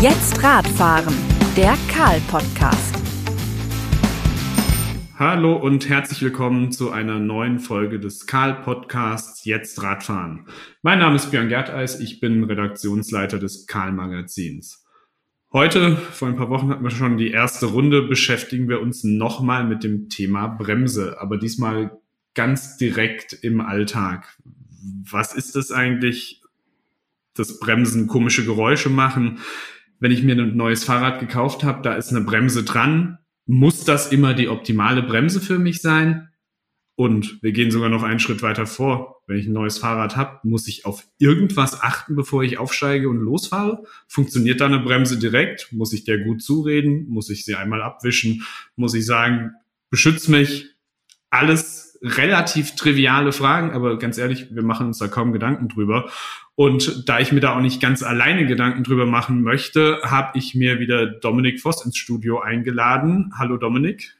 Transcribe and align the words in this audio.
Jetzt 0.00 0.40
Radfahren, 0.44 1.12
der 1.56 1.76
Karl-Podcast. 1.90 2.94
Hallo 5.18 5.56
und 5.56 5.88
herzlich 5.88 6.22
willkommen 6.22 6.70
zu 6.70 6.92
einer 6.92 7.18
neuen 7.18 7.58
Folge 7.58 7.98
des 7.98 8.28
Karl-Podcasts 8.28 9.44
Jetzt 9.44 9.82
Radfahren. 9.82 10.46
Mein 10.82 11.00
Name 11.00 11.16
ist 11.16 11.32
Björn 11.32 11.48
Gerteis, 11.48 11.98
ich 11.98 12.20
bin 12.20 12.44
Redaktionsleiter 12.44 13.40
des 13.40 13.66
Karl-Magazins. 13.66 14.86
Heute, 15.52 15.96
vor 15.96 16.28
ein 16.28 16.36
paar 16.36 16.50
Wochen 16.50 16.68
hatten 16.68 16.84
wir 16.84 16.92
schon 16.92 17.16
die 17.16 17.32
erste 17.32 17.66
Runde, 17.66 18.02
beschäftigen 18.02 18.68
wir 18.68 18.80
uns 18.80 19.02
nochmal 19.02 19.64
mit 19.64 19.82
dem 19.82 20.08
Thema 20.08 20.46
Bremse, 20.46 21.20
aber 21.20 21.38
diesmal 21.38 21.90
ganz 22.34 22.76
direkt 22.76 23.32
im 23.32 23.60
Alltag. 23.60 24.38
Was 25.10 25.34
ist 25.34 25.56
das 25.56 25.72
eigentlich? 25.72 26.40
Das 27.34 27.58
Bremsen 27.58 28.06
komische 28.06 28.44
Geräusche 28.44 28.90
machen. 28.90 29.40
Wenn 30.00 30.12
ich 30.12 30.22
mir 30.22 30.36
ein 30.36 30.56
neues 30.56 30.84
Fahrrad 30.84 31.20
gekauft 31.20 31.64
habe, 31.64 31.82
da 31.82 31.94
ist 31.94 32.10
eine 32.10 32.20
Bremse 32.20 32.64
dran. 32.64 33.18
Muss 33.46 33.84
das 33.84 34.12
immer 34.12 34.34
die 34.34 34.48
optimale 34.48 35.02
Bremse 35.02 35.40
für 35.40 35.58
mich 35.58 35.80
sein? 35.80 36.28
Und 36.94 37.40
wir 37.42 37.52
gehen 37.52 37.70
sogar 37.70 37.88
noch 37.88 38.02
einen 38.02 38.18
Schritt 38.18 38.42
weiter 38.42 38.66
vor. 38.66 39.22
Wenn 39.28 39.38
ich 39.38 39.46
ein 39.46 39.52
neues 39.52 39.78
Fahrrad 39.78 40.16
habe, 40.16 40.40
muss 40.42 40.66
ich 40.66 40.84
auf 40.84 41.06
irgendwas 41.18 41.80
achten, 41.80 42.16
bevor 42.16 42.42
ich 42.42 42.58
aufsteige 42.58 43.08
und 43.08 43.20
losfahre? 43.20 43.84
Funktioniert 44.08 44.60
da 44.60 44.66
eine 44.66 44.80
Bremse 44.80 45.18
direkt? 45.18 45.68
Muss 45.72 45.92
ich 45.92 46.04
der 46.04 46.18
gut 46.18 46.42
zureden? 46.42 47.06
Muss 47.08 47.30
ich 47.30 47.44
sie 47.44 47.54
einmal 47.54 47.82
abwischen? 47.82 48.42
Muss 48.74 48.94
ich 48.94 49.06
sagen, 49.06 49.52
beschütz 49.90 50.26
mich? 50.28 50.74
Alles 51.30 51.98
relativ 52.02 52.74
triviale 52.74 53.32
Fragen, 53.32 53.70
aber 53.70 53.98
ganz 53.98 54.18
ehrlich, 54.18 54.54
wir 54.54 54.62
machen 54.62 54.88
uns 54.88 54.98
da 54.98 55.08
kaum 55.08 55.32
Gedanken 55.32 55.68
drüber. 55.68 56.10
Und 56.58 57.08
da 57.08 57.20
ich 57.20 57.30
mir 57.30 57.38
da 57.38 57.54
auch 57.54 57.60
nicht 57.60 57.80
ganz 57.80 58.02
alleine 58.02 58.44
Gedanken 58.44 58.82
drüber 58.82 59.06
machen 59.06 59.42
möchte, 59.42 60.00
habe 60.02 60.36
ich 60.36 60.56
mir 60.56 60.80
wieder 60.80 61.06
Dominik 61.06 61.60
Voss 61.60 61.86
ins 61.86 61.96
Studio 61.96 62.40
eingeladen. 62.40 63.32
Hallo 63.38 63.58
Dominik. 63.58 64.16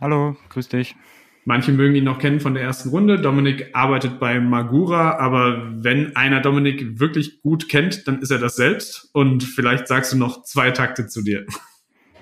Hallo, 0.00 0.36
grüß 0.48 0.70
dich. 0.70 0.96
Manche 1.44 1.70
mögen 1.70 1.94
ihn 1.94 2.02
noch 2.02 2.18
kennen 2.18 2.40
von 2.40 2.54
der 2.54 2.64
ersten 2.64 2.88
Runde. 2.88 3.20
Dominik 3.20 3.70
arbeitet 3.74 4.18
bei 4.18 4.40
Magura, 4.40 5.18
aber 5.18 5.70
wenn 5.72 6.16
einer 6.16 6.40
Dominik 6.40 6.98
wirklich 6.98 7.42
gut 7.42 7.68
kennt, 7.68 8.08
dann 8.08 8.22
ist 8.22 8.32
er 8.32 8.38
das 8.38 8.56
selbst. 8.56 9.08
Und 9.12 9.44
vielleicht 9.44 9.86
sagst 9.86 10.12
du 10.12 10.16
noch 10.16 10.42
zwei 10.42 10.72
Takte 10.72 11.06
zu 11.06 11.22
dir. 11.22 11.46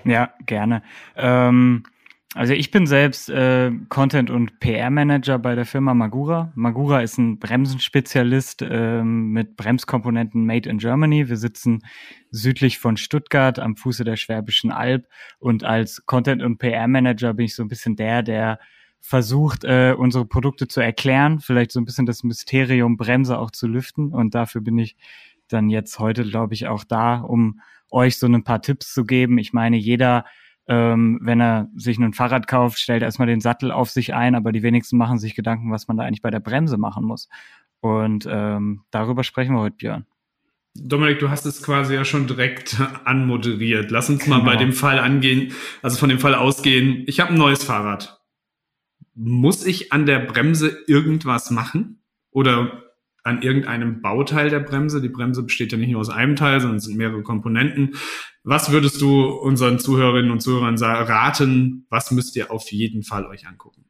Ja, 0.05 0.35
gerne. 0.45 0.83
Ähm, 1.17 1.83
also 2.35 2.53
ich 2.53 2.71
bin 2.71 2.87
selbst 2.87 3.31
äh, 3.31 3.71
Content- 3.89 4.31
und 4.31 4.61
PR-Manager 4.61 5.39
bei 5.39 5.55
der 5.55 5.65
Firma 5.65 5.95
Magura. 5.95 6.53
Magura 6.55 7.01
ist 7.01 7.19
ein 7.19 7.39
Bremsenspezialist 7.39 8.63
äh, 8.63 9.03
mit 9.03 9.57
Bremskomponenten 9.57 10.45
made 10.45 10.69
in 10.69 10.79
Germany. 10.79 11.29
Wir 11.29 11.37
sitzen 11.37 11.83
südlich 12.31 12.79
von 12.79 12.97
Stuttgart 12.97 13.59
am 13.59 13.77
Fuße 13.77 14.05
der 14.05 14.17
Schwäbischen 14.17 14.71
Alb 14.71 15.07
und 15.39 15.65
als 15.65 16.05
Content- 16.05 16.43
und 16.43 16.59
PR-Manager 16.59 17.33
bin 17.33 17.47
ich 17.47 17.55
so 17.55 17.63
ein 17.63 17.69
bisschen 17.69 17.97
der, 17.97 18.23
der 18.23 18.59
versucht, 19.01 19.65
äh, 19.65 19.95
unsere 19.97 20.27
Produkte 20.27 20.67
zu 20.67 20.81
erklären, 20.81 21.39
vielleicht 21.39 21.71
so 21.71 21.81
ein 21.81 21.85
bisschen 21.85 22.07
das 22.07 22.25
Mysterium 22.25 22.97
Bremse 22.97 23.39
auch 23.39 23.53
zu 23.53 23.69
lüften. 23.69 24.13
Und 24.13 24.35
dafür 24.35 24.61
bin 24.61 24.79
ich 24.79 24.97
dann 25.49 25.71
jetzt 25.71 25.99
heute, 26.01 26.25
glaube 26.25 26.55
ich, 26.55 26.67
auch 26.67 26.83
da, 26.83 27.21
um 27.21 27.61
euch 27.91 28.19
so 28.19 28.27
ein 28.27 28.43
paar 28.43 28.63
Tipps 28.63 28.93
zu 28.93 29.05
geben. 29.05 29.39
Ich 29.39 29.53
meine, 29.53 29.77
jeder, 29.77 30.25
ähm, 30.69 31.19
wenn 31.23 31.41
er 31.41 31.69
sich 31.77 31.99
ein 31.99 32.13
Fahrrad 32.13 32.47
kauft, 32.47 32.79
stellt 32.79 33.03
erstmal 33.03 33.29
den 33.29 33.41
Sattel 33.41 33.71
auf 33.71 33.91
sich 33.91 34.15
ein, 34.15 34.35
aber 34.35 34.53
die 34.53 34.63
wenigsten 34.63 34.97
machen 34.97 35.19
sich 35.19 35.35
Gedanken, 35.35 35.71
was 35.71 35.89
man 35.89 35.97
da 35.97 36.05
eigentlich 36.05 36.23
bei 36.23 36.31
der 36.31 36.41
Bremse 36.41 36.77
machen 36.77 37.05
muss. 37.05 37.29
Und 37.81 38.27
ähm, 38.31 38.83
darüber 38.91 39.25
sprechen 39.25 39.55
wir 39.55 39.61
heute, 39.61 39.77
Björn. 39.77 40.07
Dominik, 40.75 41.21
du 41.21 41.31
hast 41.31 41.47
es 41.47 41.63
quasi 41.63 41.95
ja 41.95 42.05
schon 42.05 42.27
direkt 42.27 42.81
anmoderiert. 43.05 43.91
Lass 43.91 44.11
uns 44.11 44.27
mal 44.27 44.41
genau. 44.41 44.51
bei 44.51 44.57
dem 44.57 44.73
Fall 44.73 44.99
angehen, 44.99 45.53
also 45.83 45.97
von 45.97 46.09
dem 46.09 46.19
Fall 46.19 46.35
ausgehen. 46.35 47.05
Ich 47.07 47.21
habe 47.21 47.33
ein 47.33 47.39
neues 47.39 47.65
Fahrrad 47.65 48.17
muss 49.17 49.65
ich 49.65 49.93
an 49.93 50.07
der 50.07 50.21
Bremse 50.21 50.85
irgendwas 50.87 51.51
machen? 51.51 52.03
Oder 52.31 52.86
an 53.27 53.43
irgendeinem 53.43 54.01
Bauteil 54.01 54.51
der 54.51 54.61
Bremse? 54.61 55.03
Die 55.03 55.09
Bremse 55.09 55.43
besteht 55.43 55.73
ja 55.73 55.79
nicht 55.79 55.91
nur 55.91 56.01
aus 56.01 56.11
einem 56.11 56.37
Teil, 56.37 56.61
sondern 56.61 56.79
es 56.79 56.85
sind 56.85 56.97
mehrere 56.97 57.23
Komponenten. 57.23 57.97
Was 58.45 58.71
würdest 58.71 59.01
du 59.01 59.25
unseren 59.25 59.79
Zuhörerinnen 59.79 60.31
und 60.31 60.41
Zuhörern 60.41 60.77
raten? 60.79 61.87
Was 61.91 62.13
müsst 62.13 62.37
ihr 62.37 62.51
auf 62.51 62.71
jeden 62.71 63.03
Fall 63.03 63.27
euch 63.27 63.47
angucken? 63.47 63.85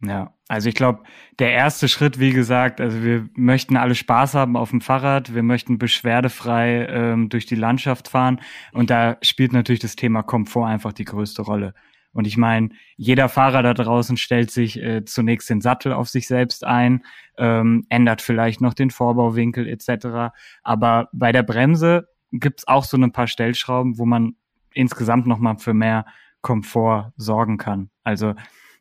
Ja, 0.00 0.32
also 0.46 0.68
ich 0.68 0.76
glaube, 0.76 1.02
der 1.40 1.50
erste 1.50 1.88
Schritt, 1.88 2.20
wie 2.20 2.30
gesagt, 2.30 2.80
also 2.80 3.02
wir 3.02 3.28
möchten 3.34 3.76
alle 3.76 3.96
Spaß 3.96 4.34
haben 4.34 4.56
auf 4.56 4.70
dem 4.70 4.80
Fahrrad, 4.80 5.34
wir 5.34 5.42
möchten 5.42 5.78
beschwerdefrei 5.78 6.86
ähm, 6.86 7.28
durch 7.30 7.46
die 7.46 7.56
Landschaft 7.56 8.06
fahren 8.06 8.40
und 8.72 8.90
da 8.90 9.18
spielt 9.22 9.52
natürlich 9.52 9.80
das 9.80 9.96
Thema 9.96 10.22
Komfort 10.22 10.66
einfach 10.66 10.92
die 10.92 11.04
größte 11.04 11.42
Rolle. 11.42 11.74
Und 12.18 12.26
ich 12.26 12.36
meine, 12.36 12.70
jeder 12.96 13.28
Fahrer 13.28 13.62
da 13.62 13.74
draußen 13.74 14.16
stellt 14.16 14.50
sich 14.50 14.82
äh, 14.82 15.04
zunächst 15.04 15.48
den 15.50 15.60
Sattel 15.60 15.92
auf 15.92 16.08
sich 16.08 16.26
selbst 16.26 16.64
ein, 16.64 17.04
ähm, 17.36 17.86
ändert 17.90 18.22
vielleicht 18.22 18.60
noch 18.60 18.74
den 18.74 18.90
Vorbauwinkel 18.90 19.68
etc. 19.68 20.34
Aber 20.64 21.10
bei 21.12 21.30
der 21.30 21.44
Bremse 21.44 22.08
gibt's 22.32 22.66
auch 22.66 22.82
so 22.82 22.96
ein 22.96 23.12
paar 23.12 23.28
Stellschrauben, 23.28 23.98
wo 23.98 24.04
man 24.04 24.34
insgesamt 24.74 25.28
nochmal 25.28 25.58
für 25.58 25.74
mehr 25.74 26.06
Komfort 26.40 27.12
sorgen 27.16 27.56
kann. 27.56 27.88
Also 28.02 28.34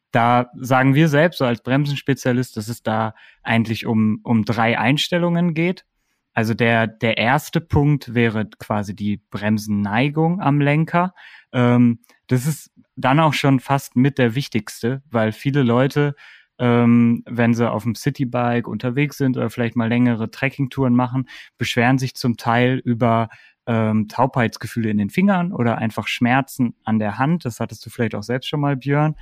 da 0.09 0.49
sagen 0.55 0.95
wir 0.95 1.07
selbst 1.07 1.37
so 1.37 1.45
als 1.45 1.61
Bremsenspezialist, 1.61 2.57
dass 2.57 2.69
es 2.69 2.81
da 2.81 3.13
eigentlich 3.43 3.85
um, 3.85 4.19
um 4.23 4.45
drei 4.45 4.79
Einstellungen 4.79 5.53
geht. 5.53 5.85
Also 6.33 6.55
der, 6.55 6.87
der 6.87 7.19
erste 7.19 7.61
Punkt 7.61 8.15
wäre 8.15 8.49
quasi 8.57 8.95
die 8.95 9.21
Bremsenneigung 9.29 10.41
am 10.41 10.59
Lenker. 10.59 11.13
Ähm, 11.51 11.99
das 12.25 12.47
ist 12.47 12.71
dann 12.97 13.19
auch 13.19 13.33
schon 13.33 13.59
fast 13.59 13.95
mit 13.95 14.17
der 14.17 14.35
wichtigste, 14.35 15.01
weil 15.09 15.31
viele 15.31 15.63
Leute, 15.63 16.15
ähm, 16.59 17.23
wenn 17.25 17.53
sie 17.53 17.69
auf 17.69 17.83
dem 17.83 17.95
Citybike 17.95 18.69
unterwegs 18.69 19.17
sind 19.17 19.37
oder 19.37 19.49
vielleicht 19.49 19.75
mal 19.75 19.87
längere 19.87 20.29
Trekkingtouren 20.31 20.95
machen, 20.95 21.29
beschweren 21.57 21.99
sich 21.99 22.15
zum 22.15 22.35
Teil 22.35 22.81
über 22.83 23.29
ähm, 23.67 24.07
Taubheitsgefühle 24.07 24.89
in 24.89 24.97
den 24.97 25.09
Fingern 25.09 25.53
oder 25.53 25.77
einfach 25.77 26.07
Schmerzen 26.07 26.75
an 26.83 26.99
der 26.99 27.17
Hand. 27.19 27.45
Das 27.45 27.59
hattest 27.59 27.85
du 27.85 27.89
vielleicht 27.89 28.15
auch 28.15 28.23
selbst 28.23 28.49
schon 28.49 28.61
mal, 28.61 28.75
Björn. 28.75 29.15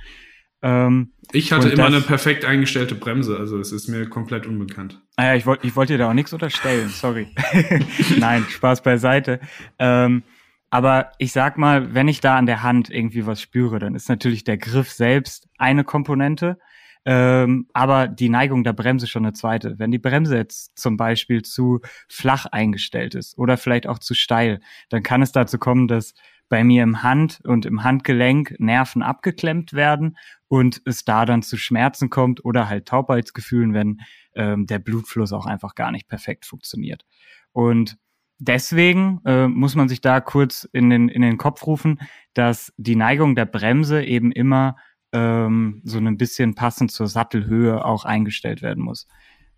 Ähm, 0.62 1.12
ich 1.32 1.52
hatte 1.52 1.68
immer 1.68 1.84
das, 1.84 1.94
eine 1.94 2.00
perfekt 2.00 2.46
eingestellte 2.46 2.94
Bremse, 2.94 3.36
also 3.36 3.58
es 3.58 3.72
ist 3.72 3.88
mir 3.88 4.08
komplett 4.08 4.46
unbekannt. 4.46 5.02
Ah 5.16 5.26
ja, 5.26 5.34
ich 5.34 5.44
wollte 5.44 5.66
ich 5.66 5.76
wollte 5.76 5.94
dir 5.94 5.98
da 5.98 6.08
auch 6.08 6.14
nichts 6.14 6.32
unterstellen, 6.32 6.88
sorry. 6.88 7.28
Nein, 8.18 8.46
Spaß 8.48 8.82
beiseite. 8.82 9.40
Ähm, 9.78 10.22
aber 10.70 11.12
ich 11.18 11.32
sag 11.32 11.58
mal, 11.58 11.94
wenn 11.94 12.08
ich 12.08 12.20
da 12.20 12.36
an 12.36 12.46
der 12.46 12.62
Hand 12.62 12.90
irgendwie 12.90 13.26
was 13.26 13.40
spüre, 13.40 13.78
dann 13.78 13.94
ist 13.94 14.08
natürlich 14.08 14.44
der 14.44 14.58
Griff 14.58 14.90
selbst 14.90 15.48
eine 15.58 15.84
Komponente, 15.84 16.58
ähm, 17.04 17.68
aber 17.72 18.08
die 18.08 18.28
Neigung 18.28 18.64
der 18.64 18.72
Bremse 18.72 19.06
schon 19.06 19.24
eine 19.24 19.32
zweite. 19.32 19.78
Wenn 19.78 19.92
die 19.92 19.98
Bremse 19.98 20.36
jetzt 20.36 20.76
zum 20.76 20.96
Beispiel 20.96 21.42
zu 21.42 21.80
flach 22.08 22.46
eingestellt 22.46 23.14
ist 23.14 23.38
oder 23.38 23.56
vielleicht 23.56 23.86
auch 23.86 24.00
zu 24.00 24.14
steil, 24.14 24.60
dann 24.88 25.04
kann 25.04 25.22
es 25.22 25.30
dazu 25.30 25.58
kommen, 25.58 25.86
dass 25.86 26.14
bei 26.48 26.64
mir 26.64 26.82
im 26.82 27.02
Hand 27.02 27.40
und 27.44 27.64
im 27.64 27.84
Handgelenk 27.84 28.56
Nerven 28.58 29.02
abgeklemmt 29.02 29.72
werden 29.72 30.16
und 30.48 30.82
es 30.84 31.04
da 31.04 31.24
dann 31.24 31.42
zu 31.42 31.56
Schmerzen 31.56 32.10
kommt 32.10 32.44
oder 32.44 32.68
halt 32.68 32.86
Taubheitsgefühlen, 32.86 33.72
wenn 33.72 34.00
ähm, 34.34 34.66
der 34.66 34.78
Blutfluss 34.78 35.32
auch 35.32 35.46
einfach 35.46 35.74
gar 35.74 35.90
nicht 35.92 36.08
perfekt 36.08 36.44
funktioniert. 36.44 37.04
Und 37.52 37.96
deswegen 38.38 39.20
äh, 39.24 39.48
muss 39.48 39.74
man 39.74 39.88
sich 39.88 40.00
da 40.00 40.20
kurz 40.20 40.68
in 40.72 40.90
den, 40.90 41.08
in 41.08 41.22
den 41.22 41.38
Kopf 41.38 41.66
rufen, 41.66 42.00
dass 42.34 42.72
die 42.76 42.96
Neigung 42.96 43.34
der 43.34 43.46
Bremse 43.46 44.04
eben 44.04 44.32
immer 44.32 44.76
ähm, 45.12 45.80
so 45.84 45.98
ein 45.98 46.18
bisschen 46.18 46.54
passend 46.54 46.90
zur 46.92 47.06
Sattelhöhe 47.06 47.84
auch 47.84 48.04
eingestellt 48.04 48.62
werden 48.62 48.82
muss. 48.82 49.06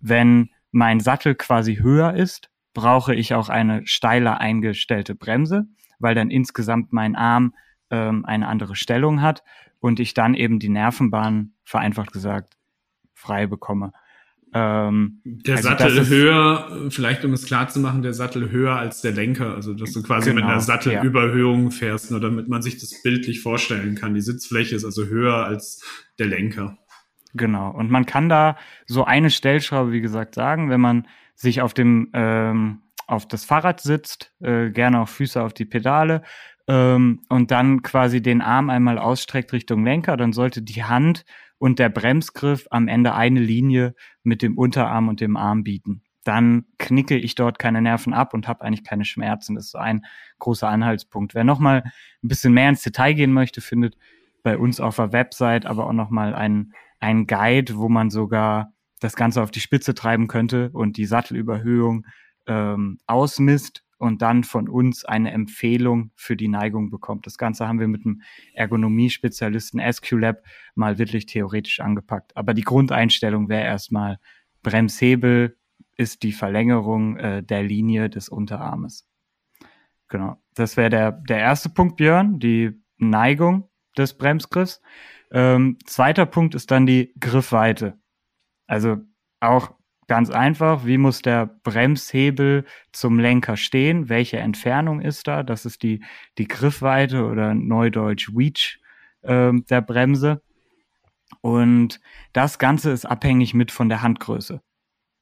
Wenn 0.01 0.51
mein 0.71 1.01
Sattel 1.01 1.35
quasi 1.35 1.77
höher 1.77 2.15
ist, 2.15 2.51
brauche 2.75 3.15
ich 3.15 3.35
auch 3.35 3.49
eine 3.49 3.87
steiler 3.87 4.41
eingestellte 4.41 5.15
Bremse, 5.15 5.67
weil 5.99 6.15
dann 6.15 6.31
insgesamt 6.31 6.93
mein 6.93 7.17
Arm 7.17 7.55
ähm, 7.91 8.25
eine 8.25 8.47
andere 8.47 8.77
Stellung 8.77 9.23
hat 9.23 9.43
und 9.81 9.99
ich 10.01 10.15
dann 10.15 10.35
eben 10.35 10.59
die 10.59 10.69
Nervenbahn, 10.69 11.55
vereinfacht 11.65 12.13
gesagt, 12.13 12.57
frei 13.15 13.47
bekomme. 13.47 13.93
Ähm, 14.55 15.21
der 15.25 15.57
also 15.57 15.69
Sattel 15.69 16.09
höher, 16.09 16.89
vielleicht 16.91 17.25
um 17.25 17.33
es 17.33 17.45
klar 17.45 17.69
zu 17.69 17.81
machen, 17.81 18.03
der 18.03 18.15
Sattel 18.15 18.51
höher 18.51 18.77
als 18.77 19.01
der 19.03 19.13
Lenker. 19.13 19.55
Also 19.55 19.75
dass 19.75 19.93
du 19.93 20.03
quasi 20.03 20.31
genau, 20.31 20.43
mit 20.43 20.51
einer 20.51 20.61
Sattelüberhöhung 20.61 21.65
ja. 21.65 21.71
fährst, 21.71 22.11
nur 22.11 22.21
damit 22.21 22.49
man 22.49 22.63
sich 22.63 22.79
das 22.79 23.03
bildlich 23.03 23.41
vorstellen 23.41 23.95
kann. 23.95 24.15
Die 24.15 24.21
Sitzfläche 24.21 24.75
ist 24.77 24.85
also 24.85 25.07
höher 25.07 25.45
als 25.45 25.85
der 26.19 26.27
Lenker. 26.27 26.79
Genau. 27.35 27.71
Und 27.71 27.91
man 27.91 28.07
kann 28.07 28.29
da 28.29 28.57
so 28.87 29.05
eine 29.05 29.31
Stellschraube, 29.31 29.93
wie 29.93 30.01
gesagt, 30.01 30.35
sagen, 30.35 30.71
wenn 30.71 30.81
man 30.81 31.07
sich 31.35 31.61
auf 31.61 31.75
dem 31.75 32.11
ähm, 32.15 32.83
auf 33.07 33.27
das 33.27 33.45
Fahrrad 33.45 33.81
sitzt, 33.81 34.33
äh, 34.41 34.71
gerne 34.71 35.01
auch 35.01 35.09
Füße 35.09 35.43
auf 35.43 35.55
die 35.55 35.65
Pedale 35.65 36.23
ähm, 36.69 37.23
und 37.29 37.51
dann 37.51 37.83
quasi 37.83 38.21
den 38.21 38.43
Arm 38.43 38.71
einmal 38.71 38.99
ausstreckt 38.99 39.53
Richtung 39.53 39.85
Lenker, 39.85 40.17
dann 40.17 40.33
sollte 40.33 40.63
die 40.63 40.85
Hand 40.85 41.25
und 41.59 41.79
der 41.79 41.89
Bremsgriff 41.89 42.67
am 42.71 42.89
Ende 42.89 43.15
eine 43.15 43.41
Linie 43.41 43.95
mit 44.23 44.43
dem 44.43 44.57
Unterarm 44.57 45.09
und 45.09 45.21
dem 45.21 45.37
Arm 45.37 45.65
bieten. 45.65 46.03
dann 46.25 46.67
knicke 46.77 47.17
ich 47.17 47.37
dort 47.37 47.59
keine 47.59 47.81
Nerven 47.81 48.13
ab 48.13 48.35
und 48.35 48.49
habe 48.49 48.63
eigentlich 48.63 48.85
keine 48.85 49.07
Schmerzen. 49.07 49.55
Das 49.55 49.67
ist 49.67 49.77
ein 49.77 50.05
großer 50.41 50.69
Anhaltspunkt. 50.69 51.35
Wer 51.35 51.45
nochmal 51.45 51.85
ein 52.23 52.29
bisschen 52.29 52.53
mehr 52.53 52.69
ins 52.69 52.83
Detail 52.83 53.15
gehen 53.15 53.33
möchte, 53.33 53.63
findet 53.63 53.97
bei 54.43 54.59
uns 54.59 54.79
auf 54.79 54.97
der 54.97 55.13
Website 55.13 55.65
aber 55.65 55.87
auch 55.87 55.95
nochmal 55.95 56.35
einen, 56.35 56.75
einen 57.01 57.27
Guide, 57.27 57.79
wo 57.79 57.89
man 57.89 58.11
sogar 58.11 58.75
das 59.01 59.17
Ganze 59.17 59.43
auf 59.43 59.51
die 59.51 59.61
Spitze 59.61 59.95
treiben 59.95 60.27
könnte 60.27 60.69
und 60.75 60.99
die 60.99 61.07
Sattelüberhöhung 61.07 62.05
ähm, 62.47 62.99
ausmisst 63.07 63.85
und 63.99 64.23
dann 64.23 64.45
von 64.45 64.69
uns 64.69 65.05
eine 65.05 65.33
Empfehlung 65.33 66.13
für 66.15 66.37
die 66.37 66.49
Neigung 66.49 66.91
bekommt. 66.91 67.27
Das 67.27 67.37
Ganze 67.37 67.67
haben 67.67 67.81
wir 67.81 67.89
mit 67.89 68.07
einem 68.07 68.23
Ergonomie-Spezialisten 68.55 69.81
SQLab 69.93 70.43
mal 70.75 70.99
wirklich 70.99 71.27
theoretisch 71.27 71.81
angepackt. 71.81 72.37
Aber 72.37 72.55
die 72.55 72.63
Grundeinstellung 72.63 73.49
wäre 73.49 73.65
erstmal 73.65 74.19
Bremshebel 74.63 75.57
ist 75.97 76.23
die 76.23 76.33
Verlängerung 76.33 77.17
äh, 77.17 77.43
der 77.43 77.63
Linie 77.63 78.09
des 78.09 78.29
Unterarmes. 78.29 79.07
Genau. 80.09 80.37
Das 80.55 80.77
wäre 80.77 80.91
der, 80.91 81.13
der 81.13 81.39
erste 81.39 81.69
Punkt, 81.69 81.97
Björn, 81.97 82.39
die 82.39 82.81
Neigung 82.97 83.69
des 83.97 84.17
Bremsgriffs. 84.17 84.81
Ähm, 85.31 85.77
zweiter 85.85 86.25
Punkt 86.25 86.55
ist 86.55 86.71
dann 86.71 86.87
die 86.87 87.13
Griffweite. 87.21 87.99
Also 88.67 88.99
auch 89.41 89.75
ganz 90.09 90.31
einfach, 90.31 90.85
wie 90.85 90.99
muss 90.99 91.23
der 91.23 91.47
Bremshebel 91.47 92.65
zum 92.93 93.21
Lenker 93.21 93.57
stehen? 93.57 94.09
Welche 94.09 94.39
Entfernung 94.39 95.01
ist 95.01 95.29
da? 95.29 95.43
Das 95.43 95.65
ist 95.65 95.83
die, 95.83 96.03
die 96.39 96.49
Griffweite 96.49 97.25
oder 97.27 97.55
neudeutsch 97.55 98.31
Reach 98.35 98.81
äh, 99.23 99.53
der 99.71 99.83
Bremse. 99.83 100.43
Und 101.43 102.01
das 102.33 102.59
Ganze 102.59 102.91
ist 102.91 103.05
abhängig 103.05 103.55
mit 103.55 103.71
von 103.71 103.89
der 103.89 104.03
Handgröße. 104.03 104.63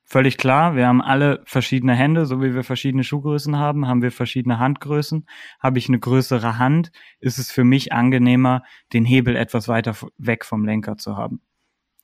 Völlig 0.08 0.38
klar, 0.38 0.76
wir 0.76 0.86
haben 0.86 1.02
alle 1.02 1.42
verschiedene 1.46 1.96
Hände, 1.96 2.26
so 2.26 2.40
wie 2.40 2.54
wir 2.54 2.62
verschiedene 2.62 3.02
Schuhgrößen 3.02 3.58
haben, 3.58 3.88
haben 3.88 4.02
wir 4.02 4.12
verschiedene 4.12 4.60
Handgrößen. 4.60 5.26
Habe 5.58 5.80
ich 5.80 5.88
eine 5.88 5.98
größere 5.98 6.58
Hand, 6.58 6.92
ist 7.18 7.38
es 7.38 7.50
für 7.50 7.64
mich 7.64 7.92
angenehmer, 7.92 8.62
den 8.92 9.04
Hebel 9.04 9.34
etwas 9.34 9.66
weiter 9.66 9.96
weg 10.16 10.44
vom 10.44 10.64
Lenker 10.64 10.96
zu 10.96 11.16
haben. 11.16 11.40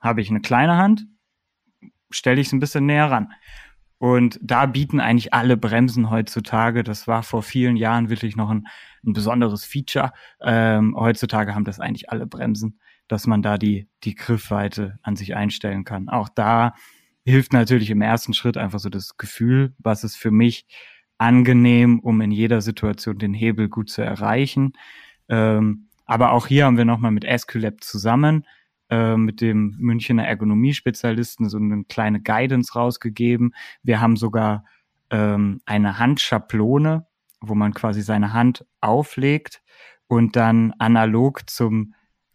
Habe 0.01 0.21
ich 0.21 0.31
eine 0.31 0.41
kleine 0.41 0.79
Hand, 0.79 1.07
stelle 2.13 2.41
ich 2.41 2.49
es 2.49 2.53
ein 2.53 2.61
bisschen 2.61 2.87
näher 2.87 3.11
ran. 3.11 3.33
Und 3.99 4.41
da 4.43 4.67
bieten 4.67 4.99
eigentlich 4.99 5.33
alle 5.33 5.57
Bremsen 5.57 6.11
heutzutage, 6.11 6.83
das 6.83 7.07
war 7.07 7.23
vor 7.23 7.45
vielen 7.45 7.77
Jahren 7.77 8.11
wirklich 8.11 8.35
noch 8.35 8.51
ein, 8.51 8.67
ein 9.05 9.13
besonderes 9.13 9.65
Feature. 9.65 10.13
Ähm, 10.41 10.97
heutzutage 10.99 11.55
haben 11.55 11.65
das 11.65 11.79
eigentlich 11.79 12.11
alle 12.11 12.27
Bremsen, 12.27 12.81
dass 13.07 13.29
man 13.29 13.43
da 13.43 13.59
die, 13.59 13.87
die 14.03 14.17
Griffweite 14.17 14.99
an 15.03 15.15
sich 15.15 15.37
einstellen 15.37 15.85
kann. 15.85 16.09
Auch 16.09 16.29
da 16.29 16.75
hilft 17.25 17.53
natürlich 17.53 17.91
im 17.91 18.03
ersten 18.03 18.35
Schritt 18.35 18.57
einfach 18.57 18.81
so 18.81 18.89
das 18.89 19.17
Gefühl, 19.19 19.73
was 19.79 20.03
ist 20.03 20.17
für 20.17 20.33
mich 20.33 20.67
angenehm, 21.19 22.01
um 22.01 22.21
in 22.21 22.33
jeder 22.33 22.61
Situation 22.61 23.19
den 23.19 23.35
Hebel 23.35 23.69
gut 23.69 23.89
zu 23.89 24.03
erreichen. 24.03 24.73
Ähm, 25.29 25.87
aber 26.07 26.33
auch 26.33 26.49
hier 26.49 26.65
haben 26.65 26.77
wir 26.77 26.85
nochmal 26.85 27.13
mit 27.13 27.25
SQLab 27.25 27.85
zusammen 27.85 28.45
äh, 28.93 29.17
mit 29.17 29.41
dem 29.41 29.75
Münchner 29.79 30.27
Ergonomie-Spezialisten 30.27 31.49
so 31.49 31.57
eine 31.57 31.85
kleine 31.85 32.21
Guidance 32.21 32.75
rausgegeben. 32.75 33.55
Wir 33.83 34.03
haben 34.03 34.17
sogar 34.17 34.67
ähm, 35.09 35.63
eine 35.65 35.99
Handschablone, 35.99 37.07
wo 37.41 37.55
man 37.55 37.73
quasi 37.73 38.03
seine 38.03 38.35
Hand 38.35 38.67
auflegt 38.83 39.63
und 40.09 40.37
dann 40.37 40.75
analog 40.79 41.49
zum 41.49 41.95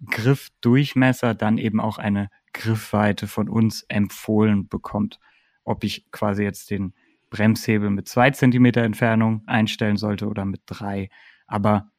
Griffdurchmesser 0.09 1.35
dann 1.35 1.59
eben 1.59 1.79
auch 1.79 1.99
eine 1.99 2.29
Griffweite 2.53 3.27
von 3.27 3.49
uns 3.49 3.83
empfohlen 3.83 4.67
bekommt. 4.67 5.19
Ob 5.63 5.83
ich 5.83 6.11
quasi 6.11 6.41
jetzt 6.41 6.71
den 6.71 6.95
Bremshebel 7.29 7.91
mit 7.91 8.07
zwei 8.07 8.31
Zentimeter 8.31 8.81
Entfernung 8.81 9.43
einstellen 9.45 9.97
sollte 9.97 10.27
oder 10.27 10.43
mit 10.43 10.61
drei. 10.65 11.09
Aber 11.45 11.91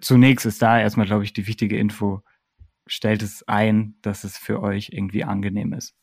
zunächst 0.00 0.44
ist 0.44 0.60
da 0.60 0.80
erstmal, 0.80 1.06
glaube 1.06 1.22
ich, 1.22 1.32
die 1.32 1.46
wichtige 1.46 1.78
Info. 1.78 2.24
Stellt 2.86 3.22
es 3.22 3.46
ein, 3.46 3.94
dass 4.02 4.24
es 4.24 4.38
für 4.38 4.60
euch 4.62 4.90
irgendwie 4.92 5.24
angenehm 5.24 5.72
ist. 5.72 5.94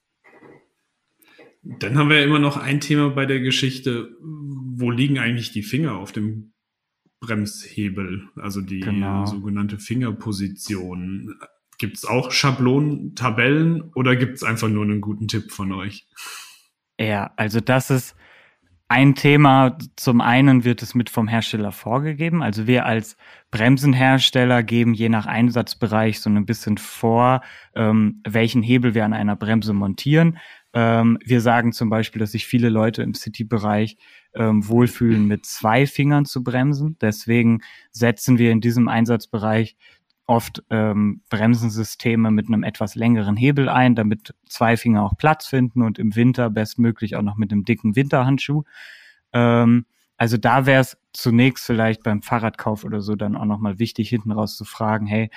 Dann 1.62 1.98
haben 1.98 2.10
wir 2.10 2.24
immer 2.24 2.40
noch 2.40 2.58
ein 2.58 2.80
Thema 2.80 3.10
bei 3.10 3.26
der 3.26 3.42
Geschichte. 3.42 4.16
Wo 4.22 4.92
liegen 4.92 5.20
eigentlich 5.20 5.52
die 5.52 5.64
Finger 5.64 5.98
auf 5.98 6.12
dem 6.12 6.54
Bremshebel? 7.20 8.30
Also 8.36 8.62
die 8.62 8.80
genau. 8.80 9.26
sogenannte 9.26 9.78
Fingerposition. 9.78 11.36
Gibt 11.78 11.98
es 11.98 12.06
auch 12.06 12.32
Schablonen, 12.32 13.16
Tabellen 13.16 13.82
oder 13.94 14.16
gibt 14.16 14.36
es 14.36 14.44
einfach 14.44 14.70
nur 14.70 14.84
einen 14.84 15.02
guten 15.02 15.28
Tipp 15.28 15.52
von 15.52 15.72
euch? 15.74 16.08
Ja, 17.00 17.32
also 17.38 17.60
das 17.62 17.90
ist 17.90 18.16
ein 18.90 19.14
Thema. 19.14 19.78
Zum 19.96 20.20
einen 20.20 20.66
wird 20.66 20.82
es 20.82 20.96
mit 20.96 21.12
vom 21.12 21.28
Hersteller 21.28 21.72
vorgegeben. 21.72 22.42
Also 22.42 22.66
wir 22.66 22.88
als 22.88 23.18
Bremsenhersteller 23.52 24.64
geben 24.64 24.96
je 24.96 25.10
nach 25.10 25.28
Einsatzbereich 25.28 26.20
so 26.20 26.30
ein 26.30 26.46
bisschen 26.46 26.80
vor, 26.80 27.42
ähm, 27.76 28.22
welchen 28.28 28.64
Hebel 28.64 28.96
wir 28.96 29.06
an 29.06 29.14
einer 29.14 29.36
Bremse 29.36 29.74
montieren. 29.74 30.40
Ähm, 30.74 31.20
wir 31.24 31.40
sagen 31.40 31.72
zum 31.72 31.90
Beispiel, 31.90 32.20
dass 32.20 32.32
sich 32.32 32.48
viele 32.48 32.70
Leute 32.70 33.04
im 33.04 33.14
City-Bereich 33.14 33.98
ähm, 34.34 34.68
wohlfühlen, 34.68 35.28
mit 35.28 35.46
zwei 35.46 35.86
Fingern 35.86 36.26
zu 36.26 36.44
bremsen. 36.44 36.98
Deswegen 37.00 37.62
setzen 37.92 38.40
wir 38.40 38.52
in 38.52 38.62
diesem 38.62 38.88
Einsatzbereich 38.88 39.78
oft 40.30 40.64
ähm, 40.70 41.24
Bremsensysteme 41.32 42.30
mit 42.30 42.48
einem 42.48 42.62
etwas 42.62 42.94
längeren 42.94 43.36
Hebel 43.36 43.68
ein, 43.68 43.96
damit 43.96 44.36
zwei 44.48 44.78
Finger 44.78 45.04
auch 45.04 45.18
Platz 45.18 45.48
finden 45.48 45.82
und 45.82 45.98
im 45.98 46.16
Winter 46.16 46.52
bestmöglich 46.52 47.16
auch 47.16 47.24
noch 47.24 47.36
mit 47.36 47.52
einem 47.52 47.66
dicken 47.66 47.96
Winterhandschuh. 47.96 48.64
Ähm, 49.34 49.88
also 50.18 50.38
da 50.38 50.68
wäre 50.68 50.82
es 50.82 50.98
zunächst 51.14 51.66
vielleicht 51.66 52.04
beim 52.04 52.22
Fahrradkauf 52.22 52.84
oder 52.84 53.02
so 53.02 53.16
dann 53.16 53.36
auch 53.36 53.46
nochmal 53.46 53.80
wichtig, 53.80 54.10
hinten 54.10 54.32
raus 54.32 54.56
zu 54.56 54.66
fragen, 54.66 55.08
hey, 55.08 55.32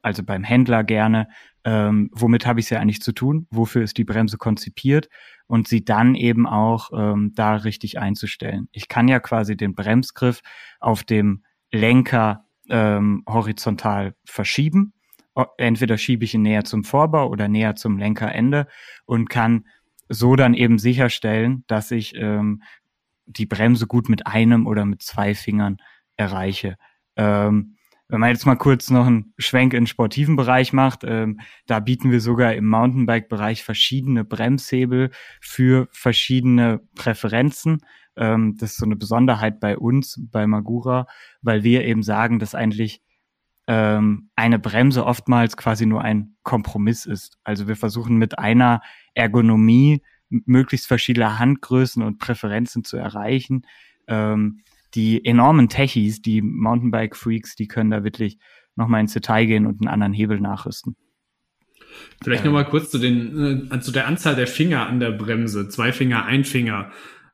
also 0.00 0.22
beim 0.22 0.44
Händler 0.44 0.84
gerne, 0.84 1.26
ähm, 1.64 2.08
womit 2.12 2.46
habe 2.46 2.60
ich 2.60 2.66
es 2.66 2.70
ja 2.70 2.78
eigentlich 2.78 3.02
zu 3.02 3.12
tun? 3.12 3.48
Wofür 3.50 3.82
ist 3.82 3.98
die 3.98 4.04
Bremse 4.04 4.38
konzipiert? 4.38 5.08
Und 5.48 5.66
sie 5.66 5.84
dann 5.84 6.14
eben 6.14 6.46
auch 6.46 6.90
ähm, 6.94 7.32
da 7.34 7.56
richtig 7.56 7.98
einzustellen. 7.98 8.68
Ich 8.70 8.86
kann 8.86 9.08
ja 9.08 9.18
quasi 9.18 9.56
den 9.56 9.74
Bremsgriff 9.74 10.40
auf 10.78 11.02
dem 11.02 11.42
Lenker 11.72 12.43
ähm, 12.68 13.22
horizontal 13.28 14.14
verschieben. 14.24 14.92
Entweder 15.58 15.98
schiebe 15.98 16.24
ich 16.24 16.34
ihn 16.34 16.42
näher 16.42 16.64
zum 16.64 16.84
Vorbau 16.84 17.28
oder 17.28 17.48
näher 17.48 17.74
zum 17.74 17.98
Lenkerende 17.98 18.68
und 19.04 19.28
kann 19.28 19.66
so 20.08 20.36
dann 20.36 20.54
eben 20.54 20.78
sicherstellen, 20.78 21.64
dass 21.66 21.90
ich 21.90 22.14
ähm, 22.14 22.62
die 23.26 23.46
Bremse 23.46 23.86
gut 23.86 24.08
mit 24.08 24.26
einem 24.26 24.66
oder 24.66 24.84
mit 24.84 25.02
zwei 25.02 25.34
Fingern 25.34 25.78
erreiche. 26.16 26.76
Ähm, 27.16 27.76
wenn 28.08 28.20
man 28.20 28.30
jetzt 28.30 28.44
mal 28.44 28.56
kurz 28.56 28.90
noch 28.90 29.06
einen 29.06 29.32
Schwenk 29.38 29.72
in 29.72 29.82
den 29.82 29.86
sportiven 29.86 30.36
Bereich 30.36 30.72
macht, 30.72 31.04
ähm, 31.04 31.40
da 31.66 31.80
bieten 31.80 32.10
wir 32.10 32.20
sogar 32.20 32.54
im 32.54 32.66
Mountainbike-Bereich 32.68 33.64
verschiedene 33.64 34.24
Bremshebel 34.24 35.10
für 35.40 35.88
verschiedene 35.90 36.80
Präferenzen. 36.94 37.78
Ähm, 38.16 38.56
das 38.58 38.72
ist 38.72 38.76
so 38.78 38.84
eine 38.84 38.96
Besonderheit 38.96 39.60
bei 39.60 39.76
uns, 39.76 40.20
bei 40.30 40.46
Magura, 40.46 41.06
weil 41.42 41.62
wir 41.62 41.84
eben 41.84 42.02
sagen, 42.02 42.38
dass 42.38 42.54
eigentlich 42.54 43.02
ähm, 43.66 44.30
eine 44.36 44.58
Bremse 44.58 45.06
oftmals 45.06 45.56
quasi 45.56 45.86
nur 45.86 46.02
ein 46.02 46.36
Kompromiss 46.42 47.06
ist. 47.06 47.38
Also 47.44 47.66
wir 47.66 47.76
versuchen 47.76 48.16
mit 48.16 48.38
einer 48.38 48.82
Ergonomie 49.14 50.02
möglichst 50.28 50.86
verschiedene 50.86 51.38
Handgrößen 51.38 52.02
und 52.02 52.18
Präferenzen 52.18 52.84
zu 52.84 52.96
erreichen. 52.96 53.66
Ähm, 54.06 54.60
die 54.94 55.24
enormen 55.24 55.68
Techies, 55.68 56.22
die 56.22 56.42
Mountainbike-Freaks, 56.42 57.56
die 57.56 57.66
können 57.66 57.90
da 57.90 58.04
wirklich 58.04 58.38
nochmal 58.76 59.00
ins 59.00 59.12
Detail 59.12 59.46
gehen 59.46 59.66
und 59.66 59.80
einen 59.80 59.88
anderen 59.88 60.12
Hebel 60.12 60.40
nachrüsten. 60.40 60.96
Vielleicht 62.22 62.44
nochmal 62.44 62.64
kurz 62.64 62.90
zu, 62.90 62.98
den, 62.98 63.70
äh, 63.70 63.80
zu 63.80 63.92
der 63.92 64.06
Anzahl 64.06 64.34
der 64.34 64.46
Finger 64.46 64.86
an 64.86 65.00
der 65.00 65.12
Bremse. 65.12 65.68
Zwei 65.68 65.92
Finger, 65.92 66.24
ein 66.24 66.44
Finger. 66.44 66.90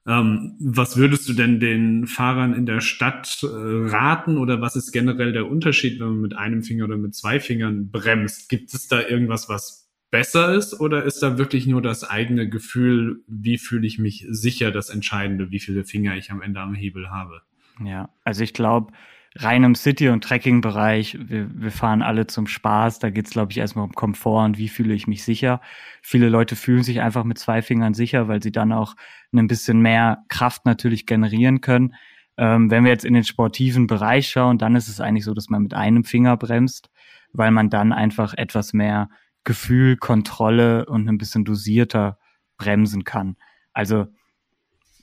Ähm, 0.06 0.56
was 0.60 0.96
würdest 0.96 1.28
du 1.28 1.34
denn 1.34 1.60
den 1.60 2.06
Fahrern 2.06 2.54
in 2.54 2.64
der 2.66 2.80
Stadt 2.80 3.40
äh, 3.42 3.46
raten 3.46 4.38
oder 4.38 4.60
was 4.60 4.76
ist 4.76 4.92
generell 4.92 5.32
der 5.32 5.50
Unterschied, 5.50 6.00
wenn 6.00 6.08
man 6.08 6.20
mit 6.20 6.36
einem 6.36 6.62
Finger 6.62 6.84
oder 6.84 6.96
mit 6.96 7.14
zwei 7.14 7.38
Fingern 7.38 7.90
bremst? 7.90 8.48
Gibt 8.48 8.72
es 8.72 8.88
da 8.88 9.00
irgendwas, 9.00 9.48
was 9.48 9.90
besser 10.10 10.54
ist 10.54 10.80
oder 10.80 11.04
ist 11.04 11.22
da 11.22 11.38
wirklich 11.38 11.66
nur 11.66 11.82
das 11.82 12.08
eigene 12.08 12.48
Gefühl, 12.48 13.22
wie 13.28 13.58
fühle 13.58 13.86
ich 13.86 13.98
mich 13.98 14.26
sicher, 14.28 14.70
das 14.72 14.90
Entscheidende, 14.90 15.50
wie 15.50 15.60
viele 15.60 15.84
Finger 15.84 16.16
ich 16.16 16.30
am 16.30 16.42
Ende 16.42 16.60
am 16.60 16.74
Hebel 16.74 17.10
habe? 17.10 17.42
Ja, 17.84 18.10
also 18.24 18.42
ich 18.42 18.52
glaube, 18.52 18.92
rein 19.36 19.62
im 19.62 19.74
City- 19.74 20.08
und 20.08 20.24
Trekking-Bereich, 20.24 21.18
wir, 21.20 21.48
wir 21.52 21.70
fahren 21.70 22.02
alle 22.02 22.26
zum 22.26 22.46
Spaß, 22.46 22.98
da 22.98 23.10
geht's 23.10 23.30
glaube 23.30 23.52
ich, 23.52 23.58
erstmal 23.58 23.84
um 23.84 23.92
Komfort 23.92 24.44
und 24.44 24.58
wie 24.58 24.68
fühle 24.68 24.94
ich 24.94 25.06
mich 25.06 25.24
sicher. 25.24 25.60
Viele 26.02 26.28
Leute 26.28 26.56
fühlen 26.56 26.82
sich 26.82 27.00
einfach 27.00 27.24
mit 27.24 27.38
zwei 27.38 27.62
Fingern 27.62 27.94
sicher, 27.94 28.28
weil 28.28 28.42
sie 28.42 28.52
dann 28.52 28.72
auch 28.72 28.96
ein 29.32 29.46
bisschen 29.46 29.80
mehr 29.80 30.24
Kraft 30.28 30.66
natürlich 30.66 31.06
generieren 31.06 31.60
können. 31.60 31.94
Ähm, 32.36 32.70
wenn 32.70 32.84
wir 32.84 32.90
jetzt 32.90 33.04
in 33.04 33.14
den 33.14 33.24
sportiven 33.24 33.86
Bereich 33.86 34.28
schauen, 34.28 34.58
dann 34.58 34.74
ist 34.74 34.88
es 34.88 35.00
eigentlich 35.00 35.24
so, 35.24 35.34
dass 35.34 35.48
man 35.48 35.62
mit 35.62 35.74
einem 35.74 36.04
Finger 36.04 36.36
bremst, 36.36 36.90
weil 37.32 37.52
man 37.52 37.70
dann 37.70 37.92
einfach 37.92 38.34
etwas 38.34 38.72
mehr 38.72 39.08
Gefühl, 39.44 39.96
Kontrolle 39.96 40.86
und 40.86 41.08
ein 41.08 41.18
bisschen 41.18 41.44
dosierter 41.44 42.18
bremsen 42.56 43.04
kann. 43.04 43.36
Also 43.72 44.06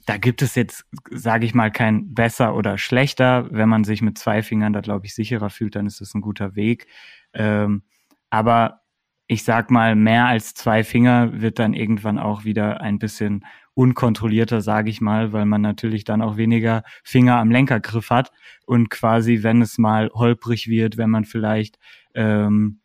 da 0.08 0.16
gibt 0.16 0.42
es 0.42 0.56
jetzt, 0.56 0.86
sage 1.12 1.46
ich 1.46 1.54
mal, 1.54 1.70
kein 1.70 2.14
besser 2.14 2.56
oder 2.56 2.78
schlechter. 2.78 3.48
Wenn 3.52 3.68
man 3.68 3.84
sich 3.84 4.02
mit 4.02 4.18
zwei 4.18 4.42
Fingern 4.42 4.72
da, 4.72 4.80
glaube 4.80 5.06
ich, 5.06 5.14
sicherer 5.14 5.50
fühlt, 5.50 5.76
dann 5.76 5.86
ist 5.86 6.00
das 6.00 6.16
ein 6.16 6.22
guter 6.22 6.56
Weg. 6.56 6.88
Ähm, 7.34 7.84
aber 8.30 8.84
ich 9.28 9.44
sag 9.44 9.70
mal, 9.70 9.96
mehr 9.96 10.28
als 10.28 10.54
zwei 10.54 10.86
Finger 10.86 11.42
wird 11.42 11.60
dann 11.60 11.74
irgendwann 11.74 12.20
auch 12.20 12.46
wieder 12.46 12.80
ein 12.80 13.00
bisschen 13.00 13.46
unkontrollierter, 13.74 14.62
sage 14.62 14.90
ich 14.90 15.02
mal, 15.02 15.34
weil 15.34 15.46
man 15.46 15.62
natürlich 15.62 16.06
dann 16.06 16.22
auch 16.22 16.38
weniger 16.38 16.84
Finger 17.04 17.36
am 17.36 17.52
Lenkergriff 17.52 18.10
hat 18.10 18.32
und 18.66 18.90
quasi, 18.90 19.44
wenn 19.44 19.62
es 19.62 19.78
mal 19.78 20.10
holprig 20.14 20.70
wird, 20.70 20.96
wenn 20.96 21.10
man 21.10 21.26
vielleicht 21.26 21.80
ähm, 22.16 22.80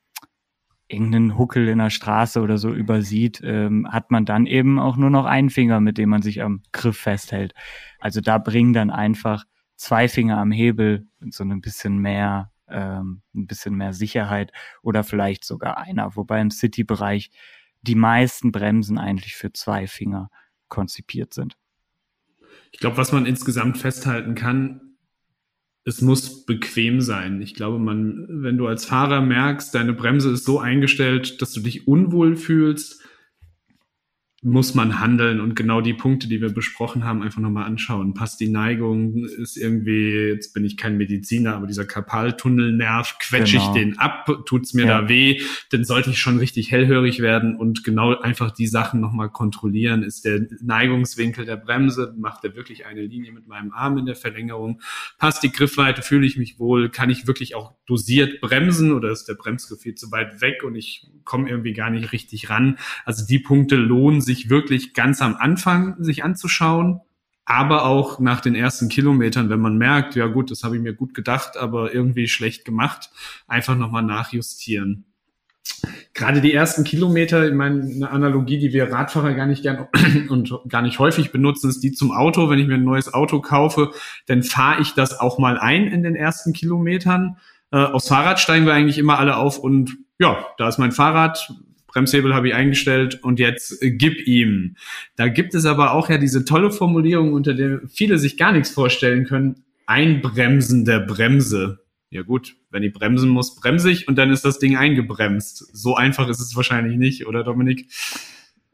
irgendeinen 0.92 1.38
Huckel 1.38 1.68
in 1.68 1.78
der 1.78 1.90
Straße 1.90 2.40
oder 2.40 2.58
so 2.58 2.72
übersieht, 2.72 3.40
ähm, 3.42 3.88
hat 3.90 4.10
man 4.10 4.24
dann 4.24 4.46
eben 4.46 4.78
auch 4.78 4.96
nur 4.96 5.10
noch 5.10 5.24
einen 5.24 5.50
Finger, 5.50 5.80
mit 5.80 5.98
dem 5.98 6.10
man 6.10 6.22
sich 6.22 6.42
am 6.42 6.62
Griff 6.72 6.98
festhält. 6.98 7.54
Also 7.98 8.20
da 8.20 8.38
bringen 8.38 8.72
dann 8.72 8.90
einfach 8.90 9.44
zwei 9.76 10.08
Finger 10.08 10.38
am 10.38 10.52
Hebel 10.52 11.06
so 11.30 11.44
ein 11.44 11.60
bisschen 11.60 11.98
mehr, 11.98 12.52
ähm, 12.68 13.22
ein 13.34 13.46
bisschen 13.46 13.74
mehr 13.74 13.92
Sicherheit 13.92 14.52
oder 14.82 15.04
vielleicht 15.04 15.44
sogar 15.44 15.78
einer. 15.78 16.14
Wobei 16.16 16.40
im 16.40 16.50
City-Bereich 16.50 17.30
die 17.82 17.96
meisten 17.96 18.52
Bremsen 18.52 18.98
eigentlich 18.98 19.34
für 19.34 19.52
zwei 19.52 19.86
Finger 19.86 20.30
konzipiert 20.68 21.34
sind. 21.34 21.56
Ich 22.70 22.80
glaube, 22.80 22.96
was 22.96 23.12
man 23.12 23.26
insgesamt 23.26 23.78
festhalten 23.78 24.34
kann, 24.34 24.91
es 25.84 26.00
muss 26.00 26.44
bequem 26.44 27.00
sein. 27.00 27.42
Ich 27.42 27.54
glaube, 27.54 27.78
man, 27.78 28.26
wenn 28.28 28.56
du 28.56 28.66
als 28.66 28.84
Fahrer 28.84 29.20
merkst, 29.20 29.74
deine 29.74 29.92
Bremse 29.92 30.30
ist 30.30 30.44
so 30.44 30.60
eingestellt, 30.60 31.42
dass 31.42 31.52
du 31.52 31.60
dich 31.60 31.88
unwohl 31.88 32.36
fühlst, 32.36 33.01
muss 34.44 34.74
man 34.74 34.98
handeln 34.98 35.40
und 35.40 35.54
genau 35.54 35.80
die 35.80 35.94
Punkte, 35.94 36.26
die 36.26 36.40
wir 36.40 36.52
besprochen 36.52 37.04
haben, 37.04 37.22
einfach 37.22 37.40
nochmal 37.40 37.64
anschauen. 37.64 38.12
Passt 38.12 38.40
die 38.40 38.48
Neigung, 38.48 39.24
ist 39.24 39.56
irgendwie, 39.56 40.30
jetzt 40.32 40.52
bin 40.52 40.64
ich 40.64 40.76
kein 40.76 40.96
Mediziner, 40.96 41.54
aber 41.54 41.68
dieser 41.68 41.84
Karpaltunnelnerv, 41.84 43.18
quetsche 43.20 43.58
genau. 43.58 43.68
ich 43.68 43.80
den 43.80 43.98
ab, 44.00 44.26
tut's 44.44 44.74
mir 44.74 44.86
ja. 44.86 45.02
da 45.02 45.08
weh, 45.08 45.40
dann 45.70 45.84
sollte 45.84 46.10
ich 46.10 46.18
schon 46.18 46.38
richtig 46.38 46.72
hellhörig 46.72 47.20
werden 47.20 47.56
und 47.56 47.84
genau 47.84 48.18
einfach 48.18 48.50
die 48.50 48.66
Sachen 48.66 49.00
nochmal 49.00 49.30
kontrollieren. 49.30 50.02
Ist 50.02 50.24
der 50.24 50.40
Neigungswinkel 50.60 51.44
der 51.44 51.56
Bremse, 51.56 52.12
macht 52.18 52.42
er 52.42 52.56
wirklich 52.56 52.84
eine 52.84 53.02
Linie 53.02 53.30
mit 53.30 53.46
meinem 53.46 53.70
Arm 53.70 53.96
in 53.96 54.06
der 54.06 54.16
Verlängerung? 54.16 54.80
Passt 55.18 55.44
die 55.44 55.52
Griffweite, 55.52 56.02
fühle 56.02 56.26
ich 56.26 56.36
mich 56.36 56.58
wohl? 56.58 56.88
Kann 56.88 57.10
ich 57.10 57.28
wirklich 57.28 57.54
auch 57.54 57.74
dosiert 57.86 58.40
bremsen 58.40 58.90
oder 58.90 59.12
ist 59.12 59.26
der 59.26 59.34
Bremsgriff 59.34 59.82
viel 59.82 59.94
zu 59.94 60.10
weit 60.10 60.40
weg 60.40 60.64
und 60.64 60.74
ich 60.74 61.06
komme 61.22 61.48
irgendwie 61.48 61.74
gar 61.74 61.90
nicht 61.90 62.10
richtig 62.10 62.50
ran? 62.50 62.78
Also 63.04 63.24
die 63.24 63.38
Punkte 63.38 63.76
lohnen 63.76 64.20
sich 64.20 64.31
sich 64.32 64.48
wirklich 64.50 64.94
ganz 64.94 65.20
am 65.20 65.36
Anfang 65.36 66.02
sich 66.02 66.24
anzuschauen, 66.24 67.00
aber 67.44 67.84
auch 67.84 68.18
nach 68.18 68.40
den 68.40 68.54
ersten 68.54 68.88
Kilometern, 68.88 69.50
wenn 69.50 69.60
man 69.60 69.76
merkt, 69.76 70.14
ja 70.14 70.26
gut, 70.26 70.50
das 70.50 70.64
habe 70.64 70.76
ich 70.76 70.82
mir 70.82 70.94
gut 70.94 71.12
gedacht, 71.12 71.56
aber 71.56 71.92
irgendwie 71.92 72.28
schlecht 72.28 72.64
gemacht, 72.64 73.10
einfach 73.46 73.76
nochmal 73.76 74.02
nachjustieren. 74.02 75.04
Gerade 76.14 76.40
die 76.40 76.52
ersten 76.52 76.84
Kilometer, 76.84 77.46
ich 77.46 77.54
meine, 77.54 77.82
eine 77.82 78.10
Analogie, 78.10 78.58
die 78.58 78.72
wir 78.72 78.90
Radfahrer 78.90 79.34
gar 79.34 79.46
nicht 79.46 79.62
gern 79.62 79.88
und 80.28 80.52
gar 80.68 80.82
nicht 80.82 80.98
häufig 80.98 81.30
benutzen, 81.30 81.68
ist 81.68 81.80
die 81.80 81.92
zum 81.92 82.12
Auto. 82.12 82.48
Wenn 82.48 82.58
ich 82.58 82.66
mir 82.66 82.74
ein 82.74 82.84
neues 82.84 83.12
Auto 83.12 83.40
kaufe, 83.40 83.90
dann 84.26 84.42
fahre 84.42 84.80
ich 84.80 84.94
das 84.94 85.18
auch 85.18 85.38
mal 85.38 85.58
ein 85.58 85.86
in 85.86 86.02
den 86.02 86.14
ersten 86.14 86.52
Kilometern. 86.52 87.36
Äh, 87.70 87.78
aufs 87.78 88.08
Fahrrad 88.08 88.40
steigen 88.40 88.66
wir 88.66 88.74
eigentlich 88.74 88.98
immer 88.98 89.18
alle 89.18 89.36
auf 89.36 89.58
und 89.58 89.96
ja, 90.18 90.46
da 90.58 90.68
ist 90.68 90.78
mein 90.78 90.92
Fahrrad, 90.92 91.52
Bremshebel 91.92 92.34
habe 92.34 92.48
ich 92.48 92.54
eingestellt 92.54 93.22
und 93.22 93.38
jetzt 93.38 93.82
äh, 93.82 93.90
gib 93.90 94.26
ihm. 94.26 94.76
Da 95.16 95.28
gibt 95.28 95.54
es 95.54 95.66
aber 95.66 95.92
auch 95.92 96.08
ja 96.08 96.18
diese 96.18 96.44
tolle 96.44 96.70
Formulierung, 96.70 97.32
unter 97.32 97.54
der 97.54 97.80
viele 97.88 98.18
sich 98.18 98.36
gar 98.36 98.52
nichts 98.52 98.70
vorstellen 98.70 99.24
können. 99.24 99.64
Einbremsen 99.86 100.84
der 100.84 101.00
Bremse. 101.00 101.80
Ja 102.10 102.22
gut, 102.22 102.56
wenn 102.70 102.82
ich 102.82 102.92
bremsen 102.92 103.30
muss, 103.30 103.56
bremse 103.56 103.90
ich 103.90 104.06
und 104.06 104.16
dann 104.16 104.30
ist 104.30 104.44
das 104.44 104.58
Ding 104.58 104.76
eingebremst. 104.76 105.74
So 105.74 105.94
einfach 105.94 106.28
ist 106.28 106.40
es 106.40 106.54
wahrscheinlich 106.54 106.98
nicht, 106.98 107.26
oder 107.26 107.42
Dominik? 107.42 107.86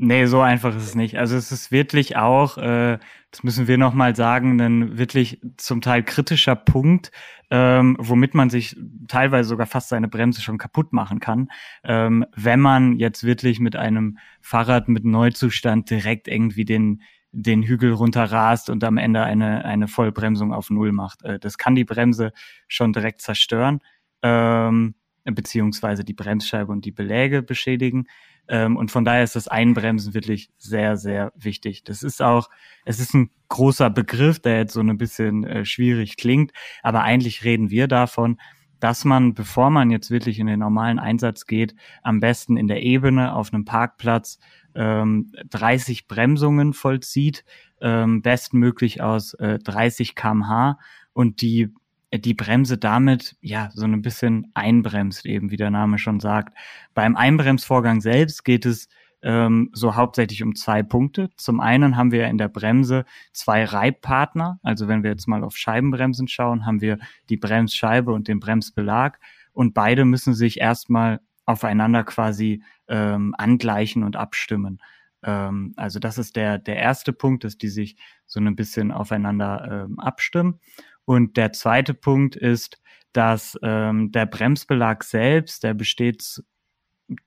Nee, 0.00 0.26
so 0.26 0.40
einfach 0.40 0.76
ist 0.76 0.84
es 0.84 0.94
nicht. 0.94 1.18
Also 1.18 1.36
es 1.36 1.50
ist 1.50 1.72
wirklich 1.72 2.16
auch, 2.16 2.56
äh, 2.56 2.98
das 3.32 3.42
müssen 3.42 3.66
wir 3.66 3.78
nochmal 3.78 4.14
sagen, 4.14 4.60
ein 4.60 4.96
wirklich 4.96 5.40
zum 5.56 5.80
Teil 5.80 6.04
kritischer 6.04 6.54
Punkt, 6.54 7.10
ähm, 7.50 7.96
womit 7.98 8.32
man 8.32 8.48
sich 8.48 8.76
teilweise 9.08 9.48
sogar 9.48 9.66
fast 9.66 9.88
seine 9.88 10.06
Bremse 10.06 10.40
schon 10.40 10.56
kaputt 10.56 10.92
machen 10.92 11.18
kann, 11.18 11.48
ähm, 11.82 12.24
wenn 12.36 12.60
man 12.60 12.96
jetzt 12.96 13.24
wirklich 13.24 13.58
mit 13.58 13.74
einem 13.74 14.18
Fahrrad 14.40 14.88
mit 14.88 15.04
Neuzustand 15.04 15.90
direkt 15.90 16.28
irgendwie 16.28 16.64
den 16.64 17.02
den 17.32 17.62
Hügel 17.62 17.92
runterrast 17.92 18.70
und 18.70 18.82
am 18.84 18.96
Ende 18.96 19.22
eine, 19.22 19.64
eine 19.64 19.86
Vollbremsung 19.86 20.52
auf 20.54 20.70
Null 20.70 20.92
macht. 20.92 21.24
Äh, 21.24 21.38
das 21.38 21.58
kann 21.58 21.74
die 21.74 21.84
Bremse 21.84 22.32
schon 22.68 22.92
direkt 22.92 23.20
zerstören, 23.20 23.80
ähm, 24.22 24.94
beziehungsweise 25.24 26.04
die 26.04 26.14
Bremsscheibe 26.14 26.72
und 26.72 26.84
die 26.84 26.92
Beläge 26.92 27.42
beschädigen. 27.42 28.06
Ähm, 28.48 28.76
und 28.76 28.90
von 28.90 29.04
daher 29.04 29.24
ist 29.24 29.36
das 29.36 29.48
Einbremsen 29.48 30.14
wirklich 30.14 30.50
sehr, 30.56 30.96
sehr 30.96 31.32
wichtig. 31.36 31.84
Das 31.84 32.02
ist 32.02 32.22
auch, 32.22 32.48
es 32.84 32.98
ist 33.00 33.14
ein 33.14 33.30
großer 33.48 33.90
Begriff, 33.90 34.40
der 34.40 34.58
jetzt 34.58 34.72
so 34.72 34.80
ein 34.80 34.98
bisschen 34.98 35.44
äh, 35.44 35.64
schwierig 35.64 36.16
klingt, 36.16 36.52
aber 36.82 37.02
eigentlich 37.02 37.44
reden 37.44 37.70
wir 37.70 37.88
davon, 37.88 38.38
dass 38.80 39.04
man, 39.04 39.34
bevor 39.34 39.70
man 39.70 39.90
jetzt 39.90 40.10
wirklich 40.10 40.38
in 40.38 40.46
den 40.46 40.60
normalen 40.60 40.98
Einsatz 40.98 41.46
geht, 41.46 41.74
am 42.02 42.20
besten 42.20 42.56
in 42.56 42.68
der 42.68 42.82
Ebene 42.82 43.34
auf 43.34 43.52
einem 43.52 43.64
Parkplatz 43.64 44.38
ähm, 44.74 45.32
30 45.50 46.06
Bremsungen 46.06 46.72
vollzieht, 46.72 47.44
ähm, 47.80 48.22
bestmöglich 48.22 49.02
aus 49.02 49.34
äh, 49.34 49.58
30 49.58 50.14
kmh 50.14 50.78
und 51.12 51.42
die 51.42 51.74
die 52.12 52.34
Bremse 52.34 52.78
damit 52.78 53.36
ja 53.40 53.70
so 53.74 53.84
ein 53.84 54.02
bisschen 54.02 54.50
einbremst, 54.54 55.26
eben 55.26 55.50
wie 55.50 55.56
der 55.56 55.70
Name 55.70 55.98
schon 55.98 56.20
sagt. 56.20 56.56
Beim 56.94 57.16
Einbremsvorgang 57.16 58.00
selbst 58.00 58.44
geht 58.44 58.64
es 58.64 58.88
ähm, 59.22 59.70
so 59.72 59.96
hauptsächlich 59.96 60.42
um 60.42 60.54
zwei 60.54 60.82
Punkte. 60.82 61.30
Zum 61.36 61.60
einen 61.60 61.96
haben 61.96 62.12
wir 62.12 62.26
in 62.28 62.38
der 62.38 62.48
Bremse 62.48 63.04
zwei 63.32 63.64
Reibpartner. 63.64 64.60
Also 64.62 64.88
wenn 64.88 65.02
wir 65.02 65.10
jetzt 65.10 65.26
mal 65.26 65.44
auf 65.44 65.56
Scheibenbremsen 65.56 66.28
schauen, 66.28 66.66
haben 66.66 66.80
wir 66.80 66.98
die 67.28 67.36
Bremsscheibe 67.36 68.12
und 68.12 68.28
den 68.28 68.40
Bremsbelag 68.40 69.18
und 69.52 69.74
beide 69.74 70.04
müssen 70.04 70.34
sich 70.34 70.60
erstmal 70.60 71.20
aufeinander 71.44 72.04
quasi 72.04 72.62
ähm, 72.88 73.34
angleichen 73.36 74.04
und 74.04 74.16
abstimmen. 74.16 74.80
Ähm, 75.22 75.72
also 75.76 75.98
das 75.98 76.18
ist 76.18 76.36
der, 76.36 76.58
der 76.58 76.76
erste 76.76 77.12
Punkt, 77.12 77.42
dass 77.44 77.58
die 77.58 77.68
sich 77.68 77.96
so 78.26 78.38
ein 78.38 78.54
bisschen 78.54 78.92
aufeinander 78.92 79.86
ähm, 79.86 79.98
abstimmen. 79.98 80.60
Und 81.08 81.38
der 81.38 81.54
zweite 81.54 81.94
Punkt 81.94 82.36
ist, 82.36 82.82
dass 83.14 83.58
ähm, 83.62 84.12
der 84.12 84.26
Bremsbelag 84.26 85.02
selbst, 85.02 85.64
der 85.64 85.72
besteht 85.72 86.42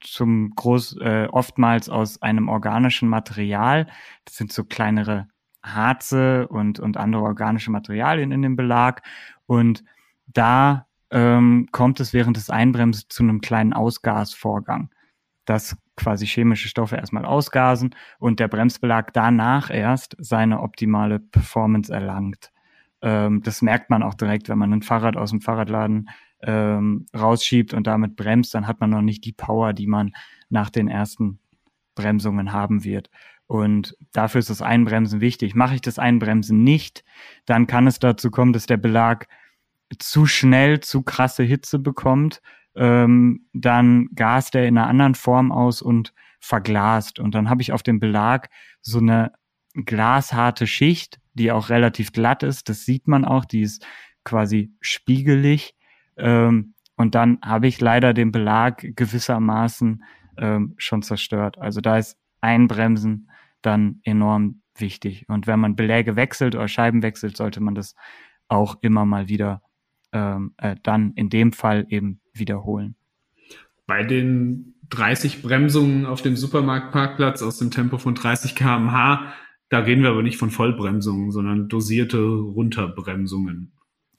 zum 0.00 0.52
Groß 0.54 0.98
äh, 1.00 1.26
oftmals 1.28 1.88
aus 1.88 2.22
einem 2.22 2.48
organischen 2.48 3.08
Material. 3.08 3.88
Das 4.24 4.36
sind 4.36 4.52
so 4.52 4.62
kleinere 4.62 5.26
Harze 5.64 6.46
und, 6.46 6.78
und 6.78 6.96
andere 6.96 7.24
organische 7.24 7.72
Materialien 7.72 8.30
in 8.30 8.42
dem 8.42 8.54
Belag. 8.54 9.02
Und 9.46 9.82
da 10.28 10.86
ähm, 11.10 11.66
kommt 11.72 11.98
es 11.98 12.12
während 12.12 12.36
des 12.36 12.50
Einbremsens 12.50 13.08
zu 13.08 13.24
einem 13.24 13.40
kleinen 13.40 13.72
Ausgasvorgang, 13.72 14.94
dass 15.44 15.76
quasi 15.96 16.26
chemische 16.26 16.68
Stoffe 16.68 16.94
erstmal 16.94 17.24
ausgasen 17.24 17.96
und 18.20 18.38
der 18.38 18.46
Bremsbelag 18.46 19.10
danach 19.12 19.70
erst 19.70 20.14
seine 20.20 20.60
optimale 20.60 21.18
Performance 21.18 21.92
erlangt. 21.92 22.52
Ähm, 23.02 23.42
das 23.42 23.62
merkt 23.62 23.90
man 23.90 24.02
auch 24.02 24.14
direkt, 24.14 24.48
wenn 24.48 24.58
man 24.58 24.72
ein 24.72 24.82
Fahrrad 24.82 25.16
aus 25.16 25.30
dem 25.30 25.40
Fahrradladen 25.40 26.08
ähm, 26.42 27.06
rausschiebt 27.14 27.74
und 27.74 27.86
damit 27.86 28.16
bremst, 28.16 28.54
dann 28.54 28.66
hat 28.66 28.80
man 28.80 28.90
noch 28.90 29.02
nicht 29.02 29.24
die 29.24 29.32
Power, 29.32 29.72
die 29.72 29.86
man 29.86 30.12
nach 30.48 30.70
den 30.70 30.88
ersten 30.88 31.38
Bremsungen 31.94 32.52
haben 32.52 32.84
wird. 32.84 33.10
Und 33.46 33.96
dafür 34.12 34.38
ist 34.38 34.50
das 34.50 34.62
Einbremsen 34.62 35.20
wichtig. 35.20 35.54
Mache 35.54 35.74
ich 35.74 35.80
das 35.82 35.98
Einbremsen 35.98 36.64
nicht, 36.64 37.04
dann 37.44 37.66
kann 37.66 37.86
es 37.86 37.98
dazu 37.98 38.30
kommen, 38.30 38.52
dass 38.52 38.66
der 38.66 38.76
Belag 38.76 39.28
zu 39.98 40.26
schnell 40.26 40.80
zu 40.80 41.02
krasse 41.02 41.42
Hitze 41.42 41.78
bekommt. 41.78 42.40
Ähm, 42.74 43.46
dann 43.52 44.08
gast 44.14 44.54
er 44.54 44.66
in 44.66 44.78
einer 44.78 44.88
anderen 44.88 45.14
Form 45.14 45.52
aus 45.52 45.82
und 45.82 46.14
verglast. 46.40 47.18
Und 47.18 47.34
dann 47.34 47.50
habe 47.50 47.62
ich 47.62 47.72
auf 47.72 47.82
dem 47.82 48.00
Belag 48.00 48.48
so 48.80 48.98
eine 48.98 49.32
glasharte 49.74 50.66
Schicht, 50.66 51.20
die 51.34 51.52
auch 51.52 51.68
relativ 51.68 52.12
glatt 52.12 52.42
ist. 52.42 52.68
Das 52.68 52.84
sieht 52.84 53.08
man 53.08 53.24
auch, 53.24 53.44
die 53.44 53.62
ist 53.62 53.86
quasi 54.24 54.72
spiegelig. 54.80 55.74
Ähm, 56.16 56.74
und 56.96 57.14
dann 57.14 57.38
habe 57.42 57.66
ich 57.66 57.80
leider 57.80 58.14
den 58.14 58.32
Belag 58.32 58.84
gewissermaßen 58.94 60.04
ähm, 60.36 60.74
schon 60.76 61.02
zerstört. 61.02 61.58
Also 61.58 61.80
da 61.80 61.98
ist 61.98 62.16
Einbremsen 62.40 63.30
dann 63.62 64.00
enorm 64.04 64.62
wichtig. 64.76 65.24
Und 65.28 65.46
wenn 65.46 65.60
man 65.60 65.76
Beläge 65.76 66.16
wechselt 66.16 66.54
oder 66.54 66.68
Scheiben 66.68 67.02
wechselt, 67.02 67.36
sollte 67.36 67.60
man 67.60 67.74
das 67.74 67.94
auch 68.48 68.76
immer 68.82 69.04
mal 69.04 69.28
wieder 69.28 69.62
ähm, 70.12 70.54
äh, 70.58 70.76
dann 70.82 71.12
in 71.14 71.30
dem 71.30 71.52
Fall 71.52 71.86
eben 71.88 72.20
wiederholen. 72.34 72.96
Bei 73.86 74.04
den 74.04 74.74
30 74.90 75.42
Bremsungen 75.42 76.06
auf 76.06 76.22
dem 76.22 76.36
Supermarktparkplatz 76.36 77.42
aus 77.42 77.58
dem 77.58 77.70
Tempo 77.70 77.98
von 77.98 78.14
30 78.14 78.54
km/h 78.54 79.32
Da 79.72 79.78
reden 79.78 80.02
wir 80.02 80.10
aber 80.10 80.22
nicht 80.22 80.36
von 80.36 80.50
Vollbremsungen, 80.50 81.30
sondern 81.30 81.66
dosierte 81.66 82.18
Runterbremsungen. 82.18 83.72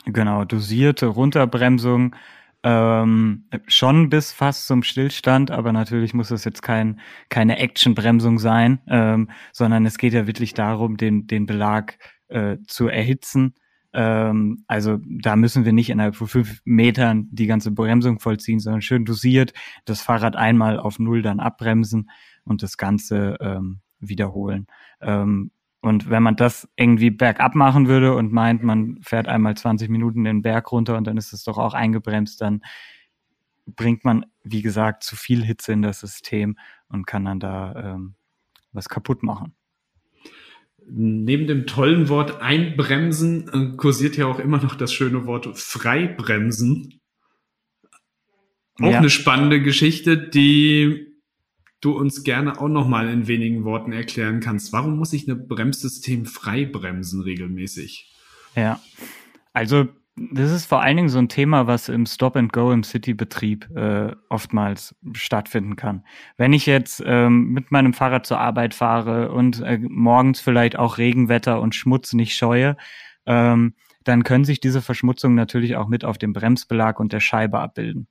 Genau, 0.03 0.45
dosierte 0.45 1.05
Runterbremsung. 1.05 2.15
Ähm, 2.63 3.45
schon 3.67 4.09
bis 4.09 4.31
fast 4.31 4.65
zum 4.65 4.81
Stillstand, 4.81 5.51
aber 5.51 5.71
natürlich 5.71 6.15
muss 6.15 6.29
das 6.29 6.43
jetzt 6.43 6.63
kein, 6.63 6.99
keine 7.29 7.59
Actionbremsung 7.59 8.39
sein, 8.39 8.81
ähm, 8.87 9.29
sondern 9.51 9.85
es 9.85 9.99
geht 9.99 10.13
ja 10.13 10.25
wirklich 10.25 10.55
darum, 10.55 10.97
den, 10.97 11.27
den 11.27 11.45
Belag 11.45 11.99
äh, 12.29 12.57
zu 12.65 12.87
erhitzen. 12.87 13.53
Ähm, 13.93 14.63
also 14.65 14.97
da 15.05 15.35
müssen 15.35 15.65
wir 15.65 15.73
nicht 15.73 15.91
innerhalb 15.91 16.15
von 16.15 16.27
fünf 16.27 16.61
Metern 16.65 17.27
die 17.29 17.45
ganze 17.45 17.69
Bremsung 17.69 18.19
vollziehen, 18.19 18.59
sondern 18.59 18.81
schön 18.81 19.05
dosiert 19.05 19.53
das 19.85 20.01
Fahrrad 20.01 20.35
einmal 20.35 20.79
auf 20.79 20.97
Null 20.97 21.21
dann 21.21 21.39
abbremsen 21.39 22.09
und 22.43 22.63
das 22.63 22.77
Ganze 22.77 23.37
ähm, 23.39 23.82
wiederholen. 24.09 24.67
Ähm, 25.01 25.51
und 25.81 26.09
wenn 26.09 26.23
man 26.23 26.37
das 26.37 26.69
irgendwie 26.77 27.09
bergab 27.09 27.55
machen 27.55 27.87
würde 27.89 28.15
und 28.15 28.31
meint, 28.31 28.63
man 28.63 29.01
fährt 29.01 29.27
einmal 29.27 29.57
20 29.57 29.89
Minuten 29.89 30.23
den 30.23 30.41
Berg 30.41 30.71
runter 30.71 30.95
und 30.95 31.05
dann 31.05 31.17
ist 31.17 31.33
es 31.33 31.43
doch 31.43 31.57
auch 31.57 31.73
eingebremst, 31.73 32.39
dann 32.39 32.61
bringt 33.65 34.05
man, 34.05 34.25
wie 34.43 34.61
gesagt, 34.61 35.03
zu 35.03 35.17
viel 35.17 35.43
Hitze 35.43 35.73
in 35.73 35.81
das 35.81 35.99
System 35.99 36.57
und 36.87 37.05
kann 37.05 37.25
dann 37.25 37.39
da 37.41 37.95
ähm, 37.95 38.15
was 38.71 38.87
kaputt 38.87 39.23
machen. 39.23 39.55
Neben 40.85 41.47
dem 41.47 41.65
tollen 41.65 42.09
Wort 42.09 42.41
einbremsen 42.41 43.49
äh, 43.49 43.77
kursiert 43.77 44.17
ja 44.17 44.25
auch 44.27 44.39
immer 44.39 44.61
noch 44.61 44.75
das 44.75 44.93
schöne 44.93 45.25
Wort 45.25 45.57
freibremsen. 45.57 47.01
Auch 48.81 48.91
ja. 48.91 48.97
eine 48.97 49.09
spannende 49.09 49.61
Geschichte, 49.61 50.17
die 50.17 51.12
du 51.83 51.91
uns 51.91 52.23
gerne 52.23 52.59
auch 52.59 52.69
noch 52.69 52.87
mal 52.87 53.09
in 53.09 53.27
wenigen 53.27 53.63
Worten 53.65 53.91
erklären 53.91 54.39
kannst. 54.39 54.73
Warum 54.73 54.97
muss 54.97 55.13
ich 55.13 55.27
ein 55.27 55.47
Bremssystem 55.47 56.25
frei 56.25 56.65
bremsen 56.65 57.21
regelmäßig? 57.21 58.13
Ja, 58.55 58.79
also 59.53 59.87
das 60.15 60.51
ist 60.51 60.65
vor 60.65 60.81
allen 60.81 60.95
Dingen 60.95 61.09
so 61.09 61.17
ein 61.17 61.29
Thema, 61.29 61.65
was 61.65 61.89
im 61.89 62.05
Stop 62.05 62.35
and 62.35 62.53
Go 62.53 62.71
im 62.71 62.83
City-Betrieb 62.83 63.69
äh, 63.75 64.15
oftmals 64.29 64.95
stattfinden 65.13 65.75
kann. 65.75 66.05
Wenn 66.37 66.53
ich 66.53 66.67
jetzt 66.67 67.01
ähm, 67.05 67.49
mit 67.49 67.71
meinem 67.71 67.93
Fahrrad 67.93 68.25
zur 68.25 68.39
Arbeit 68.39 68.75
fahre 68.75 69.31
und 69.31 69.61
äh, 69.61 69.79
morgens 69.81 70.39
vielleicht 70.39 70.77
auch 70.77 70.99
Regenwetter 70.99 71.59
und 71.59 71.73
Schmutz 71.73 72.13
nicht 72.13 72.35
scheue, 72.35 72.77
ähm, 73.25 73.73
dann 74.03 74.23
können 74.23 74.45
sich 74.45 74.59
diese 74.59 74.81
Verschmutzungen 74.81 75.35
natürlich 75.35 75.77
auch 75.77 75.87
mit 75.87 76.05
auf 76.05 76.17
dem 76.17 76.33
Bremsbelag 76.33 76.99
und 76.99 77.11
der 77.11 77.21
Scheibe 77.21 77.59
abbilden. 77.59 78.07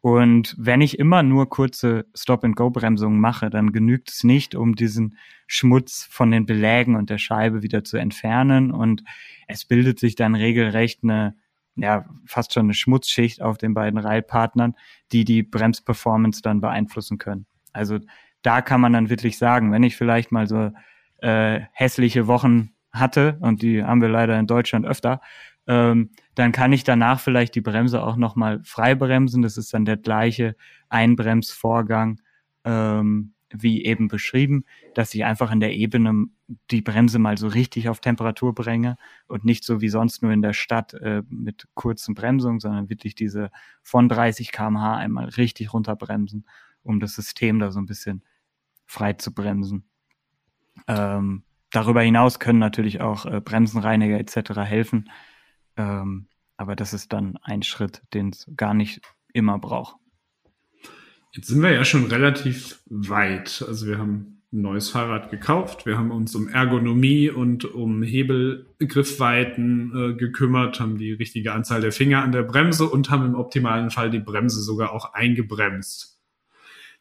Und 0.00 0.54
wenn 0.58 0.80
ich 0.80 0.98
immer 0.98 1.22
nur 1.22 1.48
kurze 1.48 2.06
Stop-and-Go-Bremsungen 2.14 3.18
mache, 3.18 3.50
dann 3.50 3.72
genügt 3.72 4.10
es 4.10 4.22
nicht, 4.22 4.54
um 4.54 4.76
diesen 4.76 5.16
Schmutz 5.46 6.06
von 6.10 6.30
den 6.30 6.46
Belägen 6.46 6.94
und 6.94 7.10
der 7.10 7.18
Scheibe 7.18 7.62
wieder 7.62 7.82
zu 7.82 7.96
entfernen. 7.96 8.70
Und 8.70 9.02
es 9.48 9.64
bildet 9.64 9.98
sich 9.98 10.14
dann 10.14 10.36
regelrecht 10.36 11.00
eine, 11.02 11.34
ja, 11.74 12.04
fast 12.26 12.54
schon 12.54 12.66
eine 12.66 12.74
Schmutzschicht 12.74 13.42
auf 13.42 13.58
den 13.58 13.74
beiden 13.74 13.98
Reilpartnern, 13.98 14.74
die 15.10 15.24
die 15.24 15.42
Bremsperformance 15.42 16.42
dann 16.42 16.60
beeinflussen 16.60 17.18
können. 17.18 17.46
Also 17.72 17.98
da 18.42 18.62
kann 18.62 18.80
man 18.80 18.92
dann 18.92 19.10
wirklich 19.10 19.36
sagen, 19.36 19.72
wenn 19.72 19.82
ich 19.82 19.96
vielleicht 19.96 20.30
mal 20.30 20.46
so 20.46 20.70
äh, 21.18 21.60
hässliche 21.72 22.28
Wochen 22.28 22.70
hatte, 22.92 23.36
und 23.40 23.62
die 23.62 23.82
haben 23.82 24.00
wir 24.00 24.08
leider 24.08 24.38
in 24.38 24.46
Deutschland 24.46 24.86
öfter, 24.86 25.20
ähm, 25.68 26.10
dann 26.34 26.50
kann 26.50 26.72
ich 26.72 26.82
danach 26.82 27.20
vielleicht 27.20 27.54
die 27.54 27.60
Bremse 27.60 28.02
auch 28.02 28.16
nochmal 28.16 28.60
frei 28.64 28.94
bremsen. 28.94 29.42
Das 29.42 29.58
ist 29.58 29.72
dann 29.74 29.84
der 29.84 29.98
gleiche 29.98 30.56
Einbremsvorgang 30.88 32.20
ähm, 32.64 33.34
wie 33.50 33.84
eben 33.84 34.08
beschrieben, 34.08 34.64
dass 34.94 35.14
ich 35.14 35.24
einfach 35.24 35.52
in 35.52 35.60
der 35.60 35.74
Ebene 35.74 36.26
die 36.70 36.82
Bremse 36.82 37.18
mal 37.18 37.36
so 37.36 37.48
richtig 37.48 37.88
auf 37.88 38.00
Temperatur 38.00 38.54
bringe 38.54 38.96
und 39.26 39.44
nicht 39.44 39.64
so 39.64 39.80
wie 39.80 39.88
sonst 39.88 40.22
nur 40.22 40.32
in 40.32 40.42
der 40.42 40.54
Stadt 40.54 40.94
äh, 40.94 41.22
mit 41.28 41.68
kurzen 41.74 42.14
Bremsungen, 42.14 42.60
sondern 42.60 42.88
wirklich 42.88 43.14
diese 43.14 43.50
von 43.82 44.08
30 44.08 44.52
kmh 44.52 44.96
einmal 44.96 45.26
richtig 45.26 45.72
runterbremsen, 45.72 46.46
um 46.82 47.00
das 47.00 47.14
System 47.14 47.58
da 47.58 47.70
so 47.70 47.78
ein 47.78 47.86
bisschen 47.86 48.22
frei 48.86 49.14
zu 49.14 49.34
bremsen. 49.34 49.84
Ähm, 50.86 51.42
darüber 51.70 52.02
hinaus 52.02 52.38
können 52.38 52.58
natürlich 52.58 53.00
auch 53.00 53.26
äh, 53.26 53.40
Bremsenreiniger 53.40 54.18
etc. 54.18 54.60
helfen, 54.60 55.10
ähm, 55.78 56.26
aber 56.58 56.76
das 56.76 56.92
ist 56.92 57.12
dann 57.12 57.38
ein 57.42 57.62
Schritt, 57.62 58.02
den 58.12 58.30
es 58.30 58.50
gar 58.56 58.74
nicht 58.74 59.00
immer 59.32 59.58
braucht. 59.58 59.96
Jetzt 61.32 61.46
sind 61.46 61.62
wir 61.62 61.70
ja 61.72 61.84
schon 61.84 62.06
relativ 62.06 62.80
weit. 62.86 63.64
Also 63.66 63.86
wir 63.86 63.98
haben 63.98 64.42
ein 64.52 64.62
neues 64.62 64.90
Fahrrad 64.90 65.30
gekauft. 65.30 65.86
Wir 65.86 65.96
haben 65.96 66.10
uns 66.10 66.34
um 66.34 66.48
Ergonomie 66.48 67.30
und 67.30 67.64
um 67.64 68.02
Hebelgriffweiten 68.02 69.92
äh, 69.94 70.14
gekümmert, 70.14 70.80
haben 70.80 70.98
die 70.98 71.12
richtige 71.12 71.52
Anzahl 71.52 71.80
der 71.80 71.92
Finger 71.92 72.22
an 72.22 72.32
der 72.32 72.42
Bremse 72.42 72.88
und 72.88 73.10
haben 73.10 73.26
im 73.26 73.34
optimalen 73.34 73.90
Fall 73.90 74.10
die 74.10 74.18
Bremse 74.18 74.60
sogar 74.60 74.92
auch 74.92 75.12
eingebremst. 75.12 76.18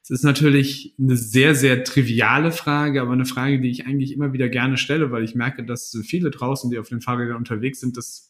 Es 0.03 0.11
ist 0.11 0.23
natürlich 0.23 0.93
eine 0.99 1.17
sehr, 1.17 1.55
sehr 1.55 1.83
triviale 1.83 2.51
Frage, 2.51 3.01
aber 3.01 3.13
eine 3.13 3.25
Frage, 3.25 3.59
die 3.59 3.69
ich 3.69 3.87
eigentlich 3.87 4.13
immer 4.13 4.31
wieder 4.33 4.47
gerne 4.49 4.77
stelle, 4.77 5.11
weil 5.11 5.23
ich 5.23 5.35
merke, 5.35 5.65
dass 5.65 5.97
viele 6.05 6.31
draußen, 6.31 6.69
die 6.69 6.79
auf 6.79 6.89
den 6.89 7.01
Fahrrädern 7.01 7.37
unterwegs 7.37 7.79
sind, 7.79 7.97
das 7.97 8.26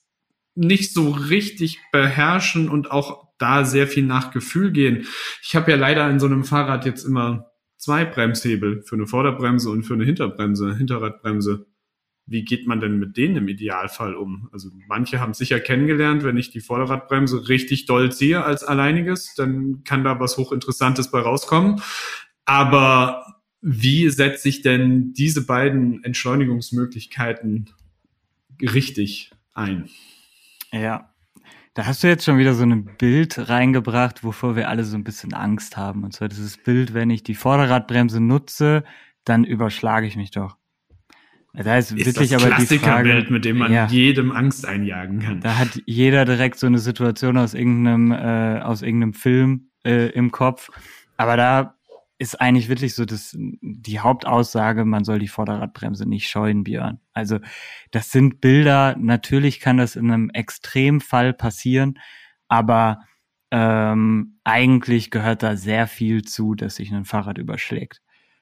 nicht 0.57 0.93
so 0.93 1.11
richtig 1.11 1.79
beherrschen 1.91 2.69
und 2.69 2.91
auch 2.91 3.27
da 3.37 3.63
sehr 3.65 3.87
viel 3.87 4.03
nach 4.03 4.31
Gefühl 4.31 4.71
gehen. 4.71 5.05
Ich 5.43 5.55
habe 5.55 5.71
ja 5.71 5.77
leider 5.77 6.09
in 6.09 6.19
so 6.19 6.25
einem 6.25 6.43
Fahrrad 6.43 6.85
jetzt 6.85 7.03
immer 7.03 7.51
zwei 7.77 8.05
Bremshebel 8.05 8.81
für 8.81 8.95
eine 8.95 9.07
Vorderbremse 9.07 9.69
und 9.69 9.83
für 9.83 9.93
eine 9.93 10.05
Hinterbremse, 10.05 10.75
Hinterradbremse. 10.75 11.67
Wie 12.25 12.43
geht 12.43 12.67
man 12.67 12.81
denn 12.81 12.99
mit 12.99 13.15
denen 13.15 13.37
im 13.37 13.47
Idealfall 13.47 14.15
um? 14.15 14.49
Also 14.51 14.69
manche 14.87 15.21
haben 15.21 15.33
sicher 15.33 15.59
kennengelernt, 15.59 16.23
wenn 16.23 16.35
ich 16.35 16.49
die 16.49 16.59
Vorderradbremse 16.59 17.47
richtig 17.47 17.85
doll 17.85 18.11
ziehe 18.11 18.43
als 18.43 18.63
alleiniges, 18.63 19.33
dann 19.35 19.83
kann 19.85 20.03
da 20.03 20.19
was 20.19 20.37
hochinteressantes 20.37 21.09
bei 21.11 21.19
rauskommen. 21.19 21.81
Aber 22.43 23.25
wie 23.61 24.09
setze 24.09 24.49
ich 24.49 24.61
denn 24.61 25.13
diese 25.13 25.45
beiden 25.45 26.03
Entschleunigungsmöglichkeiten 26.03 27.69
richtig 28.61 29.31
ein? 29.53 29.89
Ja. 30.71 31.13
Da 31.73 31.85
hast 31.85 32.03
du 32.03 32.07
jetzt 32.07 32.25
schon 32.25 32.39
wieder 32.39 32.55
so 32.55 32.63
ein 32.63 32.85
Bild 32.97 33.49
reingebracht, 33.49 34.23
wovor 34.23 34.55
wir 34.55 34.67
alle 34.67 34.83
so 34.83 34.97
ein 34.97 35.03
bisschen 35.03 35.33
Angst 35.33 35.77
haben. 35.77 36.03
Und 36.03 36.11
zwar 36.13 36.27
dieses 36.27 36.57
Bild, 36.57 36.95
wenn 36.95 37.11
ich 37.11 37.21
die 37.21 37.35
Vorderradbremse 37.35 38.19
nutze, 38.19 38.83
dann 39.25 39.43
überschlage 39.43 40.07
ich 40.07 40.15
mich 40.15 40.31
doch. 40.31 40.57
Da 41.53 41.77
ist, 41.77 41.91
ist 41.91 42.05
wirklich 42.05 42.29
das 42.29 42.43
aber 42.43 42.55
die 42.55 42.77
Frage, 42.77 43.25
mit 43.29 43.45
dem 43.45 43.57
man 43.57 43.71
ja, 43.71 43.87
jedem 43.87 44.31
Angst 44.31 44.67
einjagen 44.67 45.19
kann. 45.19 45.41
Da 45.41 45.57
hat 45.57 45.81
jeder 45.85 46.25
direkt 46.25 46.59
so 46.59 46.67
eine 46.67 46.77
Situation 46.77 47.37
aus 47.37 47.53
irgendeinem 47.53 48.11
äh, 48.11 48.59
aus 48.61 48.83
irgendeinem 48.83 49.13
Film 49.13 49.69
äh, 49.83 50.09
im 50.09 50.31
Kopf. 50.31 50.69
Aber 51.17 51.35
da 51.35 51.76
ist 52.19 52.41
eigentlich 52.41 52.69
wirklich 52.69 52.95
so 52.95 53.05
das, 53.05 53.35
die 53.37 53.99
Hauptaussage, 53.99 54.85
man 54.85 55.03
soll 55.03 55.19
die 55.19 55.27
Vorderradbremse 55.27 56.07
nicht 56.07 56.29
scheuen, 56.29 56.63
Björn. 56.63 56.99
Also 57.13 57.39
das 57.91 58.11
sind 58.11 58.41
Bilder, 58.41 58.95
natürlich 58.97 59.59
kann 59.59 59.77
das 59.77 59.95
in 59.95 60.11
einem 60.11 60.29
Extremfall 60.31 61.33
passieren, 61.33 61.99
aber 62.47 63.01
ähm, 63.51 64.39
eigentlich 64.43 65.11
gehört 65.11 65.43
da 65.43 65.55
sehr 65.55 65.87
viel 65.87 66.23
zu, 66.23 66.55
dass 66.55 66.75
sich 66.75 66.91
ein 66.91 67.05
Fahrrad 67.05 67.37
überschlägt. 67.37 68.01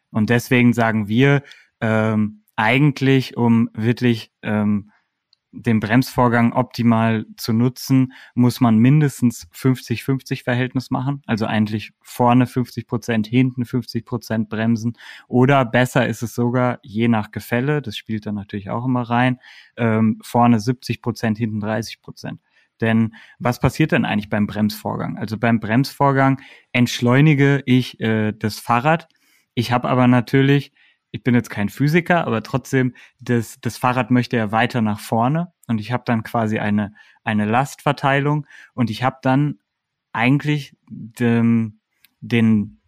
Und 0.10 0.30
deswegen 0.30 0.74
sagen 0.74 1.08
wir, 1.08 1.44
ähm, 1.82 2.44
eigentlich, 2.56 3.36
um 3.36 3.70
wirklich 3.74 4.32
ähm, 4.42 4.92
den 5.56 5.80
Bremsvorgang 5.80 6.54
optimal 6.54 7.26
zu 7.38 7.54
nutzen, 7.54 8.14
muss 8.34 8.62
man 8.62 8.78
mindestens 8.78 9.48
50-50 9.54 10.44
Verhältnis 10.44 10.92
machen. 10.92 11.22
Also 11.26 11.46
eigentlich 11.46 11.92
vorne 12.02 12.48
50 12.48 12.88
Prozent, 12.88 13.28
hinten 13.28 13.66
50 13.66 14.06
Prozent 14.06 14.50
bremsen. 14.50 14.94
Oder 15.28 15.66
besser 15.66 16.08
ist 16.08 16.22
es 16.22 16.36
sogar, 16.36 16.80
je 16.84 17.08
nach 17.08 17.32
Gefälle, 17.32 17.82
das 17.82 17.98
spielt 17.98 18.26
dann 18.26 18.36
natürlich 18.36 18.70
auch 18.70 18.86
immer 18.86 19.04
rein, 19.04 19.40
ähm, 19.78 20.20
vorne 20.22 20.60
70 20.60 21.02
Prozent, 21.02 21.38
hinten 21.38 21.60
30 21.60 22.02
Prozent. 22.02 22.42
Denn 22.82 23.16
was 23.40 23.60
passiert 23.60 23.94
denn 23.94 24.06
eigentlich 24.06 24.30
beim 24.30 24.48
Bremsvorgang? 24.48 25.18
Also 25.18 25.38
beim 25.38 25.60
Bremsvorgang 25.60 26.42
entschleunige 26.74 27.64
ich 27.66 28.00
äh, 28.02 28.34
das 28.34 28.60
Fahrrad. 28.60 29.08
Ich 29.54 29.72
habe 29.72 29.88
aber 29.88 30.08
natürlich 30.08 30.74
ich 31.16 31.24
bin 31.24 31.34
jetzt 31.34 31.50
kein 31.50 31.70
Physiker, 31.70 32.28
aber 32.28 32.44
trotzdem, 32.44 32.94
das, 33.22 33.58
das 33.62 33.78
Fahrrad 33.78 34.12
möchte 34.12 34.36
ja 34.36 34.52
weiter 34.52 34.82
nach 34.82 35.00
vorne. 35.00 35.54
Und 35.66 35.80
ich 35.80 35.94
habe 35.94 36.04
dann 36.06 36.24
quasi 36.24 36.60
eine, 36.60 36.94
eine 37.24 37.46
Lastverteilung. 37.46 38.46
Und 38.74 38.90
ich 38.90 39.02
habe 39.02 39.20
dann 39.22 39.60
eigentlich 40.12 40.76
den, 40.90 41.80
den, 42.20 42.82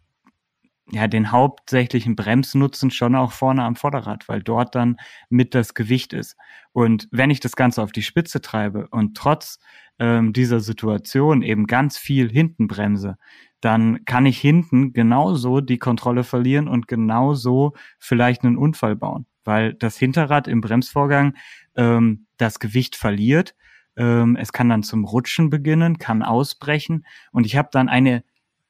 ja, 0.91 1.08
den 1.08 1.32
hauptsächlichen 1.32 2.15
Bremsnutzen 2.15 2.91
schon 2.91 3.15
auch 3.15 3.32
vorne 3.34 3.63
am 3.63 3.76
Vorderrad, 3.76 4.28
weil 4.30 4.41
dort 4.41 4.76
dann 4.76 4.97
mit 5.30 5.54
das 5.54 5.73
Gewicht 5.73 6.13
ist. 6.13 6.38
Und 6.71 7.08
wenn 7.12 7.30
ich 7.30 7.39
das 7.39 7.56
Ganze 7.56 7.82
auf 7.82 7.91
die 7.91 8.04
Spitze 8.04 8.41
treibe 8.41 8.88
und 8.89 9.17
trotz 9.17 9.60
ähm, 10.00 10.32
dieser 10.34 10.60
Situation 10.60 11.41
eben 11.41 11.67
ganz 11.67 11.97
viel 11.97 12.32
hinten 12.32 12.67
bremse, 12.67 13.17
dann 13.60 14.06
kann 14.06 14.26
ich 14.26 14.39
hinten 14.39 14.93
genauso 14.93 15.62
die 15.62 15.80
Kontrolle 15.80 16.23
verlieren 16.23 16.67
und 16.67 16.88
genauso 16.88 17.73
vielleicht 18.00 18.43
einen 18.43 18.58
Unfall 18.58 18.95
bauen. 18.95 19.26
weil 19.43 19.73
das 19.73 19.97
Hinterrad 19.97 20.47
im 20.47 20.62
Bremsvorgang 20.62 21.36
ähm, 21.76 22.28
das 22.38 22.60
Gewicht 22.60 22.95
verliert. 22.97 23.56
Ähm, 23.95 24.36
es 24.36 24.52
kann 24.52 24.69
dann 24.69 24.84
zum 24.84 25.06
Rutschen 25.06 25.50
beginnen, 25.50 25.97
kann 25.97 26.21
ausbrechen 26.21 27.06
und 27.32 27.45
ich 27.45 27.56
habe 27.56 27.69
dann 27.71 27.89
eine 27.89 28.23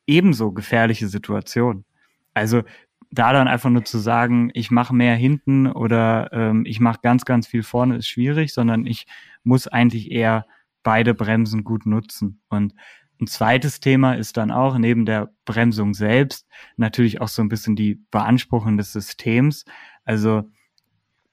ebenso 0.05 0.51
gefährliche 0.53 1.07
Situation. 1.07 1.83
Also 2.37 2.63
da 3.11 3.33
dann 3.33 3.47
einfach 3.47 3.69
nur 3.69 3.85
zu 3.85 3.99
sagen, 3.99 4.51
ich 4.53 4.71
mache 4.71 4.93
mehr 4.93 5.15
hinten 5.15 5.67
oder 5.67 6.31
ähm, 6.33 6.65
ich 6.65 6.79
mache 6.79 6.99
ganz, 7.01 7.25
ganz 7.25 7.47
viel 7.47 7.63
vorne, 7.63 7.97
ist 7.97 8.07
schwierig, 8.07 8.53
sondern 8.53 8.85
ich 8.85 9.07
muss 9.43 9.67
eigentlich 9.67 10.11
eher 10.11 10.45
beide 10.83 11.13
Bremsen 11.13 11.63
gut 11.63 11.85
nutzen. 11.85 12.41
Und 12.49 12.73
ein 13.19 13.27
zweites 13.27 13.79
Thema 13.79 14.13
ist 14.13 14.37
dann 14.37 14.51
auch 14.51 14.77
neben 14.77 15.05
der 15.05 15.31
Bremsung 15.45 15.93
selbst 15.93 16.47
natürlich 16.75 17.21
auch 17.21 17.27
so 17.27 17.41
ein 17.41 17.49
bisschen 17.49 17.75
die 17.75 17.95
Beanspruchung 18.11 18.77
des 18.77 18.91
Systems. 18.91 19.65
Also 20.05 20.43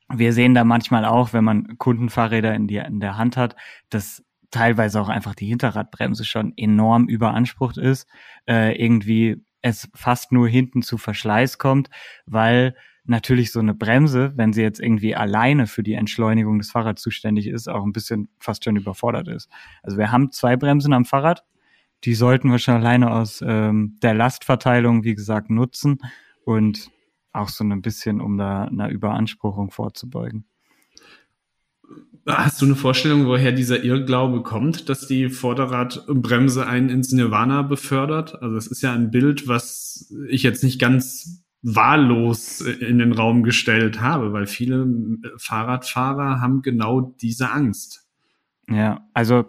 wir 0.08 0.32
sehen 0.32 0.54
da 0.54 0.64
manchmal 0.64 1.04
auch, 1.04 1.32
wenn 1.32 1.44
man 1.44 1.76
Kundenfahrräder 1.78 2.54
in, 2.54 2.68
die, 2.68 2.76
in 2.76 3.00
der 3.00 3.16
Hand 3.16 3.36
hat, 3.36 3.56
dass 3.90 4.24
teilweise 4.50 5.00
auch 5.00 5.08
einfach 5.08 5.34
die 5.34 5.46
Hinterradbremse 5.46 6.24
schon 6.24 6.52
enorm 6.56 7.08
überansprucht 7.08 7.76
ist, 7.76 8.06
äh, 8.48 8.80
irgendwie 8.80 9.42
es 9.64 9.88
fast 9.94 10.30
nur 10.30 10.46
hinten 10.46 10.82
zu 10.82 10.98
Verschleiß 10.98 11.56
kommt, 11.56 11.88
weil 12.26 12.76
natürlich 13.04 13.50
so 13.50 13.60
eine 13.60 13.72
Bremse, 13.72 14.34
wenn 14.36 14.52
sie 14.52 14.60
jetzt 14.60 14.78
irgendwie 14.78 15.16
alleine 15.16 15.66
für 15.66 15.82
die 15.82 15.94
Entschleunigung 15.94 16.58
des 16.58 16.70
Fahrrads 16.70 17.00
zuständig 17.00 17.46
ist, 17.46 17.68
auch 17.68 17.82
ein 17.82 17.92
bisschen 17.92 18.28
fast 18.38 18.64
schon 18.64 18.76
überfordert 18.76 19.26
ist. 19.26 19.48
Also 19.82 19.96
wir 19.96 20.12
haben 20.12 20.30
zwei 20.32 20.56
Bremsen 20.56 20.92
am 20.92 21.06
Fahrrad, 21.06 21.44
die 22.04 22.14
sollten 22.14 22.50
wir 22.50 22.58
schon 22.58 22.74
alleine 22.74 23.10
aus 23.10 23.42
ähm, 23.46 23.96
der 24.02 24.12
Lastverteilung, 24.12 25.02
wie 25.04 25.14
gesagt, 25.14 25.48
nutzen 25.48 25.98
und 26.44 26.90
auch 27.32 27.48
so 27.48 27.64
ein 27.64 27.80
bisschen, 27.80 28.20
um 28.20 28.36
da 28.36 28.64
einer 28.64 28.90
Überanspruchung 28.90 29.70
vorzubeugen. 29.70 30.44
Hast 32.26 32.62
du 32.62 32.66
eine 32.66 32.76
Vorstellung, 32.76 33.26
woher 33.26 33.52
dieser 33.52 33.84
Irrglaube 33.84 34.42
kommt, 34.42 34.88
dass 34.88 35.06
die 35.06 35.28
Vorderradbremse 35.28 36.66
einen 36.66 36.88
ins 36.88 37.12
Nirvana 37.12 37.62
befördert? 37.62 38.40
Also 38.42 38.56
es 38.56 38.66
ist 38.66 38.82
ja 38.82 38.94
ein 38.94 39.10
Bild, 39.10 39.46
was 39.46 40.10
ich 40.28 40.42
jetzt 40.42 40.64
nicht 40.64 40.80
ganz 40.80 41.44
wahllos 41.60 42.60
in 42.60 42.98
den 42.98 43.12
Raum 43.12 43.42
gestellt 43.42 44.00
habe, 44.00 44.32
weil 44.32 44.46
viele 44.46 44.86
Fahrradfahrer 45.36 46.40
haben 46.40 46.62
genau 46.62 47.14
diese 47.20 47.50
Angst. 47.50 48.06
Ja, 48.68 49.06
also 49.12 49.44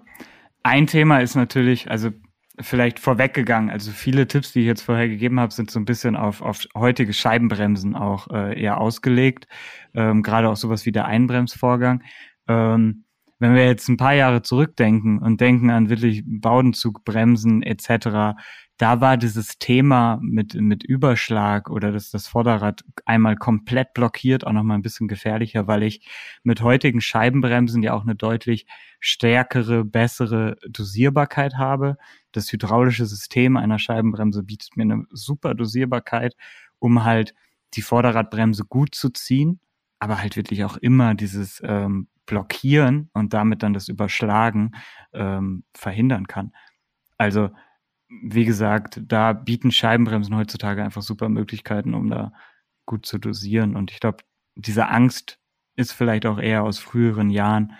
ein 0.63 0.88
Thema 0.88 1.19
ist 1.19 1.35
natürlich, 1.35 1.89
also 1.89 2.11
vielleicht 2.59 2.99
vorweggegangen. 2.99 3.69
Also 3.69 3.91
viele 3.91 4.27
Tipps, 4.27 4.53
die 4.53 4.61
ich 4.61 4.65
jetzt 4.65 4.81
vorher 4.81 5.07
gegeben 5.07 5.39
habe, 5.39 5.53
sind 5.53 5.71
so 5.71 5.79
ein 5.79 5.85
bisschen 5.85 6.15
auf, 6.15 6.41
auf 6.41 6.65
heutige 6.75 7.13
Scheibenbremsen 7.13 7.95
auch 7.95 8.29
äh, 8.29 8.59
eher 8.59 8.79
ausgelegt. 8.79 9.47
Ähm, 9.93 10.23
Gerade 10.23 10.49
auch 10.49 10.55
sowas 10.55 10.85
wie 10.85 10.91
der 10.91 11.05
Einbremsvorgang. 11.05 12.01
Ähm, 12.47 13.05
wenn 13.39 13.53
wir 13.53 13.65
jetzt 13.65 13.89
ein 13.89 13.97
paar 13.97 14.13
Jahre 14.13 14.41
zurückdenken 14.41 15.19
und 15.19 15.41
denken 15.41 15.69
an 15.69 15.89
wirklich 15.89 16.23
Baudenzugbremsen 16.25 17.63
etc., 17.63 18.36
da 18.77 18.99
war 18.99 19.15
dieses 19.15 19.58
Thema 19.58 20.19
mit, 20.21 20.53
mit 20.55 20.84
Überschlag 20.84 21.69
oder 21.69 21.93
dass 21.93 22.10
das 22.12 22.27
Vorderrad 22.27 22.84
einmal 23.05 23.38
komplett 23.38 23.93
blockiert 23.93 24.45
auch 24.45 24.51
nochmal 24.51 24.77
ein 24.77 24.81
bisschen 24.81 25.08
gefährlicher, 25.08 25.67
weil 25.67 25.84
ich 25.84 26.05
mit 26.43 26.62
heutigen 26.62 26.99
Scheibenbremsen 26.99 27.84
ja 27.84 27.93
auch 27.93 28.03
eine 28.03 28.15
deutlich 28.15 28.65
stärkere, 28.99 29.86
bessere 29.86 30.58
Dosierbarkeit 30.69 31.55
habe. 31.55 31.97
Das 32.34 32.51
hydraulische 32.51 33.05
System 33.05 33.55
einer 33.55 33.79
Scheibenbremse 33.79 34.43
bietet 34.43 34.75
mir 34.75 34.84
eine 34.84 35.05
super 35.10 35.53
Dosierbarkeit, 35.55 36.36
um 36.79 37.05
halt 37.05 37.34
die 37.75 37.81
Vorderradbremse 37.81 38.65
gut 38.65 38.93
zu 38.93 39.10
ziehen, 39.10 39.62
aber 39.99 40.19
halt 40.19 40.36
wirklich 40.36 40.65
auch 40.65 40.75
immer 40.75 41.15
dieses 41.15 41.62
ähm, 41.63 42.10
Blockieren 42.25 43.09
und 43.13 43.33
damit 43.33 43.63
dann 43.63 43.73
das 43.73 43.88
Überschlagen 43.88 44.71
ähm, 45.13 45.63
verhindern 45.73 46.27
kann. 46.27 46.53
Also 47.17 47.49
wie 48.07 48.45
gesagt, 48.45 49.01
da 49.05 49.33
bieten 49.33 49.71
Scheibenbremsen 49.71 50.35
heutzutage 50.35 50.83
einfach 50.83 51.01
super 51.01 51.29
Möglichkeiten, 51.29 51.93
um 51.93 52.09
da 52.09 52.33
gut 52.85 53.05
zu 53.05 53.17
dosieren. 53.17 53.75
Und 53.75 53.91
ich 53.91 53.99
glaube, 53.99 54.23
diese 54.55 54.88
Angst 54.88 55.39
ist 55.75 55.91
vielleicht 55.91 56.25
auch 56.25 56.39
eher 56.39 56.63
aus 56.63 56.79
früheren 56.79 57.29
Jahren 57.29 57.73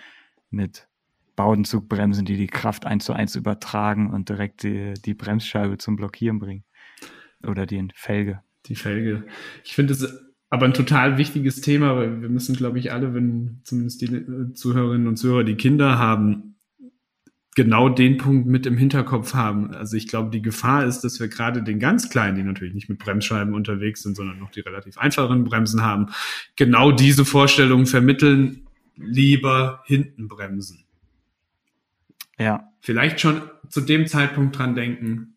mit 0.50 0.88
Baudenzugbremsen, 1.36 2.24
die 2.24 2.36
die 2.36 2.46
Kraft 2.46 2.86
eins 2.86 3.04
zu 3.04 3.12
eins 3.12 3.36
übertragen 3.36 4.10
und 4.12 4.28
direkt 4.28 4.62
die, 4.62 4.94
die 4.94 5.14
Bremsscheibe 5.14 5.78
zum 5.78 5.96
Blockieren 5.96 6.38
bringen. 6.38 6.64
Oder 7.46 7.66
die 7.66 7.86
Felge. 7.94 8.42
Die 8.66 8.74
Felge. 8.74 9.26
Ich 9.62 9.74
finde 9.74 9.92
es 9.92 10.25
aber 10.48 10.66
ein 10.66 10.74
total 10.74 11.18
wichtiges 11.18 11.60
Thema, 11.60 11.96
weil 11.96 12.22
wir 12.22 12.28
müssen, 12.28 12.56
glaube 12.56 12.78
ich, 12.78 12.92
alle, 12.92 13.14
wenn 13.14 13.60
zumindest 13.64 14.00
die 14.00 14.06
äh, 14.06 14.52
Zuhörerinnen 14.52 15.08
und 15.08 15.16
Zuhörer, 15.16 15.44
die 15.44 15.56
Kinder 15.56 15.98
haben, 15.98 16.56
genau 17.56 17.88
den 17.88 18.18
Punkt 18.18 18.46
mit 18.46 18.66
im 18.66 18.76
Hinterkopf 18.76 19.34
haben. 19.34 19.74
Also 19.74 19.96
ich 19.96 20.06
glaube, 20.06 20.30
die 20.30 20.42
Gefahr 20.42 20.84
ist, 20.84 21.00
dass 21.00 21.18
wir 21.18 21.28
gerade 21.28 21.62
den 21.62 21.80
ganz 21.80 22.10
Kleinen, 22.10 22.36
die 22.36 22.42
natürlich 22.42 22.74
nicht 22.74 22.88
mit 22.88 22.98
Bremsscheiben 22.98 23.54
unterwegs 23.54 24.02
sind, 24.02 24.14
sondern 24.14 24.38
noch 24.38 24.50
die 24.50 24.60
relativ 24.60 24.98
einfachen 24.98 25.42
Bremsen 25.42 25.82
haben, 25.82 26.08
genau 26.54 26.92
diese 26.92 27.24
Vorstellung 27.24 27.86
vermitteln, 27.86 28.66
lieber 28.94 29.82
hinten 29.86 30.28
bremsen. 30.28 30.84
Ja. 32.38 32.72
Vielleicht 32.80 33.20
schon 33.20 33.42
zu 33.68 33.80
dem 33.80 34.06
Zeitpunkt 34.06 34.58
dran 34.58 34.74
denken, 34.74 35.35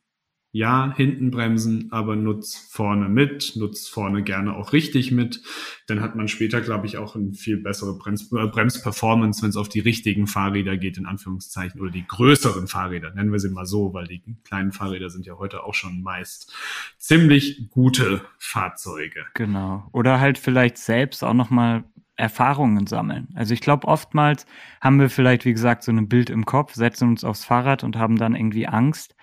ja, 0.51 0.91
hinten 0.95 1.29
bremsen, 1.29 1.89
aber 1.91 2.15
nutz 2.15 2.55
vorne 2.55 3.07
mit, 3.07 3.53
nutz 3.55 3.87
vorne 3.87 4.23
gerne 4.23 4.55
auch 4.55 4.73
richtig 4.73 5.11
mit. 5.11 5.43
Dann 5.85 6.01
hat 6.01 6.15
man 6.15 6.27
später, 6.27 6.59
glaube 6.61 6.87
ich, 6.87 6.97
auch 6.97 7.15
eine 7.15 7.33
viel 7.33 7.57
bessere 7.57 7.97
Brems 7.97 8.31
äh, 8.31 8.47
Bremsperformance, 8.47 9.43
wenn 9.43 9.49
es 9.49 9.57
auf 9.57 9.69
die 9.69 9.79
richtigen 9.79 10.25
Fahrräder 10.25 10.77
geht, 10.77 10.97
in 10.97 11.05
Anführungszeichen, 11.05 11.79
oder 11.79 11.91
die 11.91 12.07
größeren 12.07 12.67
Fahrräder, 12.67 13.13
nennen 13.13 13.31
wir 13.31 13.39
sie 13.39 13.51
mal 13.51 13.67
so, 13.67 13.93
weil 13.93 14.07
die 14.07 14.23
kleinen 14.43 14.71
Fahrräder 14.71 15.11
sind 15.11 15.27
ja 15.27 15.37
heute 15.37 15.63
auch 15.63 15.75
schon 15.75 16.01
meist 16.01 16.51
ziemlich 16.97 17.69
gute 17.69 18.21
Fahrzeuge. 18.39 19.25
Genau. 19.35 19.87
Oder 19.91 20.19
halt 20.19 20.39
vielleicht 20.39 20.79
selbst 20.79 21.23
auch 21.23 21.33
nochmal 21.35 21.83
Erfahrungen 22.15 22.85
sammeln. 22.87 23.29
Also 23.35 23.53
ich 23.53 23.61
glaube, 23.61 23.87
oftmals 23.87 24.45
haben 24.81 24.99
wir 24.99 25.09
vielleicht, 25.09 25.45
wie 25.45 25.53
gesagt, 25.53 25.83
so 25.83 25.91
ein 25.91 26.09
Bild 26.09 26.29
im 26.29 26.45
Kopf, 26.45 26.73
setzen 26.73 27.09
uns 27.09 27.23
aufs 27.23 27.45
Fahrrad 27.45 27.83
und 27.83 27.97
haben 27.97 28.17
dann 28.17 28.35
irgendwie 28.35 28.67
Angst. 28.67 29.15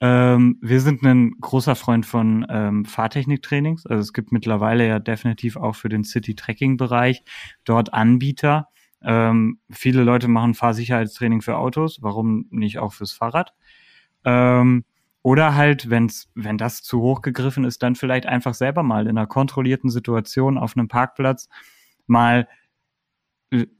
Ähm, 0.00 0.58
wir 0.62 0.80
sind 0.80 1.02
ein 1.02 1.32
großer 1.40 1.76
Freund 1.76 2.06
von 2.06 2.46
ähm, 2.48 2.84
Fahrtechniktrainings. 2.86 3.86
Also 3.86 4.00
es 4.00 4.12
gibt 4.12 4.32
mittlerweile 4.32 4.86
ja 4.86 4.98
definitiv 4.98 5.56
auch 5.56 5.74
für 5.74 5.90
den 5.90 6.04
City-Tracking-Bereich 6.04 7.22
dort 7.64 7.92
Anbieter. 7.92 8.68
Ähm, 9.02 9.58
viele 9.70 10.02
Leute 10.02 10.28
machen 10.28 10.54
Fahrsicherheitstraining 10.54 11.42
für 11.42 11.56
Autos. 11.56 11.98
Warum 12.02 12.46
nicht 12.50 12.78
auch 12.78 12.94
fürs 12.94 13.12
Fahrrad? 13.12 13.52
Ähm, 14.24 14.84
oder 15.22 15.54
halt, 15.54 15.90
wenn's, 15.90 16.30
wenn 16.34 16.56
das 16.56 16.82
zu 16.82 17.02
hoch 17.02 17.20
gegriffen 17.20 17.64
ist, 17.64 17.82
dann 17.82 17.94
vielleicht 17.94 18.24
einfach 18.24 18.54
selber 18.54 18.82
mal 18.82 19.06
in 19.06 19.18
einer 19.18 19.26
kontrollierten 19.26 19.90
Situation 19.90 20.56
auf 20.56 20.76
einem 20.76 20.88
Parkplatz 20.88 21.50
mal 22.06 22.48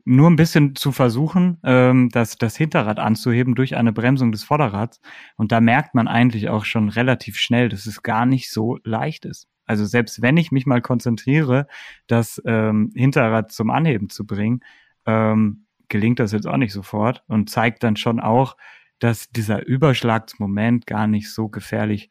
nur 0.04 0.28
ein 0.28 0.36
bisschen 0.36 0.74
zu 0.74 0.90
versuchen, 0.90 1.58
ähm, 1.62 2.08
das, 2.10 2.36
das 2.36 2.56
Hinterrad 2.56 2.98
anzuheben 2.98 3.54
durch 3.54 3.76
eine 3.76 3.92
Bremsung 3.92 4.32
des 4.32 4.42
Vorderrads. 4.42 5.00
Und 5.36 5.52
da 5.52 5.60
merkt 5.60 5.94
man 5.94 6.08
eigentlich 6.08 6.48
auch 6.48 6.64
schon 6.64 6.88
relativ 6.88 7.36
schnell, 7.36 7.68
dass 7.68 7.86
es 7.86 8.02
gar 8.02 8.26
nicht 8.26 8.50
so 8.50 8.78
leicht 8.82 9.24
ist. 9.24 9.48
Also 9.66 9.84
selbst 9.84 10.20
wenn 10.22 10.36
ich 10.36 10.50
mich 10.50 10.66
mal 10.66 10.82
konzentriere, 10.82 11.68
das 12.08 12.42
ähm, 12.44 12.90
Hinterrad 12.96 13.52
zum 13.52 13.70
Anheben 13.70 14.10
zu 14.10 14.26
bringen, 14.26 14.60
ähm, 15.06 15.66
gelingt 15.88 16.18
das 16.18 16.32
jetzt 16.32 16.46
auch 16.46 16.56
nicht 16.56 16.72
sofort 16.72 17.22
und 17.28 17.50
zeigt 17.50 17.84
dann 17.84 17.96
schon 17.96 18.18
auch, 18.18 18.56
dass 18.98 19.30
dieser 19.30 19.64
Überschlagsmoment 19.66 20.86
gar 20.86 21.06
nicht 21.06 21.32
so 21.32 21.48
gefährlich 21.48 22.10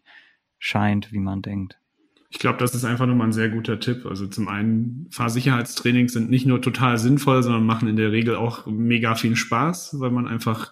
scheint, 0.57 1.11
wie 1.11 1.19
man 1.19 1.41
denkt. 1.41 1.78
Ich 2.31 2.37
glaube, 2.37 2.59
das 2.59 2.75
ist 2.75 2.85
einfach 2.85 3.07
nochmal 3.07 3.27
ein 3.27 3.33
sehr 3.33 3.49
guter 3.49 3.79
Tipp. 3.79 4.05
Also 4.05 4.27
zum 4.27 4.47
einen, 4.47 5.07
Fahrsicherheitstrainings 5.11 6.13
sind 6.13 6.29
nicht 6.29 6.45
nur 6.45 6.61
total 6.61 6.99
sinnvoll, 6.99 7.41
sondern 7.41 7.65
machen 7.65 7.87
in 7.87 7.95
der 7.95 8.11
Regel 8.11 8.35
auch 8.35 8.67
mega 8.67 9.15
viel 9.15 9.35
Spaß, 9.35 9.99
weil 9.99 10.11
man 10.11 10.27
einfach 10.27 10.71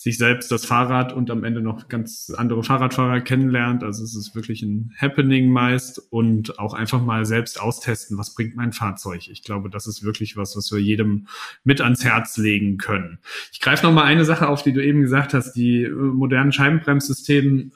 sich 0.00 0.16
selbst 0.16 0.52
das 0.52 0.64
Fahrrad 0.64 1.12
und 1.12 1.28
am 1.28 1.42
Ende 1.42 1.60
noch 1.60 1.88
ganz 1.88 2.32
andere 2.34 2.62
Fahrradfahrer 2.62 3.20
kennenlernt. 3.20 3.82
Also 3.82 4.04
es 4.04 4.14
ist 4.14 4.32
wirklich 4.36 4.62
ein 4.62 4.94
Happening 4.96 5.50
meist 5.50 6.00
und 6.10 6.60
auch 6.60 6.72
einfach 6.72 7.02
mal 7.02 7.26
selbst 7.26 7.60
austesten, 7.60 8.16
was 8.16 8.32
bringt 8.32 8.54
mein 8.54 8.72
Fahrzeug. 8.72 9.26
Ich 9.28 9.42
glaube, 9.42 9.68
das 9.68 9.88
ist 9.88 10.04
wirklich 10.04 10.36
was, 10.36 10.56
was 10.56 10.70
wir 10.70 10.78
jedem 10.78 11.26
mit 11.64 11.80
ans 11.80 12.04
Herz 12.04 12.36
legen 12.36 12.78
können. 12.78 13.18
Ich 13.52 13.60
greife 13.60 13.84
noch 13.84 13.92
mal 13.92 14.04
eine 14.04 14.24
Sache 14.24 14.48
auf, 14.48 14.62
die 14.62 14.72
du 14.72 14.82
eben 14.82 15.00
gesagt 15.00 15.34
hast. 15.34 15.54
Die 15.54 15.82
äh, 15.82 15.90
modernen 15.90 16.52
Scheibenbremssysteme 16.52 17.72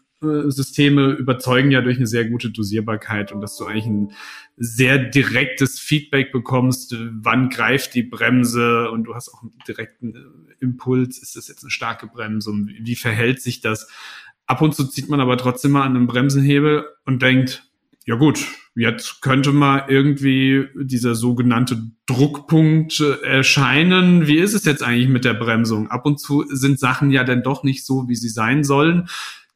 Systeme 0.50 1.12
überzeugen 1.12 1.70
ja 1.70 1.80
durch 1.80 1.96
eine 1.96 2.06
sehr 2.06 2.24
gute 2.24 2.50
Dosierbarkeit 2.50 3.32
und 3.32 3.40
dass 3.40 3.56
du 3.56 3.66
eigentlich 3.66 3.86
ein 3.86 4.12
sehr 4.56 4.98
direktes 4.98 5.80
Feedback 5.80 6.32
bekommst, 6.32 6.96
wann 7.12 7.48
greift 7.48 7.94
die 7.94 8.02
Bremse 8.02 8.90
und 8.90 9.04
du 9.04 9.14
hast 9.14 9.32
auch 9.32 9.42
einen 9.42 9.52
direkten 9.66 10.14
Impuls, 10.60 11.18
ist 11.18 11.36
das 11.36 11.48
jetzt 11.48 11.64
eine 11.64 11.70
starke 11.70 12.06
Bremse 12.06 12.50
und 12.50 12.72
wie 12.80 12.96
verhält 12.96 13.42
sich 13.42 13.60
das? 13.60 13.88
Ab 14.46 14.62
und 14.62 14.74
zu 14.74 14.84
zieht 14.84 15.08
man 15.08 15.20
aber 15.20 15.36
trotzdem 15.36 15.72
mal 15.72 15.82
an 15.82 15.96
einem 15.96 16.06
Bremsenhebel 16.06 16.84
und 17.04 17.22
denkt, 17.22 17.64
ja 18.04 18.16
gut, 18.16 18.44
jetzt 18.74 19.20
könnte 19.22 19.52
mal 19.52 19.84
irgendwie 19.88 20.66
dieser 20.74 21.14
sogenannte 21.14 21.90
Druckpunkt 22.06 23.00
äh, 23.00 23.24
erscheinen. 23.24 24.26
Wie 24.26 24.38
ist 24.38 24.54
es 24.54 24.64
jetzt 24.64 24.82
eigentlich 24.82 25.08
mit 25.08 25.24
der 25.24 25.34
Bremsung? 25.34 25.88
Ab 25.88 26.06
und 26.06 26.18
zu 26.18 26.44
sind 26.48 26.80
Sachen 26.80 27.10
ja 27.10 27.22
dann 27.24 27.42
doch 27.42 27.62
nicht 27.64 27.84
so, 27.84 28.08
wie 28.08 28.16
sie 28.16 28.28
sein 28.28 28.64
sollen. 28.64 29.08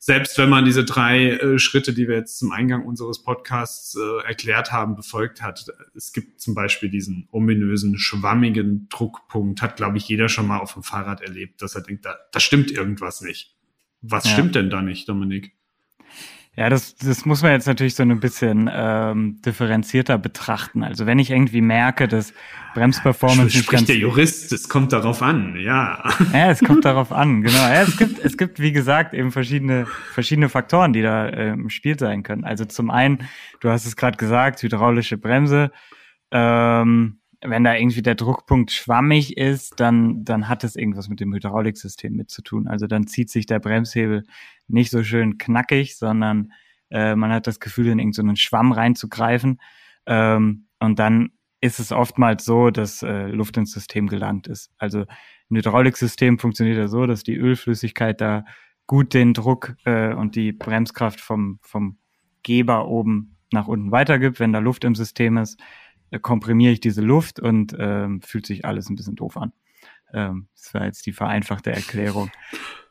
Selbst 0.06 0.38
wenn 0.38 0.48
man 0.48 0.64
diese 0.64 0.84
drei 0.84 1.30
äh, 1.30 1.58
Schritte, 1.58 1.92
die 1.92 2.06
wir 2.06 2.14
jetzt 2.14 2.38
zum 2.38 2.52
Eingang 2.52 2.86
unseres 2.86 3.24
Podcasts 3.24 3.96
äh, 3.96 4.24
erklärt 4.24 4.70
haben, 4.70 4.94
befolgt 4.94 5.42
hat. 5.42 5.66
Es 5.96 6.12
gibt 6.12 6.40
zum 6.40 6.54
Beispiel 6.54 6.88
diesen 6.88 7.26
ominösen, 7.32 7.98
schwammigen 7.98 8.88
Druckpunkt, 8.88 9.62
hat, 9.62 9.74
glaube 9.74 9.96
ich, 9.96 10.06
jeder 10.06 10.28
schon 10.28 10.46
mal 10.46 10.60
auf 10.60 10.74
dem 10.74 10.84
Fahrrad 10.84 11.22
erlebt, 11.22 11.60
dass 11.60 11.74
er 11.74 11.80
denkt, 11.80 12.04
da, 12.04 12.14
da 12.30 12.38
stimmt 12.38 12.70
irgendwas 12.70 13.20
nicht. 13.20 13.56
Was 14.00 14.26
ja. 14.26 14.30
stimmt 14.30 14.54
denn 14.54 14.70
da 14.70 14.80
nicht, 14.80 15.08
Dominik? 15.08 15.55
Ja, 16.58 16.70
das, 16.70 16.96
das 16.96 17.26
muss 17.26 17.42
man 17.42 17.52
jetzt 17.52 17.66
natürlich 17.66 17.94
so 17.94 18.02
ein 18.02 18.18
bisschen 18.18 18.70
ähm, 18.72 19.42
differenzierter 19.44 20.16
betrachten. 20.16 20.82
Also 20.82 21.04
wenn 21.04 21.18
ich 21.18 21.30
irgendwie 21.30 21.60
merke, 21.60 22.08
dass 22.08 22.32
Bremsperformance 22.72 23.50
Spricht 23.50 23.56
nicht 23.56 23.70
ganz 23.70 23.86
der 23.88 23.96
Jurist, 23.96 24.52
es 24.54 24.66
kommt 24.70 24.94
darauf 24.94 25.20
an, 25.20 25.56
ja. 25.60 26.02
Ja, 26.32 26.50
es 26.50 26.60
kommt 26.60 26.86
darauf 26.86 27.12
an, 27.12 27.42
genau. 27.42 27.58
Ja, 27.58 27.82
es 27.82 27.98
gibt, 27.98 28.24
es 28.24 28.38
gibt, 28.38 28.58
wie 28.58 28.72
gesagt, 28.72 29.12
eben 29.12 29.32
verschiedene, 29.32 29.86
verschiedene 30.12 30.48
Faktoren, 30.48 30.94
die 30.94 31.02
da 31.02 31.28
äh, 31.28 31.50
im 31.50 31.68
Spiel 31.68 31.98
sein 31.98 32.22
können. 32.22 32.44
Also 32.44 32.64
zum 32.64 32.90
einen, 32.90 33.18
du 33.60 33.68
hast 33.68 33.84
es 33.84 33.94
gerade 33.94 34.16
gesagt, 34.16 34.62
hydraulische 34.62 35.18
Bremse. 35.18 35.70
Ähm, 36.30 37.18
wenn 37.42 37.64
da 37.64 37.74
irgendwie 37.74 38.02
der 38.02 38.14
Druckpunkt 38.14 38.70
schwammig 38.70 39.36
ist, 39.36 39.78
dann, 39.80 40.24
dann 40.24 40.48
hat 40.48 40.64
es 40.64 40.76
irgendwas 40.76 41.08
mit 41.08 41.20
dem 41.20 41.34
Hydrauliksystem 41.34 42.14
mit 42.14 42.30
zu 42.30 42.42
tun. 42.42 42.68
Also 42.68 42.86
dann 42.86 43.06
zieht 43.06 43.30
sich 43.30 43.46
der 43.46 43.58
Bremshebel 43.58 44.24
nicht 44.68 44.90
so 44.90 45.02
schön 45.02 45.38
knackig, 45.38 45.96
sondern 45.96 46.52
äh, 46.90 47.14
man 47.14 47.32
hat 47.32 47.46
das 47.46 47.60
Gefühl, 47.60 47.88
in 47.88 47.98
irgendeinen 47.98 48.36
Schwamm 48.36 48.72
reinzugreifen. 48.72 49.60
Ähm, 50.06 50.66
und 50.78 50.98
dann 50.98 51.30
ist 51.60 51.80
es 51.80 51.92
oftmals 51.92 52.44
so, 52.44 52.70
dass 52.70 53.02
äh, 53.02 53.26
Luft 53.26 53.56
ins 53.56 53.72
System 53.72 54.06
gelangt 54.06 54.46
ist. 54.46 54.70
Also 54.78 55.00
ein 55.50 55.56
Hydrauliksystem 55.56 56.38
funktioniert 56.38 56.78
ja 56.78 56.88
so, 56.88 57.06
dass 57.06 57.22
die 57.22 57.36
Ölflüssigkeit 57.36 58.20
da 58.20 58.44
gut 58.86 59.14
den 59.14 59.34
Druck 59.34 59.76
äh, 59.84 60.14
und 60.14 60.36
die 60.36 60.52
Bremskraft 60.52 61.20
vom, 61.20 61.58
vom 61.62 61.98
Geber 62.42 62.88
oben 62.88 63.36
nach 63.52 63.68
unten 63.68 63.90
weitergibt, 63.90 64.38
wenn 64.40 64.52
da 64.52 64.58
Luft 64.58 64.84
im 64.84 64.94
System 64.94 65.36
ist 65.36 65.60
komprimiere 66.20 66.72
ich 66.72 66.80
diese 66.80 67.02
Luft 67.02 67.40
und 67.40 67.76
ähm, 67.78 68.20
fühlt 68.22 68.46
sich 68.46 68.64
alles 68.64 68.88
ein 68.88 68.96
bisschen 68.96 69.16
doof 69.16 69.36
an. 69.36 69.52
Ähm, 70.12 70.48
das 70.54 70.74
war 70.74 70.84
jetzt 70.84 71.06
die 71.06 71.12
vereinfachte 71.12 71.72
Erklärung. 71.72 72.30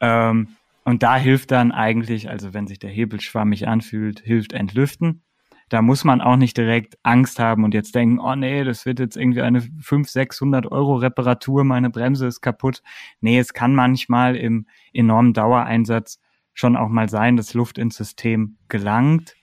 ähm, 0.01 0.49
und 0.83 1.01
da 1.01 1.17
hilft 1.17 1.51
dann 1.51 1.71
eigentlich, 1.71 2.29
also 2.29 2.53
wenn 2.53 2.67
sich 2.67 2.77
der 2.77 2.91
Hebel 2.91 3.19
schwammig 3.19 3.67
anfühlt, 3.67 4.19
hilft 4.19 4.53
Entlüften. 4.53 5.23
Da 5.69 5.81
muss 5.81 6.03
man 6.03 6.21
auch 6.21 6.35
nicht 6.35 6.57
direkt 6.57 6.99
Angst 7.01 7.39
haben 7.39 7.63
und 7.63 7.73
jetzt 7.73 7.95
denken, 7.95 8.19
oh 8.19 8.35
nee, 8.35 8.63
das 8.63 8.85
wird 8.85 8.99
jetzt 8.99 9.17
irgendwie 9.17 9.41
eine 9.41 9.61
500, 9.61 10.07
600 10.07 10.71
Euro 10.71 10.95
Reparatur, 10.97 11.63
meine 11.63 11.89
Bremse 11.89 12.27
ist 12.27 12.41
kaputt. 12.41 12.83
Nee, 13.19 13.39
es 13.39 13.53
kann 13.53 13.73
manchmal 13.73 14.35
im 14.35 14.67
enormen 14.93 15.33
Dauereinsatz 15.33 16.19
schon 16.53 16.77
auch 16.77 16.89
mal 16.89 17.09
sein, 17.09 17.35
dass 17.35 17.55
Luft 17.55 17.79
ins 17.79 17.95
System 17.95 18.57
gelangt 18.69 19.35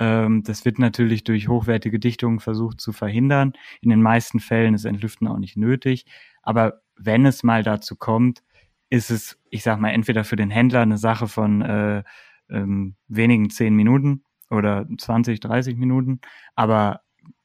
ähm, 0.00 0.42
das 0.42 0.64
wird 0.64 0.78
natürlich 0.78 1.24
durch 1.24 1.48
hochwertige 1.48 2.00
Dichtungen 2.00 2.40
versucht 2.40 2.80
zu 2.80 2.92
verhindern. 2.92 3.52
In 3.82 3.90
den 3.90 4.02
meisten 4.02 4.40
Fällen 4.40 4.74
ist 4.74 4.86
Entlüften 4.86 5.28
auch 5.28 5.38
nicht 5.38 5.56
nötig. 5.56 6.06
Aber 6.42 6.80
wenn 6.96 7.26
es 7.26 7.42
mal 7.42 7.62
dazu 7.62 7.96
kommt, 7.96 8.42
ist 8.88 9.10
es, 9.10 9.38
ich 9.50 9.62
sag 9.62 9.78
mal, 9.78 9.90
entweder 9.90 10.24
für 10.24 10.36
den 10.36 10.50
Händler 10.50 10.80
eine 10.80 10.98
Sache 10.98 11.28
von 11.28 11.62
äh, 11.62 12.02
ähm, 12.48 12.96
wenigen 13.08 13.50
zehn 13.50 13.76
Minuten 13.76 14.24
oder 14.48 14.86
20, 14.98 15.38
30 15.38 15.76
Minuten, 15.76 16.20
aber 16.56 17.02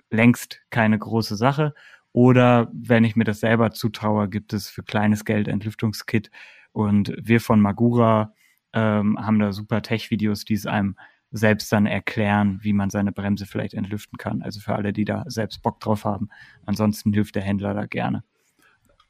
längst 0.10 0.62
keine 0.70 0.98
große 0.98 1.36
Sache. 1.36 1.74
Oder 2.14 2.72
wenn 2.74 3.04
ich 3.04 3.18
mir 3.18 3.26
das 3.26 3.42
selber 3.42 3.72
zutraue, 3.72 4.30
gibt 4.30 4.54
es 4.54 4.70
für 4.70 4.82
kleines 4.82 5.26
Geld 5.26 5.50
Entlüftungskit. 5.50 6.32
Und 6.72 7.14
wir 7.22 7.42
von 7.42 7.60
Magura 7.60 8.34
ähm, 8.74 9.20
haben 9.20 9.40
da 9.40 9.52
super 9.52 9.82
Tech-Videos, 9.82 10.46
die 10.46 10.54
es 10.54 10.66
einem 10.66 10.96
selbst 11.36 11.72
dann 11.72 11.86
erklären, 11.86 12.60
wie 12.62 12.72
man 12.72 12.90
seine 12.90 13.12
Bremse 13.12 13.46
vielleicht 13.46 13.74
entlüften 13.74 14.18
kann. 14.18 14.42
Also 14.42 14.62
für 14.62 14.76
alle, 14.76 14.94
die 14.94 15.04
da 15.04 15.26
selbst 15.28 15.62
Bock 15.62 15.80
drauf 15.82 16.06
haben. 16.06 16.30
Ansonsten 16.66 17.12
hilft 17.12 17.36
der 17.36 17.44
Händler 17.44 17.74
da 17.74 17.86
gerne. 17.86 18.24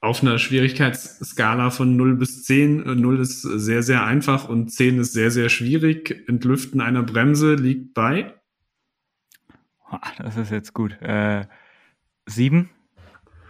Auf 0.01 0.21
einer 0.21 0.39
Schwierigkeitsskala 0.39 1.69
von 1.69 1.95
0 1.95 2.15
bis 2.17 2.43
10, 2.43 2.99
0 2.99 3.19
ist 3.19 3.41
sehr, 3.41 3.83
sehr 3.83 4.05
einfach 4.05 4.49
und 4.49 4.69
10 4.69 4.99
ist 4.99 5.13
sehr, 5.13 5.31
sehr 5.31 5.49
schwierig. 5.49 6.27
Entlüften 6.27 6.81
einer 6.81 7.03
Bremse 7.03 7.55
liegt 7.55 7.93
bei? 7.93 8.33
Das 10.17 10.35
ist 10.35 10.51
jetzt 10.51 10.73
gut. 10.73 10.99
Äh, 11.01 11.45
7? 12.25 12.69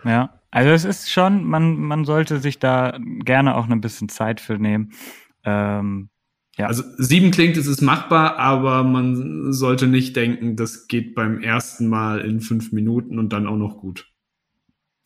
Ja. 0.03 0.41
Also 0.51 0.69
es 0.69 0.85
ist 0.85 1.11
schon, 1.11 1.43
man, 1.45 1.77
man 1.77 2.05
sollte 2.05 2.39
sich 2.39 2.59
da 2.59 2.97
gerne 2.99 3.55
auch 3.55 3.69
ein 3.69 3.81
bisschen 3.81 4.07
Zeit 4.09 4.39
für 4.39 4.57
nehmen. 4.57 4.91
Ähm, 5.43 6.09
ja. 6.57 6.67
Also 6.67 6.83
sieben 6.97 7.31
klingt, 7.31 7.57
es 7.57 7.67
ist 7.67 7.81
machbar, 7.81 8.37
aber 8.37 8.83
man 8.83 9.51
sollte 9.51 9.87
nicht 9.87 10.15
denken, 10.15 10.55
das 10.55 10.87
geht 10.87 11.15
beim 11.15 11.41
ersten 11.41 11.87
Mal 11.87 12.21
in 12.21 12.39
fünf 12.39 12.71
Minuten 12.71 13.19
und 13.19 13.33
dann 13.33 13.47
auch 13.47 13.57
noch 13.57 13.77
gut. 13.77 14.11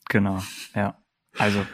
Genau, 0.10 0.42
ja. 0.76 0.98
Also 1.38 1.66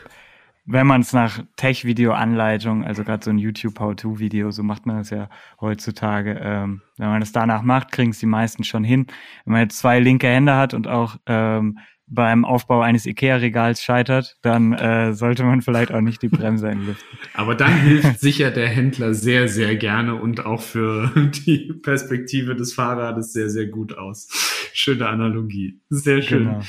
wenn 0.65 0.88
man 0.88 1.01
es 1.01 1.13
nach 1.13 1.43
Tech-Video-Anleitung, 1.57 2.83
also 2.83 3.03
gerade 3.03 3.23
so 3.23 3.29
ein 3.29 3.38
YouTube-How-To-Video, 3.38 4.49
so 4.49 4.63
macht 4.63 4.85
man 4.88 4.97
das 4.97 5.11
ja 5.11 5.29
heutzutage, 5.61 6.39
ähm, 6.41 6.81
wenn 6.97 7.09
man 7.09 7.21
es 7.21 7.31
danach 7.31 7.61
macht, 7.61 7.91
kriegen 7.91 8.11
es 8.11 8.19
die 8.19 8.25
meisten 8.25 8.63
schon 8.63 8.83
hin. 8.83 9.05
Wenn 9.45 9.53
man 9.53 9.61
jetzt 9.61 9.77
zwei 9.77 9.99
linke 9.99 10.27
Hände 10.27 10.55
hat 10.55 10.73
und 10.73 10.88
auch 10.88 11.17
ähm, 11.27 11.77
beim 12.07 12.45
Aufbau 12.45 12.81
eines 12.81 13.05
IKEA-Regals 13.05 13.81
scheitert, 13.81 14.37
dann 14.41 14.73
äh, 14.73 15.13
sollte 15.13 15.43
man 15.43 15.61
vielleicht 15.61 15.91
auch 15.91 16.01
nicht 16.01 16.21
die 16.21 16.27
Bremse 16.27 16.69
entlüften. 16.69 17.17
Aber 17.33 17.55
dann 17.55 17.73
hilft 17.73 18.19
sicher 18.19 18.51
der 18.51 18.67
Händler 18.67 19.13
sehr, 19.13 19.47
sehr 19.47 19.75
gerne 19.75 20.15
und 20.15 20.45
auch 20.45 20.61
für 20.61 21.11
die 21.45 21.73
Perspektive 21.81 22.55
des 22.55 22.73
Fahrrades 22.73 23.33
sehr, 23.33 23.49
sehr 23.49 23.65
gut 23.67 23.97
aus. 23.97 24.27
Schöne 24.73 25.07
Analogie. 25.07 25.79
Sehr 25.89 26.21
schön. 26.21 26.61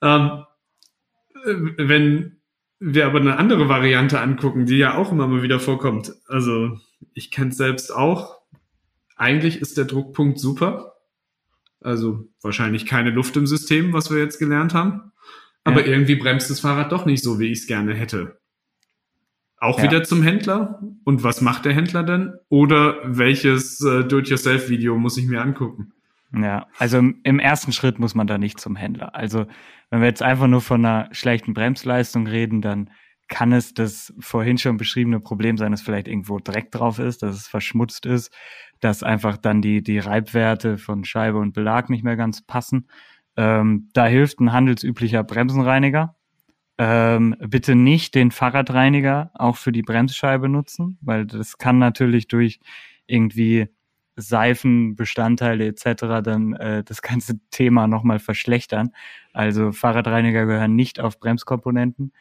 Genau. 0.00 0.44
Ähm, 1.44 1.76
wenn 1.78 2.38
wir 2.80 3.06
aber 3.06 3.20
eine 3.20 3.38
andere 3.38 3.68
Variante 3.68 4.20
angucken, 4.20 4.66
die 4.66 4.76
ja 4.76 4.96
auch 4.96 5.12
immer 5.12 5.26
mal 5.26 5.42
wieder 5.42 5.60
vorkommt. 5.60 6.12
Also 6.28 6.78
ich 7.14 7.30
kenne 7.30 7.50
es 7.50 7.56
selbst 7.56 7.94
auch. 7.94 8.38
Eigentlich 9.16 9.60
ist 9.60 9.78
der 9.78 9.84
Druckpunkt 9.84 10.38
super 10.38 10.97
also 11.80 12.28
wahrscheinlich 12.42 12.86
keine 12.86 13.10
Luft 13.10 13.36
im 13.36 13.46
System, 13.46 13.92
was 13.92 14.10
wir 14.10 14.18
jetzt 14.18 14.38
gelernt 14.38 14.74
haben. 14.74 15.12
Aber 15.64 15.82
ja. 15.82 15.92
irgendwie 15.92 16.16
bremst 16.16 16.50
das 16.50 16.60
Fahrrad 16.60 16.92
doch 16.92 17.04
nicht 17.04 17.22
so, 17.22 17.38
wie 17.38 17.48
ich 17.52 17.60
es 17.60 17.66
gerne 17.66 17.94
hätte. 17.94 18.40
Auch 19.58 19.78
ja. 19.78 19.84
wieder 19.84 20.04
zum 20.04 20.22
Händler. 20.22 20.80
Und 21.04 21.24
was 21.24 21.40
macht 21.40 21.64
der 21.64 21.74
Händler 21.74 22.04
denn? 22.04 22.34
Oder 22.48 22.96
welches 23.04 23.80
äh, 23.82 24.04
Do-it-yourself-Video 24.04 24.96
muss 24.96 25.18
ich 25.18 25.26
mir 25.26 25.42
angucken? 25.42 25.92
Ja, 26.32 26.66
also 26.78 26.98
im 26.98 27.38
ersten 27.38 27.72
Schritt 27.72 27.98
muss 27.98 28.14
man 28.14 28.26
da 28.26 28.38
nicht 28.38 28.60
zum 28.60 28.76
Händler. 28.76 29.14
Also 29.14 29.46
wenn 29.90 30.00
wir 30.00 30.08
jetzt 30.08 30.22
einfach 30.22 30.46
nur 30.46 30.60
von 30.60 30.84
einer 30.84 31.08
schlechten 31.12 31.54
Bremsleistung 31.54 32.26
reden, 32.26 32.60
dann 32.60 32.90
kann 33.28 33.52
es 33.52 33.74
das 33.74 34.12
vorhin 34.20 34.58
schon 34.58 34.76
beschriebene 34.76 35.20
Problem 35.20 35.58
sein, 35.58 35.70
dass 35.70 35.82
vielleicht 35.82 36.08
irgendwo 36.08 36.38
Dreck 36.38 36.70
drauf 36.70 36.98
ist, 36.98 37.22
dass 37.22 37.36
es 37.36 37.46
verschmutzt 37.46 38.06
ist 38.06 38.32
dass 38.80 39.02
einfach 39.02 39.36
dann 39.36 39.62
die, 39.62 39.82
die 39.82 39.98
Reibwerte 39.98 40.78
von 40.78 41.04
Scheibe 41.04 41.38
und 41.38 41.52
Belag 41.52 41.90
nicht 41.90 42.04
mehr 42.04 42.16
ganz 42.16 42.42
passen. 42.42 42.88
Ähm, 43.36 43.88
da 43.92 44.06
hilft 44.06 44.40
ein 44.40 44.52
handelsüblicher 44.52 45.24
Bremsenreiniger. 45.24 46.16
Ähm, 46.78 47.34
bitte 47.40 47.74
nicht 47.74 48.14
den 48.14 48.30
Fahrradreiniger 48.30 49.32
auch 49.34 49.56
für 49.56 49.72
die 49.72 49.82
Bremsscheibe 49.82 50.48
nutzen, 50.48 50.98
weil 51.00 51.26
das 51.26 51.58
kann 51.58 51.78
natürlich 51.78 52.28
durch 52.28 52.60
irgendwie 53.06 53.68
Seifenbestandteile 54.14 55.66
etc. 55.66 56.22
dann 56.22 56.52
äh, 56.54 56.84
das 56.84 57.02
ganze 57.02 57.40
Thema 57.50 57.86
nochmal 57.86 58.18
verschlechtern. 58.18 58.90
Also 59.32 59.72
Fahrradreiniger 59.72 60.46
gehören 60.46 60.76
nicht 60.76 61.00
auf 61.00 61.18
Bremskomponenten. 61.18 62.12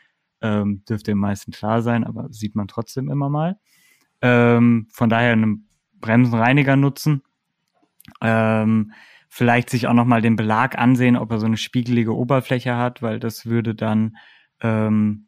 Ähm, 0.42 0.84
dürfte 0.88 1.12
den 1.12 1.18
meisten 1.18 1.52
klar 1.52 1.82
sein, 1.82 2.04
aber 2.04 2.32
sieht 2.32 2.56
man 2.56 2.68
trotzdem 2.68 3.10
immer 3.10 3.30
mal. 3.30 3.58
Ähm, 4.22 4.88
von 4.92 5.10
daher 5.10 5.34
ein 5.34 5.67
Bremsenreiniger 6.00 6.76
nutzen. 6.76 7.22
Ähm, 8.22 8.94
vielleicht 9.30 9.70
sich 9.70 9.88
auch 9.88 9.94
nochmal 9.94 10.22
den 10.22 10.36
Belag 10.36 10.78
ansehen, 10.78 11.18
ob 11.18 11.32
er 11.32 11.40
so 11.40 11.46
eine 11.46 11.58
spiegelige 11.58 12.16
Oberfläche 12.16 12.78
hat, 12.78 13.02
weil 13.02 13.20
das 13.20 13.46
würde 13.46 13.76
dann 13.76 14.18
ähm, 14.62 15.28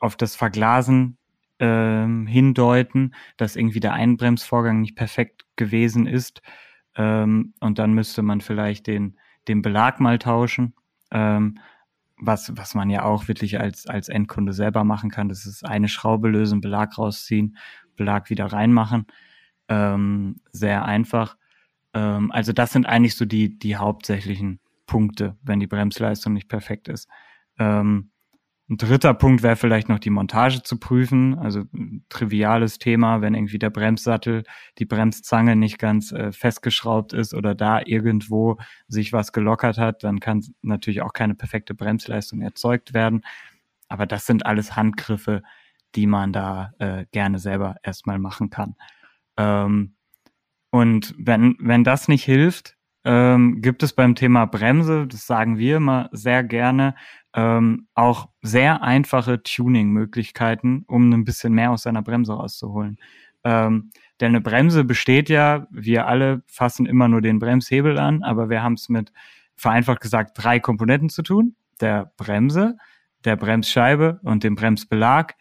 auf 0.00 0.16
das 0.16 0.36
Verglasen 0.36 1.18
ähm, 1.58 2.26
hindeuten, 2.26 3.14
dass 3.36 3.56
irgendwie 3.56 3.80
der 3.80 3.92
Einbremsvorgang 3.92 4.80
nicht 4.80 4.96
perfekt 4.96 5.44
gewesen 5.56 6.06
ist. 6.06 6.42
Ähm, 6.96 7.54
und 7.60 7.78
dann 7.78 7.92
müsste 7.92 8.22
man 8.22 8.40
vielleicht 8.40 8.86
den, 8.86 9.18
den 9.48 9.62
Belag 9.62 10.00
mal 10.00 10.18
tauschen. 10.18 10.74
Ähm, 11.10 11.58
was, 12.16 12.56
was 12.56 12.74
man 12.74 12.90
ja 12.90 13.04
auch 13.04 13.28
wirklich 13.28 13.60
als, 13.60 13.86
als 13.86 14.08
Endkunde 14.08 14.52
selber 14.52 14.84
machen 14.84 15.10
kann. 15.10 15.28
Das 15.28 15.46
ist 15.46 15.64
eine 15.64 15.88
Schraube 15.88 16.28
lösen, 16.28 16.60
Belag 16.60 16.96
rausziehen, 16.96 17.56
Belag 17.96 18.30
wieder 18.30 18.46
reinmachen 18.46 19.06
ähm, 19.68 20.36
sehr 20.52 20.84
einfach. 20.84 21.36
Ähm, 21.92 22.30
also 22.32 22.52
das 22.52 22.72
sind 22.72 22.86
eigentlich 22.86 23.16
so 23.16 23.24
die, 23.24 23.58
die 23.58 23.76
hauptsächlichen 23.76 24.60
Punkte, 24.86 25.36
wenn 25.42 25.60
die 25.60 25.66
Bremsleistung 25.66 26.32
nicht 26.32 26.48
perfekt 26.48 26.88
ist. 26.88 27.08
Ähm, 27.58 28.10
ein 28.70 28.78
dritter 28.78 29.12
Punkt 29.12 29.42
wäre 29.42 29.56
vielleicht 29.56 29.90
noch 29.90 29.98
die 29.98 30.10
Montage 30.10 30.62
zu 30.62 30.78
prüfen. 30.78 31.38
Also 31.38 31.64
triviales 32.08 32.78
Thema, 32.78 33.20
wenn 33.20 33.34
irgendwie 33.34 33.58
der 33.58 33.68
Bremssattel, 33.68 34.44
die 34.78 34.86
Bremszange 34.86 35.54
nicht 35.54 35.78
ganz 35.78 36.12
äh, 36.12 36.32
festgeschraubt 36.32 37.12
ist 37.12 37.34
oder 37.34 37.54
da 37.54 37.82
irgendwo 37.84 38.56
sich 38.88 39.12
was 39.12 39.32
gelockert 39.32 39.76
hat, 39.76 40.02
dann 40.02 40.18
kann 40.18 40.42
natürlich 40.62 41.02
auch 41.02 41.12
keine 41.12 41.34
perfekte 41.34 41.74
Bremsleistung 41.74 42.40
erzeugt 42.40 42.94
werden. 42.94 43.20
Aber 43.88 44.06
das 44.06 44.24
sind 44.24 44.46
alles 44.46 44.74
Handgriffe, 44.76 45.42
die 45.94 46.06
man 46.06 46.32
da 46.32 46.72
äh, 46.78 47.04
gerne 47.12 47.38
selber 47.38 47.76
erstmal 47.82 48.18
machen 48.18 48.48
kann. 48.48 48.76
Ähm, 49.36 49.94
und 50.70 51.14
wenn, 51.18 51.56
wenn 51.60 51.84
das 51.84 52.08
nicht 52.08 52.24
hilft, 52.24 52.76
ähm, 53.04 53.60
gibt 53.60 53.82
es 53.82 53.92
beim 53.92 54.14
Thema 54.14 54.46
Bremse, 54.46 55.06
das 55.06 55.26
sagen 55.26 55.58
wir 55.58 55.76
immer 55.76 56.08
sehr 56.12 56.42
gerne, 56.42 56.94
ähm, 57.34 57.86
auch 57.94 58.28
sehr 58.42 58.82
einfache 58.82 59.42
Tuning-Möglichkeiten, 59.42 60.84
um 60.86 61.12
ein 61.12 61.24
bisschen 61.24 61.52
mehr 61.52 61.70
aus 61.70 61.82
seiner 61.82 62.02
Bremse 62.02 62.32
rauszuholen. 62.32 62.98
Ähm, 63.44 63.90
denn 64.20 64.28
eine 64.28 64.40
Bremse 64.40 64.84
besteht 64.84 65.28
ja, 65.28 65.66
wir 65.70 66.06
alle 66.06 66.42
fassen 66.46 66.86
immer 66.86 67.08
nur 67.08 67.20
den 67.20 67.38
Bremshebel 67.38 67.98
an, 67.98 68.22
aber 68.22 68.48
wir 68.48 68.62
haben 68.62 68.74
es 68.74 68.88
mit, 68.88 69.12
vereinfacht 69.56 70.00
gesagt, 70.00 70.32
drei 70.34 70.60
Komponenten 70.60 71.08
zu 71.08 71.22
tun. 71.22 71.56
Der 71.80 72.12
Bremse, 72.16 72.76
der 73.24 73.36
Bremsscheibe 73.36 74.20
und 74.22 74.44
dem 74.44 74.54
Bremsbelag. 74.54 75.34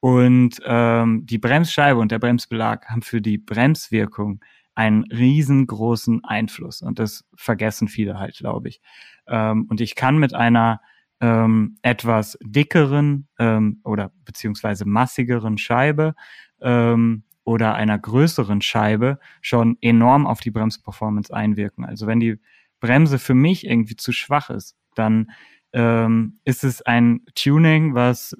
Und 0.00 0.60
ähm, 0.64 1.26
die 1.26 1.38
Bremsscheibe 1.38 1.98
und 1.98 2.12
der 2.12 2.18
Bremsbelag 2.18 2.86
haben 2.86 3.02
für 3.02 3.20
die 3.20 3.38
Bremswirkung 3.38 4.40
einen 4.74 5.02
riesengroßen 5.04 6.24
Einfluss. 6.24 6.82
Und 6.82 7.00
das 7.00 7.24
vergessen 7.34 7.88
viele 7.88 8.18
halt, 8.18 8.36
glaube 8.36 8.68
ich. 8.68 8.80
Ähm, 9.26 9.66
und 9.68 9.80
ich 9.80 9.96
kann 9.96 10.18
mit 10.18 10.34
einer 10.34 10.80
ähm, 11.20 11.78
etwas 11.82 12.38
dickeren 12.42 13.26
ähm, 13.40 13.80
oder 13.82 14.12
beziehungsweise 14.24 14.84
massigeren 14.84 15.58
Scheibe 15.58 16.14
ähm, 16.60 17.24
oder 17.42 17.74
einer 17.74 17.98
größeren 17.98 18.62
Scheibe 18.62 19.18
schon 19.40 19.78
enorm 19.80 20.26
auf 20.28 20.40
die 20.40 20.52
Bremsperformance 20.52 21.34
einwirken. 21.34 21.84
Also 21.84 22.06
wenn 22.06 22.20
die 22.20 22.38
Bremse 22.78 23.18
für 23.18 23.34
mich 23.34 23.66
irgendwie 23.66 23.96
zu 23.96 24.12
schwach 24.12 24.50
ist, 24.50 24.76
dann 24.94 25.30
ähm, 25.72 26.38
ist 26.44 26.62
es 26.62 26.82
ein 26.82 27.22
Tuning, 27.34 27.94
was 27.94 28.36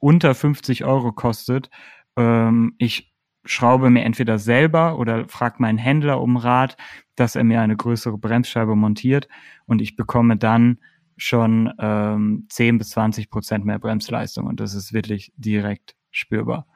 unter 0.00 0.34
50 0.34 0.84
Euro 0.84 1.12
kostet. 1.12 1.70
Ähm, 2.16 2.74
ich 2.78 3.12
schraube 3.44 3.90
mir 3.90 4.04
entweder 4.04 4.38
selber 4.38 4.98
oder 4.98 5.28
frage 5.28 5.56
meinen 5.58 5.78
Händler 5.78 6.20
um 6.20 6.36
Rat, 6.36 6.76
dass 7.16 7.36
er 7.36 7.44
mir 7.44 7.60
eine 7.60 7.76
größere 7.76 8.18
Bremsscheibe 8.18 8.76
montiert 8.76 9.28
und 9.66 9.80
ich 9.80 9.96
bekomme 9.96 10.36
dann 10.36 10.78
schon 11.16 11.72
ähm, 11.78 12.46
10 12.48 12.78
bis 12.78 12.90
20 12.90 13.30
Prozent 13.30 13.64
mehr 13.64 13.78
Bremsleistung 13.78 14.46
und 14.46 14.60
das 14.60 14.74
ist 14.74 14.92
wirklich 14.92 15.32
direkt 15.36 15.94
spürbar. 16.10 16.66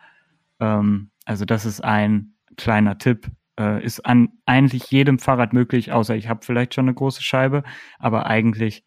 Ähm, 0.60 1.10
also 1.24 1.44
das 1.44 1.64
ist 1.64 1.82
ein 1.82 2.34
kleiner 2.56 2.98
Tipp. 2.98 3.30
Äh, 3.58 3.84
ist 3.84 4.04
an 4.04 4.30
eigentlich 4.46 4.90
jedem 4.90 5.18
Fahrrad 5.18 5.52
möglich, 5.52 5.92
außer 5.92 6.16
ich 6.16 6.28
habe 6.28 6.44
vielleicht 6.44 6.74
schon 6.74 6.86
eine 6.86 6.94
große 6.94 7.22
Scheibe, 7.22 7.62
aber 7.98 8.26
eigentlich 8.26 8.84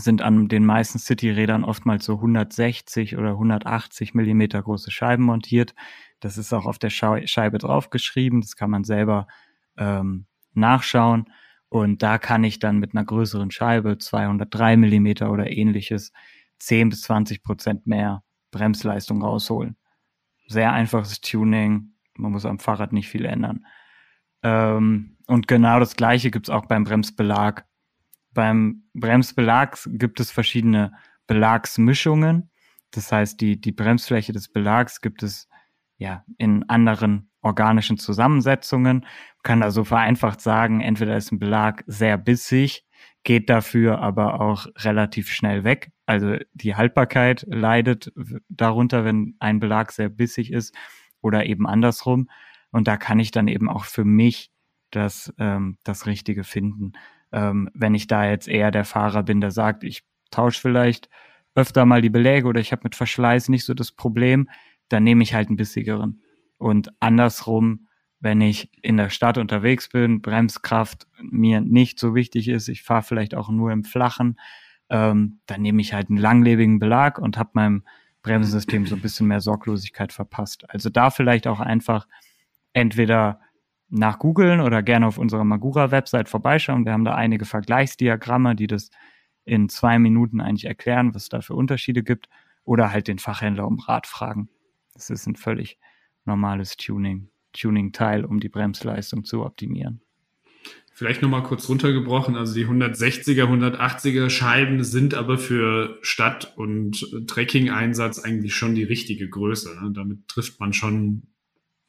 sind 0.00 0.22
an 0.22 0.48
den 0.48 0.64
meisten 0.64 0.98
City-Rädern 0.98 1.64
oftmals 1.64 2.04
so 2.04 2.14
160 2.14 3.16
oder 3.16 3.30
180 3.30 4.14
Millimeter 4.14 4.62
große 4.62 4.90
Scheiben 4.90 5.24
montiert. 5.24 5.74
Das 6.20 6.38
ist 6.38 6.52
auch 6.52 6.66
auf 6.66 6.78
der 6.78 6.90
Scheibe 6.90 7.58
draufgeschrieben. 7.58 8.40
Das 8.40 8.56
kann 8.56 8.70
man 8.70 8.84
selber 8.84 9.26
ähm, 9.76 10.26
nachschauen. 10.52 11.30
Und 11.68 12.02
da 12.02 12.18
kann 12.18 12.44
ich 12.44 12.58
dann 12.58 12.78
mit 12.78 12.94
einer 12.94 13.04
größeren 13.04 13.50
Scheibe, 13.50 13.98
203 13.98 14.76
Millimeter 14.76 15.30
oder 15.30 15.50
ähnliches, 15.50 16.12
10 16.58 16.90
bis 16.90 17.02
20 17.02 17.42
Prozent 17.42 17.86
mehr 17.86 18.22
Bremsleistung 18.50 19.22
rausholen. 19.22 19.76
Sehr 20.46 20.72
einfaches 20.72 21.20
Tuning. 21.20 21.94
Man 22.16 22.32
muss 22.32 22.46
am 22.46 22.58
Fahrrad 22.58 22.92
nicht 22.92 23.08
viel 23.08 23.24
ändern. 23.24 23.66
Ähm, 24.42 25.16
und 25.26 25.48
genau 25.48 25.80
das 25.80 25.96
Gleiche 25.96 26.30
gibt 26.30 26.48
es 26.48 26.54
auch 26.54 26.66
beim 26.66 26.84
Bremsbelag. 26.84 27.64
Beim 28.34 28.84
Bremsbelag 28.94 29.78
gibt 29.86 30.20
es 30.20 30.30
verschiedene 30.30 30.92
Belagsmischungen. 31.26 32.50
Das 32.90 33.10
heißt, 33.10 33.40
die, 33.40 33.60
die 33.60 33.72
Bremsfläche 33.72 34.32
des 34.32 34.48
Belags 34.48 35.00
gibt 35.00 35.22
es 35.22 35.48
ja, 35.96 36.24
in 36.38 36.68
anderen 36.68 37.30
organischen 37.40 37.98
Zusammensetzungen. 37.98 39.00
Man 39.00 39.42
kann 39.42 39.62
also 39.62 39.84
vereinfacht 39.84 40.40
sagen, 40.40 40.80
entweder 40.80 41.16
ist 41.16 41.32
ein 41.32 41.38
Belag 41.38 41.84
sehr 41.86 42.18
bissig, 42.18 42.84
geht 43.22 43.48
dafür 43.50 44.00
aber 44.00 44.40
auch 44.40 44.66
relativ 44.78 45.30
schnell 45.30 45.64
weg. 45.64 45.92
Also 46.06 46.36
die 46.52 46.74
Haltbarkeit 46.74 47.44
leidet 47.48 48.12
darunter, 48.48 49.04
wenn 49.04 49.36
ein 49.38 49.60
Belag 49.60 49.92
sehr 49.92 50.08
bissig 50.08 50.52
ist 50.52 50.74
oder 51.20 51.46
eben 51.46 51.66
andersrum. 51.66 52.28
Und 52.70 52.88
da 52.88 52.96
kann 52.96 53.18
ich 53.18 53.30
dann 53.30 53.48
eben 53.48 53.68
auch 53.68 53.84
für 53.84 54.04
mich 54.04 54.50
das, 54.90 55.32
ähm, 55.38 55.78
das 55.84 56.06
Richtige 56.06 56.44
finden. 56.44 56.92
Ähm, 57.34 57.68
wenn 57.74 57.96
ich 57.96 58.06
da 58.06 58.30
jetzt 58.30 58.46
eher 58.46 58.70
der 58.70 58.84
Fahrer 58.84 59.24
bin, 59.24 59.40
der 59.40 59.50
sagt, 59.50 59.82
ich 59.82 60.04
tausche 60.30 60.60
vielleicht 60.60 61.10
öfter 61.56 61.84
mal 61.84 62.00
die 62.00 62.10
Beläge 62.10 62.46
oder 62.46 62.60
ich 62.60 62.70
habe 62.70 62.82
mit 62.84 62.94
Verschleiß 62.94 63.48
nicht 63.48 63.64
so 63.64 63.74
das 63.74 63.90
Problem, 63.90 64.48
dann 64.88 65.02
nehme 65.02 65.24
ich 65.24 65.34
halt 65.34 65.48
einen 65.48 65.56
bissigeren. 65.56 66.22
Und 66.58 66.90
andersrum, 67.00 67.88
wenn 68.20 68.40
ich 68.40 68.70
in 68.82 68.96
der 68.96 69.10
Stadt 69.10 69.36
unterwegs 69.36 69.88
bin, 69.88 70.22
Bremskraft 70.22 71.08
mir 71.20 71.60
nicht 71.60 71.98
so 71.98 72.14
wichtig 72.14 72.48
ist, 72.48 72.68
ich 72.68 72.84
fahre 72.84 73.02
vielleicht 73.02 73.34
auch 73.34 73.50
nur 73.50 73.72
im 73.72 73.82
Flachen, 73.82 74.38
ähm, 74.88 75.40
dann 75.46 75.60
nehme 75.60 75.80
ich 75.80 75.92
halt 75.92 76.10
einen 76.10 76.18
langlebigen 76.18 76.78
Belag 76.78 77.18
und 77.18 77.36
habe 77.36 77.50
meinem 77.54 77.82
Bremsensystem 78.22 78.86
so 78.86 78.94
ein 78.94 79.02
bisschen 79.02 79.26
mehr 79.26 79.40
Sorglosigkeit 79.40 80.12
verpasst. 80.12 80.70
Also 80.70 80.88
da 80.88 81.10
vielleicht 81.10 81.48
auch 81.48 81.58
einfach 81.58 82.06
entweder 82.72 83.40
nach 83.94 84.18
googeln 84.18 84.60
oder 84.60 84.82
gerne 84.82 85.06
auf 85.06 85.18
unserer 85.18 85.44
Magura-Website 85.44 86.28
vorbeischauen. 86.28 86.84
Wir 86.84 86.92
haben 86.92 87.04
da 87.04 87.14
einige 87.14 87.44
Vergleichsdiagramme, 87.44 88.56
die 88.56 88.66
das 88.66 88.90
in 89.44 89.68
zwei 89.68 89.98
Minuten 89.98 90.40
eigentlich 90.40 90.64
erklären, 90.64 91.14
was 91.14 91.24
es 91.24 91.28
da 91.28 91.40
für 91.40 91.54
Unterschiede 91.54 92.02
gibt. 92.02 92.28
Oder 92.64 92.90
halt 92.90 93.08
den 93.08 93.18
Fachhändler 93.18 93.66
um 93.66 93.78
Rat 93.78 94.06
fragen. 94.06 94.48
Das 94.94 95.10
ist 95.10 95.26
ein 95.26 95.36
völlig 95.36 95.78
normales 96.24 96.76
Tuning, 96.76 97.28
Tuning-Teil, 97.52 98.24
um 98.24 98.40
die 98.40 98.48
Bremsleistung 98.48 99.24
zu 99.24 99.44
optimieren. 99.44 100.00
Vielleicht 100.92 101.22
nochmal 101.22 101.42
kurz 101.42 101.68
runtergebrochen, 101.68 102.36
also 102.36 102.54
die 102.54 102.66
160er, 102.66 103.44
180er 103.44 104.30
Scheiben 104.30 104.82
sind 104.84 105.14
aber 105.14 105.38
für 105.38 105.98
Stadt- 106.02 106.56
und 106.56 107.26
Trekking-Einsatz 107.26 108.20
eigentlich 108.20 108.54
schon 108.54 108.74
die 108.74 108.84
richtige 108.84 109.28
Größe. 109.28 109.76
Ne? 109.82 109.90
Damit 109.92 110.26
trifft 110.28 110.58
man 110.60 110.72
schon. 110.72 111.24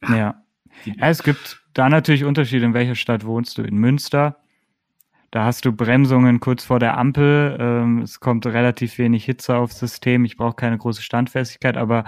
Ja. 0.01 0.43
ja. 0.85 0.93
Es 0.97 1.23
gibt 1.23 1.64
da 1.75 1.89
natürlich 1.89 2.23
Unterschiede, 2.23 2.65
in 2.65 2.73
welcher 2.73 2.95
Stadt 2.95 3.25
wohnst 3.25 3.57
du. 3.57 3.61
In 3.61 3.77
Münster, 3.77 4.38
da 5.29 5.43
hast 5.43 5.65
du 5.65 5.73
Bremsungen 5.73 6.39
kurz 6.39 6.63
vor 6.63 6.79
der 6.79 6.97
Ampel. 6.97 7.57
Ähm, 7.59 8.01
es 8.01 8.21
kommt 8.21 8.47
relativ 8.47 8.97
wenig 8.97 9.25
Hitze 9.25 9.57
aufs 9.57 9.77
System. 9.77 10.23
Ich 10.23 10.38
brauche 10.38 10.55
keine 10.55 10.77
große 10.77 11.01
Standfestigkeit, 11.01 11.75
aber 11.75 12.05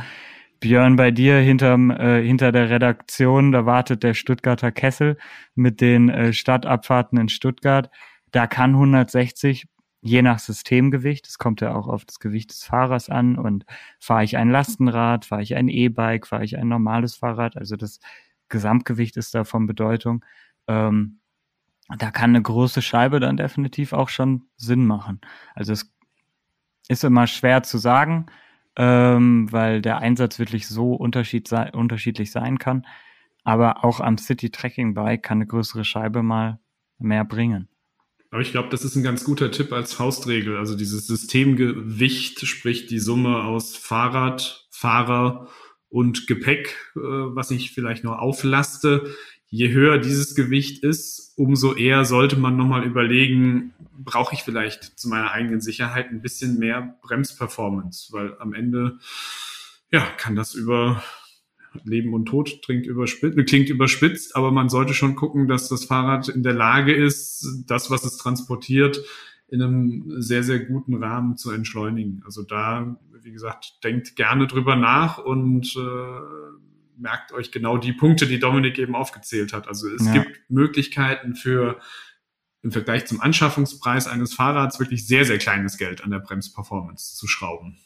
Björn, 0.62 0.96
bei 0.96 1.12
dir 1.12 1.38
hinterm, 1.40 1.92
äh, 1.92 2.24
hinter 2.24 2.54
der 2.54 2.70
Redaktion, 2.70 3.52
da 3.52 3.66
wartet 3.66 4.04
der 4.04 4.14
Stuttgarter 4.14 4.72
Kessel 4.72 5.18
mit 5.54 5.82
den 5.82 6.10
äh, 6.10 6.32
Stadtabfahrten 6.32 7.20
in 7.20 7.28
Stuttgart. 7.30 7.92
Da 8.32 8.48
kann 8.48 8.72
160 8.72 9.68
je 10.02 10.22
nach 10.22 10.40
Systemgewicht, 10.40 11.28
es 11.28 11.38
kommt 11.38 11.60
ja 11.60 11.76
auch 11.76 11.88
auf 11.88 12.06
das 12.06 12.20
Gewicht 12.20 12.52
des 12.52 12.64
Fahrers 12.64 13.10
an 13.10 13.38
und 13.38 13.66
fahre 14.00 14.24
ich 14.24 14.38
ein 14.38 14.50
Lastenrad, 14.50 15.26
fahre 15.26 15.42
ich 15.42 15.56
ein 15.56 15.68
E-Bike, 15.68 16.28
fahre 16.28 16.46
ich 16.46 16.58
ein 16.58 16.70
normales 16.70 17.16
Fahrrad, 17.16 17.58
also 17.58 17.76
das 17.76 18.00
Gesamtgewicht 18.50 19.18
ist 19.18 19.36
da 19.36 19.44
von 19.44 19.68
Bedeutung. 19.68 20.24
Ähm, 20.68 21.20
da 21.98 22.12
kann 22.12 22.32
eine 22.32 22.42
große 22.42 22.82
Scheibe 22.82 23.20
dann 23.20 23.38
definitiv 23.38 23.94
auch 23.94 24.10
schon 24.10 24.44
Sinn 24.58 24.86
machen. 24.86 25.22
Also 25.56 25.74
es 25.74 25.94
ist 26.90 27.04
immer 27.04 27.28
schwer 27.28 27.64
zu 27.64 27.78
sagen, 27.78 28.28
ähm, 28.76 29.52
weil 29.52 29.82
der 29.82 30.00
Einsatz 30.00 30.40
wirklich 30.40 30.68
so 30.68 30.94
unterschied 30.94 31.48
sei, 31.48 31.72
unterschiedlich 31.72 32.32
sein 32.32 32.60
kann. 32.60 32.86
Aber 33.44 33.86
auch 33.86 34.02
am 34.02 34.18
City 34.18 34.50
Tracking 34.50 34.94
Bike 34.94 35.24
kann 35.24 35.38
eine 35.38 35.48
größere 35.48 35.86
Scheibe 35.86 36.22
mal 36.22 36.60
mehr 37.00 37.24
bringen. 37.24 37.70
Aber 38.30 38.42
ich 38.42 38.52
glaube, 38.52 38.68
das 38.70 38.84
ist 38.84 38.96
ein 38.96 39.04
ganz 39.04 39.24
guter 39.24 39.52
Tipp 39.52 39.72
als 39.72 39.94
Faustregel. 39.94 40.58
Also 40.58 40.76
dieses 40.76 41.08
Systemgewicht, 41.08 42.46
sprich 42.46 42.88
die 42.88 43.00
Summe 43.00 43.44
aus 43.44 43.78
Fahrrad, 43.78 44.68
Fahrer 44.70 45.48
und 45.90 46.28
Gepäck, 46.28 46.76
äh, 46.96 47.00
was 47.00 47.52
ich 47.52 47.72
vielleicht 47.72 48.04
noch 48.04 48.18
auflaste, 48.18 49.14
je 49.50 49.72
höher 49.72 49.98
dieses 49.98 50.36
Gewicht 50.36 50.84
ist, 50.84 51.34
umso 51.38 51.74
eher 51.74 52.04
sollte 52.04 52.38
man 52.38 52.58
nochmal 52.58 52.86
überlegen, 52.86 53.74
brauche 53.98 54.36
ich 54.36 54.44
vielleicht 54.44 55.00
zu 55.00 55.08
meiner 55.08 55.32
eigenen 55.32 55.62
Sicherheit 55.62 56.10
ein 56.10 56.22
bisschen 56.22 56.60
mehr 56.60 56.98
Bremsperformance, 57.02 58.12
weil 58.12 58.36
am 58.40 58.54
Ende 58.54 59.00
ja, 59.92 60.06
kann 60.18 60.36
das 60.36 60.54
über 60.54 61.02
Leben 61.84 62.14
und 62.14 62.26
Tod 62.26 62.62
klingt 62.64 62.86
überspitzt, 62.86 63.38
klingt 63.48 63.70
überspitzt, 63.70 64.36
aber 64.36 64.52
man 64.52 64.70
sollte 64.70 64.94
schon 64.94 65.16
gucken, 65.16 65.48
dass 65.48 65.70
das 65.70 65.86
Fahrrad 65.86 66.28
in 66.30 66.44
der 66.44 66.54
Lage 66.54 66.94
ist, 66.94 67.64
das, 67.68 67.90
was 67.90 68.04
es 68.04 68.18
transportiert, 68.18 69.04
in 69.50 69.62
einem 69.62 70.22
sehr, 70.22 70.44
sehr 70.44 70.60
guten 70.60 70.96
Rahmen 70.96 71.38
zu 71.38 71.52
entschleunigen. 71.52 72.22
Also 72.26 72.44
da, 72.44 73.00
wie 73.28 73.34
gesagt, 73.34 73.84
denkt 73.84 74.16
gerne 74.16 74.48
drüber 74.48 74.78
nach 74.78 75.18
und 75.18 75.76
äh, 75.76 76.98
merkt 76.98 77.34
euch 77.34 77.52
genau 77.52 77.78
die 77.78 77.94
Punkte, 77.94 78.26
die 78.26 78.40
Dominik 78.40 78.80
eben 78.80 78.96
aufgezählt 78.96 79.54
hat. 79.54 79.68
Also 79.68 79.88
es 79.90 80.06
ja. 80.06 80.14
gibt 80.14 80.50
Möglichkeiten 80.50 81.36
für 81.36 81.80
im 82.64 82.72
Vergleich 82.72 83.06
zum 83.06 83.22
Anschaffungspreis 83.22 84.08
eines 84.08 84.34
Fahrrads 84.34 84.80
wirklich 84.80 85.06
sehr, 85.06 85.26
sehr 85.26 85.38
kleines 85.38 85.78
Geld 85.78 86.04
an 86.04 86.10
der 86.10 86.20
Bremsperformance 86.20 87.16
zu 87.16 87.28
schrauben. 87.28 87.78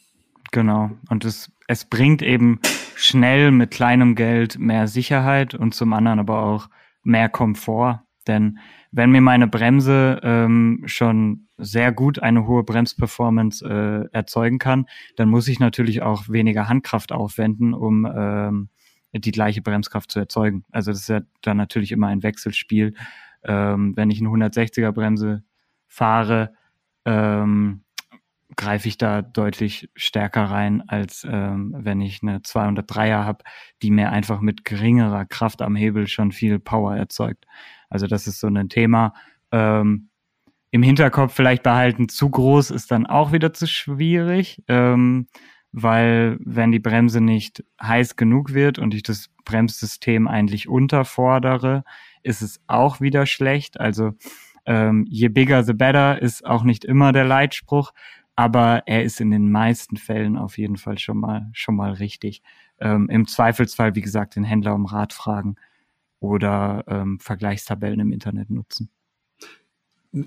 Genau. 0.51 0.91
Und 1.09 1.25
es, 1.25 1.51
es 1.67 1.85
bringt 1.85 2.21
eben 2.21 2.59
schnell 2.95 3.51
mit 3.51 3.71
kleinem 3.71 4.15
Geld 4.15 4.59
mehr 4.59 4.87
Sicherheit 4.87 5.55
und 5.55 5.73
zum 5.73 5.93
anderen 5.93 6.19
aber 6.19 6.43
auch 6.43 6.69
mehr 7.03 7.29
Komfort. 7.29 8.03
Denn 8.27 8.59
wenn 8.91 9.11
mir 9.11 9.21
meine 9.21 9.47
Bremse 9.47 10.19
ähm, 10.23 10.83
schon 10.85 11.47
sehr 11.57 11.91
gut 11.91 12.19
eine 12.19 12.45
hohe 12.47 12.63
Bremsperformance 12.63 13.65
äh, 13.65 14.09
erzeugen 14.15 14.59
kann, 14.59 14.85
dann 15.15 15.29
muss 15.29 15.47
ich 15.47 15.59
natürlich 15.59 16.01
auch 16.01 16.29
weniger 16.29 16.67
Handkraft 16.67 17.11
aufwenden, 17.11 17.73
um 17.73 18.05
ähm, 18.05 18.69
die 19.13 19.31
gleiche 19.31 19.61
Bremskraft 19.61 20.11
zu 20.11 20.19
erzeugen. 20.19 20.65
Also 20.71 20.91
das 20.91 21.01
ist 21.01 21.09
ja 21.09 21.21
dann 21.41 21.57
natürlich 21.57 21.91
immer 21.91 22.07
ein 22.07 22.23
Wechselspiel. 22.23 22.93
Ähm, 23.43 23.95
wenn 23.95 24.11
ich 24.11 24.19
eine 24.19 24.29
160er 24.29 24.91
Bremse 24.91 25.43
fahre, 25.87 26.53
ähm, 27.05 27.83
greife 28.55 28.87
ich 28.87 28.97
da 28.97 29.21
deutlich 29.21 29.89
stärker 29.95 30.43
rein, 30.45 30.83
als 30.87 31.25
ähm, 31.29 31.73
wenn 31.77 32.01
ich 32.01 32.21
eine 32.21 32.39
203er 32.39 33.23
habe, 33.25 33.43
die 33.81 33.91
mir 33.91 34.11
einfach 34.11 34.41
mit 34.41 34.65
geringerer 34.65 35.25
Kraft 35.25 35.61
am 35.61 35.75
Hebel 35.75 36.07
schon 36.07 36.31
viel 36.31 36.59
Power 36.59 36.95
erzeugt. 36.95 37.45
Also 37.91 38.07
das 38.07 38.25
ist 38.25 38.39
so 38.39 38.47
ein 38.47 38.69
Thema. 38.69 39.13
Ähm, 39.51 40.09
Im 40.71 40.81
Hinterkopf 40.81 41.33
vielleicht 41.33 41.61
behalten, 41.61 42.09
zu 42.09 42.29
groß 42.29 42.71
ist 42.71 42.89
dann 42.89 43.05
auch 43.05 43.31
wieder 43.31 43.53
zu 43.53 43.67
schwierig, 43.67 44.63
ähm, 44.67 45.27
weil 45.71 46.37
wenn 46.41 46.71
die 46.71 46.79
Bremse 46.79 47.21
nicht 47.21 47.63
heiß 47.81 48.15
genug 48.15 48.53
wird 48.53 48.79
und 48.79 48.95
ich 48.95 49.03
das 49.03 49.29
Bremssystem 49.45 50.27
eigentlich 50.27 50.67
unterfordere, 50.67 51.83
ist 52.23 52.41
es 52.41 52.59
auch 52.65 52.99
wieder 52.99 53.27
schlecht. 53.27 53.79
Also 53.79 54.13
ähm, 54.65 55.05
je 55.07 55.29
bigger 55.29 55.63
the 55.63 55.73
better 55.73 56.19
ist 56.19 56.45
auch 56.45 56.63
nicht 56.63 56.83
immer 56.83 57.11
der 57.11 57.25
Leitspruch 57.25 57.91
aber 58.35 58.83
er 58.87 59.03
ist 59.03 59.21
in 59.21 59.29
den 59.29 59.51
meisten 59.51 59.97
Fällen 59.97 60.37
auf 60.37 60.57
jeden 60.57 60.77
Fall 60.77 60.97
schon 60.97 61.19
mal, 61.19 61.49
schon 61.53 61.75
mal 61.75 61.91
richtig. 61.91 62.41
Ähm, 62.79 63.07
Im 63.09 63.27
Zweifelsfall, 63.27 63.95
wie 63.95 64.01
gesagt, 64.01 64.35
den 64.35 64.43
Händler 64.43 64.73
um 64.73 64.85
Rat 64.85 65.13
fragen 65.13 65.57
oder 66.21 66.85
ähm, 66.87 67.19
Vergleichstabellen 67.19 67.99
im 67.99 68.13
Internet 68.13 68.49
nutzen. 68.49 68.89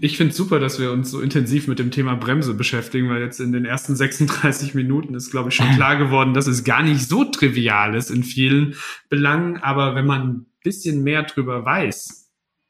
Ich 0.00 0.16
finde 0.16 0.30
es 0.30 0.36
super, 0.36 0.60
dass 0.60 0.80
wir 0.80 0.92
uns 0.92 1.10
so 1.10 1.20
intensiv 1.20 1.68
mit 1.68 1.78
dem 1.78 1.90
Thema 1.90 2.14
Bremse 2.16 2.54
beschäftigen, 2.54 3.10
weil 3.10 3.20
jetzt 3.20 3.38
in 3.38 3.52
den 3.52 3.66
ersten 3.66 3.94
36 3.94 4.74
Minuten 4.74 5.14
ist, 5.14 5.30
glaube 5.30 5.50
ich, 5.50 5.54
schon 5.54 5.70
klar 5.74 5.96
geworden, 5.96 6.34
dass 6.34 6.46
es 6.46 6.64
gar 6.64 6.82
nicht 6.82 7.06
so 7.06 7.24
trivial 7.24 7.94
ist 7.94 8.10
in 8.10 8.24
vielen 8.24 8.74
Belangen. 9.08 9.58
Aber 9.58 9.94
wenn 9.94 10.06
man 10.06 10.28
ein 10.28 10.46
bisschen 10.62 11.04
mehr 11.04 11.22
drüber 11.22 11.64
weiß, 11.64 12.23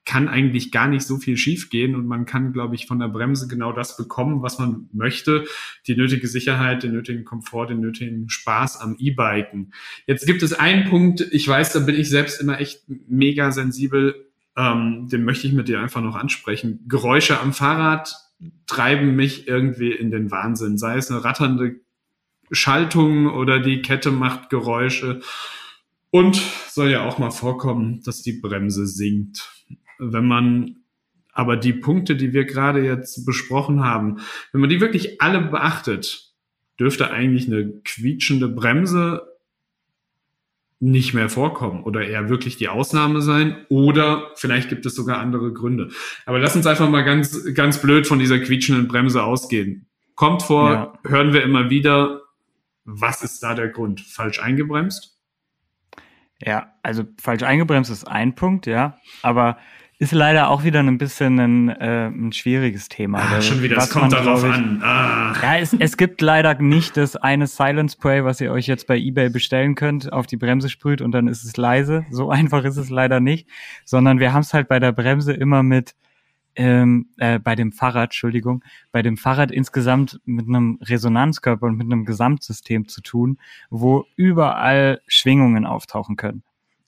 kann 0.04 0.28
eigentlich 0.28 0.70
gar 0.70 0.88
nicht 0.88 1.06
so 1.06 1.16
viel 1.16 1.36
schiefgehen 1.36 1.94
und 1.94 2.06
man 2.06 2.26
kann, 2.26 2.52
glaube 2.52 2.74
ich, 2.74 2.86
von 2.86 2.98
der 2.98 3.08
Bremse 3.08 3.48
genau 3.48 3.72
das 3.72 3.96
bekommen, 3.96 4.42
was 4.42 4.58
man 4.58 4.88
möchte. 4.92 5.44
Die 5.86 5.96
nötige 5.96 6.28
Sicherheit, 6.28 6.82
den 6.82 6.92
nötigen 6.92 7.24
Komfort, 7.24 7.68
den 7.68 7.80
nötigen 7.80 8.28
Spaß 8.28 8.80
am 8.80 8.96
E-Biken. 8.98 9.72
Jetzt 10.06 10.26
gibt 10.26 10.42
es 10.42 10.52
einen 10.52 10.88
Punkt, 10.88 11.20
ich 11.32 11.48
weiß, 11.48 11.72
da 11.72 11.80
bin 11.80 11.94
ich 11.94 12.10
selbst 12.10 12.40
immer 12.40 12.60
echt 12.60 12.82
mega 12.86 13.50
sensibel, 13.50 14.26
ähm, 14.56 15.08
den 15.10 15.24
möchte 15.24 15.46
ich 15.46 15.52
mit 15.52 15.68
dir 15.68 15.80
einfach 15.80 16.02
noch 16.02 16.16
ansprechen. 16.16 16.84
Geräusche 16.86 17.40
am 17.40 17.52
Fahrrad 17.52 18.14
treiben 18.66 19.16
mich 19.16 19.48
irgendwie 19.48 19.92
in 19.92 20.10
den 20.10 20.30
Wahnsinn, 20.30 20.78
sei 20.78 20.96
es 20.96 21.10
eine 21.10 21.24
ratternde 21.24 21.80
Schaltung 22.50 23.26
oder 23.26 23.58
die 23.58 23.82
Kette 23.82 24.10
macht 24.10 24.50
Geräusche. 24.50 25.20
Und 26.10 26.36
soll 26.68 26.90
ja 26.90 27.04
auch 27.04 27.18
mal 27.18 27.30
vorkommen, 27.30 28.00
dass 28.04 28.22
die 28.22 28.34
Bremse 28.34 28.86
sinkt. 28.86 29.50
Wenn 30.12 30.26
man 30.26 30.76
aber 31.32 31.56
die 31.56 31.72
Punkte, 31.72 32.16
die 32.16 32.32
wir 32.32 32.44
gerade 32.44 32.84
jetzt 32.84 33.26
besprochen 33.26 33.82
haben, 33.82 34.20
wenn 34.52 34.60
man 34.60 34.70
die 34.70 34.80
wirklich 34.80 35.20
alle 35.20 35.40
beachtet, 35.40 36.32
dürfte 36.78 37.10
eigentlich 37.10 37.46
eine 37.46 37.80
quietschende 37.84 38.48
Bremse 38.48 39.34
nicht 40.80 41.14
mehr 41.14 41.28
vorkommen 41.28 41.82
oder 41.82 42.06
eher 42.06 42.28
wirklich 42.28 42.56
die 42.56 42.68
Ausnahme 42.68 43.22
sein 43.22 43.64
oder 43.68 44.30
vielleicht 44.36 44.68
gibt 44.68 44.84
es 44.86 44.94
sogar 44.94 45.18
andere 45.18 45.52
Gründe. 45.52 45.88
Aber 46.26 46.38
lass 46.38 46.56
uns 46.56 46.66
einfach 46.66 46.88
mal 46.90 47.02
ganz, 47.02 47.54
ganz 47.54 47.80
blöd 47.80 48.06
von 48.06 48.18
dieser 48.18 48.38
quietschenden 48.38 48.86
Bremse 48.86 49.22
ausgehen. 49.22 49.86
Kommt 50.14 50.42
vor, 50.42 50.70
ja. 50.70 50.98
hören 51.04 51.32
wir 51.32 51.42
immer 51.42 51.70
wieder. 51.70 52.20
Was 52.84 53.22
ist 53.22 53.42
da 53.42 53.54
der 53.54 53.68
Grund? 53.68 54.02
Falsch 54.02 54.40
eingebremst? 54.40 55.18
Ja, 56.40 56.74
also 56.82 57.04
falsch 57.18 57.42
eingebremst 57.42 57.90
ist 57.90 58.06
ein 58.06 58.34
Punkt, 58.34 58.66
ja. 58.66 58.98
Aber 59.22 59.56
ist 59.98 60.12
leider 60.12 60.48
auch 60.48 60.64
wieder 60.64 60.80
ein 60.80 60.98
bisschen 60.98 61.38
ein, 61.38 61.68
äh, 61.68 62.06
ein 62.06 62.32
schwieriges 62.32 62.88
Thema. 62.88 63.18
Ah, 63.18 63.40
schon 63.40 63.62
wieder, 63.62 63.76
es 63.76 63.90
kommt 63.90 64.12
darauf 64.12 64.44
ich, 64.44 64.52
an. 64.52 64.80
Ah. 64.82 65.34
Ja, 65.40 65.58
es, 65.58 65.72
es 65.72 65.96
gibt 65.96 66.20
leider 66.20 66.54
nicht 66.60 66.96
das 66.96 67.16
eine 67.16 67.46
Silent 67.46 67.92
Spray, 67.92 68.24
was 68.24 68.40
ihr 68.40 68.50
euch 68.50 68.66
jetzt 68.66 68.86
bei 68.86 68.98
eBay 68.98 69.30
bestellen 69.30 69.74
könnt, 69.74 70.12
auf 70.12 70.26
die 70.26 70.36
Bremse 70.36 70.68
sprüht 70.68 71.00
und 71.00 71.12
dann 71.12 71.28
ist 71.28 71.44
es 71.44 71.56
leise. 71.56 72.04
So 72.10 72.30
einfach 72.30 72.64
ist 72.64 72.76
es 72.76 72.90
leider 72.90 73.20
nicht, 73.20 73.48
sondern 73.84 74.18
wir 74.18 74.32
haben 74.32 74.42
es 74.42 74.52
halt 74.52 74.68
bei 74.68 74.78
der 74.78 74.92
Bremse 74.92 75.32
immer 75.32 75.62
mit 75.62 75.94
ähm, 76.56 77.08
äh, 77.16 77.38
bei 77.38 77.54
dem 77.56 77.72
Fahrrad, 77.72 78.10
Entschuldigung, 78.10 78.62
bei 78.92 79.02
dem 79.02 79.16
Fahrrad 79.16 79.50
insgesamt 79.50 80.20
mit 80.24 80.46
einem 80.46 80.78
Resonanzkörper 80.82 81.66
und 81.66 81.76
mit 81.76 81.86
einem 81.86 82.04
Gesamtsystem 82.04 82.86
zu 82.86 83.00
tun, 83.00 83.38
wo 83.70 84.06
überall 84.16 85.00
Schwingungen 85.08 85.66
auftauchen 85.66 86.16
können. 86.16 86.42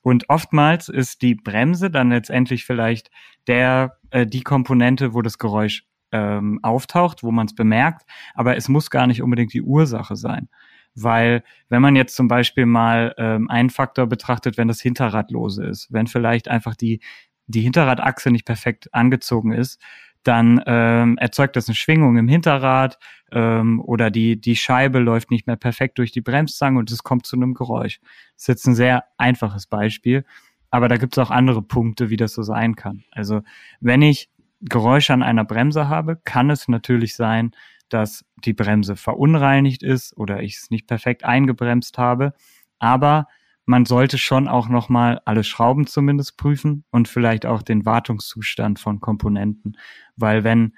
Und 0.06 0.30
oftmals 0.30 0.88
ist 0.88 1.22
die 1.22 1.34
Bremse 1.34 1.90
dann 1.90 2.10
letztendlich 2.10 2.64
vielleicht 2.64 3.10
der, 3.48 3.98
äh, 4.10 4.24
die 4.24 4.42
Komponente, 4.42 5.14
wo 5.14 5.20
das 5.20 5.36
Geräusch 5.36 5.84
ähm, 6.12 6.60
auftaucht, 6.62 7.24
wo 7.24 7.32
man 7.32 7.46
es 7.46 7.56
bemerkt, 7.56 8.08
aber 8.32 8.56
es 8.56 8.68
muss 8.68 8.90
gar 8.90 9.08
nicht 9.08 9.20
unbedingt 9.20 9.52
die 9.52 9.62
Ursache 9.62 10.14
sein. 10.14 10.48
Weil 10.94 11.42
wenn 11.70 11.82
man 11.82 11.96
jetzt 11.96 12.14
zum 12.14 12.28
Beispiel 12.28 12.66
mal 12.66 13.16
ähm, 13.18 13.50
einen 13.50 13.68
Faktor 13.68 14.06
betrachtet, 14.06 14.56
wenn 14.56 14.68
das 14.68 14.80
Hinterrad 14.80 15.32
lose 15.32 15.66
ist, 15.66 15.92
wenn 15.92 16.06
vielleicht 16.06 16.46
einfach 16.46 16.76
die, 16.76 17.00
die 17.48 17.62
Hinterradachse 17.62 18.30
nicht 18.30 18.44
perfekt 18.44 18.94
angezogen 18.94 19.50
ist, 19.50 19.82
dann 20.26 20.62
ähm, 20.66 21.18
erzeugt 21.18 21.56
das 21.56 21.68
eine 21.68 21.74
Schwingung 21.74 22.16
im 22.16 22.28
Hinterrad 22.28 22.98
ähm, 23.32 23.80
oder 23.80 24.10
die, 24.10 24.40
die 24.40 24.56
Scheibe 24.56 24.98
läuft 24.98 25.30
nicht 25.30 25.46
mehr 25.46 25.56
perfekt 25.56 25.98
durch 25.98 26.12
die 26.12 26.20
Bremszange 26.20 26.78
und 26.78 26.90
es 26.90 27.02
kommt 27.02 27.26
zu 27.26 27.36
einem 27.36 27.54
Geräusch. 27.54 28.00
Das 28.34 28.42
ist 28.42 28.48
jetzt 28.48 28.66
ein 28.66 28.74
sehr 28.74 29.04
einfaches 29.18 29.66
Beispiel, 29.66 30.24
aber 30.70 30.88
da 30.88 30.96
gibt 30.96 31.16
es 31.16 31.18
auch 31.24 31.30
andere 31.30 31.62
Punkte, 31.62 32.10
wie 32.10 32.16
das 32.16 32.32
so 32.32 32.42
sein 32.42 32.76
kann. 32.76 33.04
Also 33.12 33.42
wenn 33.80 34.02
ich 34.02 34.30
Geräusche 34.60 35.12
an 35.12 35.22
einer 35.22 35.44
Bremse 35.44 35.88
habe, 35.88 36.16
kann 36.24 36.50
es 36.50 36.66
natürlich 36.68 37.14
sein, 37.14 37.52
dass 37.88 38.24
die 38.44 38.52
Bremse 38.54 38.96
verunreinigt 38.96 39.82
ist 39.82 40.16
oder 40.16 40.42
ich 40.42 40.56
es 40.56 40.70
nicht 40.70 40.86
perfekt 40.86 41.24
eingebremst 41.24 41.98
habe, 41.98 42.32
aber 42.78 43.26
man 43.66 43.84
sollte 43.84 44.16
schon 44.16 44.48
auch 44.48 44.68
nochmal 44.68 45.20
alle 45.24 45.44
Schrauben 45.44 45.86
zumindest 45.86 46.38
prüfen 46.38 46.84
und 46.90 47.08
vielleicht 47.08 47.44
auch 47.44 47.62
den 47.62 47.84
Wartungszustand 47.84 48.78
von 48.78 49.00
Komponenten. 49.00 49.76
Weil 50.16 50.44
wenn 50.44 50.74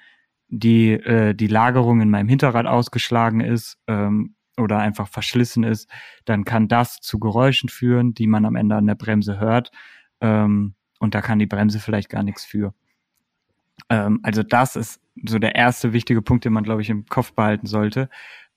die, 0.47 0.93
äh, 0.93 1.35
die 1.35 1.47
Lagerung 1.47 2.01
in 2.01 2.09
meinem 2.09 2.27
Hinterrad 2.27 2.65
ausgeschlagen 2.65 3.41
ist 3.41 3.77
ähm, 3.87 4.35
oder 4.57 4.79
einfach 4.79 5.07
verschlissen 5.07 5.63
ist, 5.63 5.87
dann 6.25 6.43
kann 6.43 6.67
das 6.67 6.99
zu 6.99 7.19
Geräuschen 7.19 7.69
führen, 7.69 8.15
die 8.15 8.25
man 8.25 8.45
am 8.45 8.55
Ende 8.55 8.75
an 8.75 8.87
der 8.87 8.95
Bremse 8.95 9.39
hört. 9.39 9.71
Ähm, 10.19 10.73
und 10.99 11.13
da 11.13 11.21
kann 11.21 11.39
die 11.39 11.45
Bremse 11.45 11.79
vielleicht 11.79 12.09
gar 12.09 12.23
nichts 12.23 12.43
für. 12.43 12.73
Ähm, 13.89 14.19
also 14.23 14.41
das 14.41 14.75
ist 14.75 14.99
so 15.23 15.37
der 15.37 15.53
erste 15.53 15.93
wichtige 15.93 16.23
Punkt, 16.23 16.43
den 16.43 16.53
man, 16.53 16.63
glaube 16.63 16.81
ich, 16.81 16.89
im 16.89 17.05
Kopf 17.05 17.33
behalten 17.33 17.67
sollte. 17.67 18.09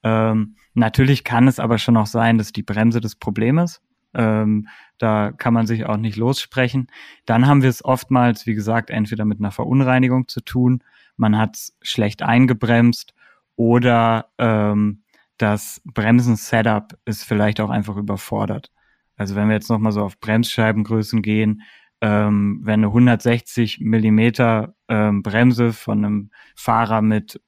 Ähm, 0.02 0.56
natürlich 0.72 1.22
kann 1.22 1.46
es 1.48 1.60
aber 1.60 1.76
schon 1.76 1.98
auch 1.98 2.06
sein, 2.06 2.38
dass 2.38 2.52
die 2.52 2.62
Bremse 2.62 3.02
das 3.02 3.14
Problem 3.14 3.58
ist. 3.58 3.82
Ähm, 4.14 4.68
da 4.98 5.32
kann 5.32 5.54
man 5.54 5.66
sich 5.66 5.86
auch 5.86 5.96
nicht 5.96 6.16
lossprechen. 6.16 6.88
Dann 7.26 7.46
haben 7.46 7.62
wir 7.62 7.70
es 7.70 7.84
oftmals, 7.84 8.46
wie 8.46 8.54
gesagt, 8.54 8.90
entweder 8.90 9.24
mit 9.24 9.38
einer 9.38 9.50
Verunreinigung 9.50 10.28
zu 10.28 10.40
tun, 10.40 10.82
man 11.16 11.38
hat 11.38 11.56
es 11.56 11.76
schlecht 11.82 12.22
eingebremst 12.22 13.14
oder 13.56 14.30
ähm, 14.38 15.02
das 15.38 15.80
Bremsen-Setup 15.84 16.98
ist 17.04 17.24
vielleicht 17.24 17.60
auch 17.60 17.70
einfach 17.70 17.96
überfordert. 17.96 18.70
Also 19.16 19.34
wenn 19.34 19.48
wir 19.48 19.54
jetzt 19.54 19.70
nochmal 19.70 19.92
so 19.92 20.02
auf 20.02 20.18
Bremsscheibengrößen 20.20 21.22
gehen, 21.22 21.62
ähm, 22.00 22.60
wenn 22.62 22.80
eine 22.80 22.88
160 22.88 23.80
Millimeter 23.80 24.74
ähm, 24.88 25.22
Bremse 25.22 25.72
von 25.72 26.04
einem 26.04 26.30
Fahrer 26.56 27.02
mit 27.02 27.40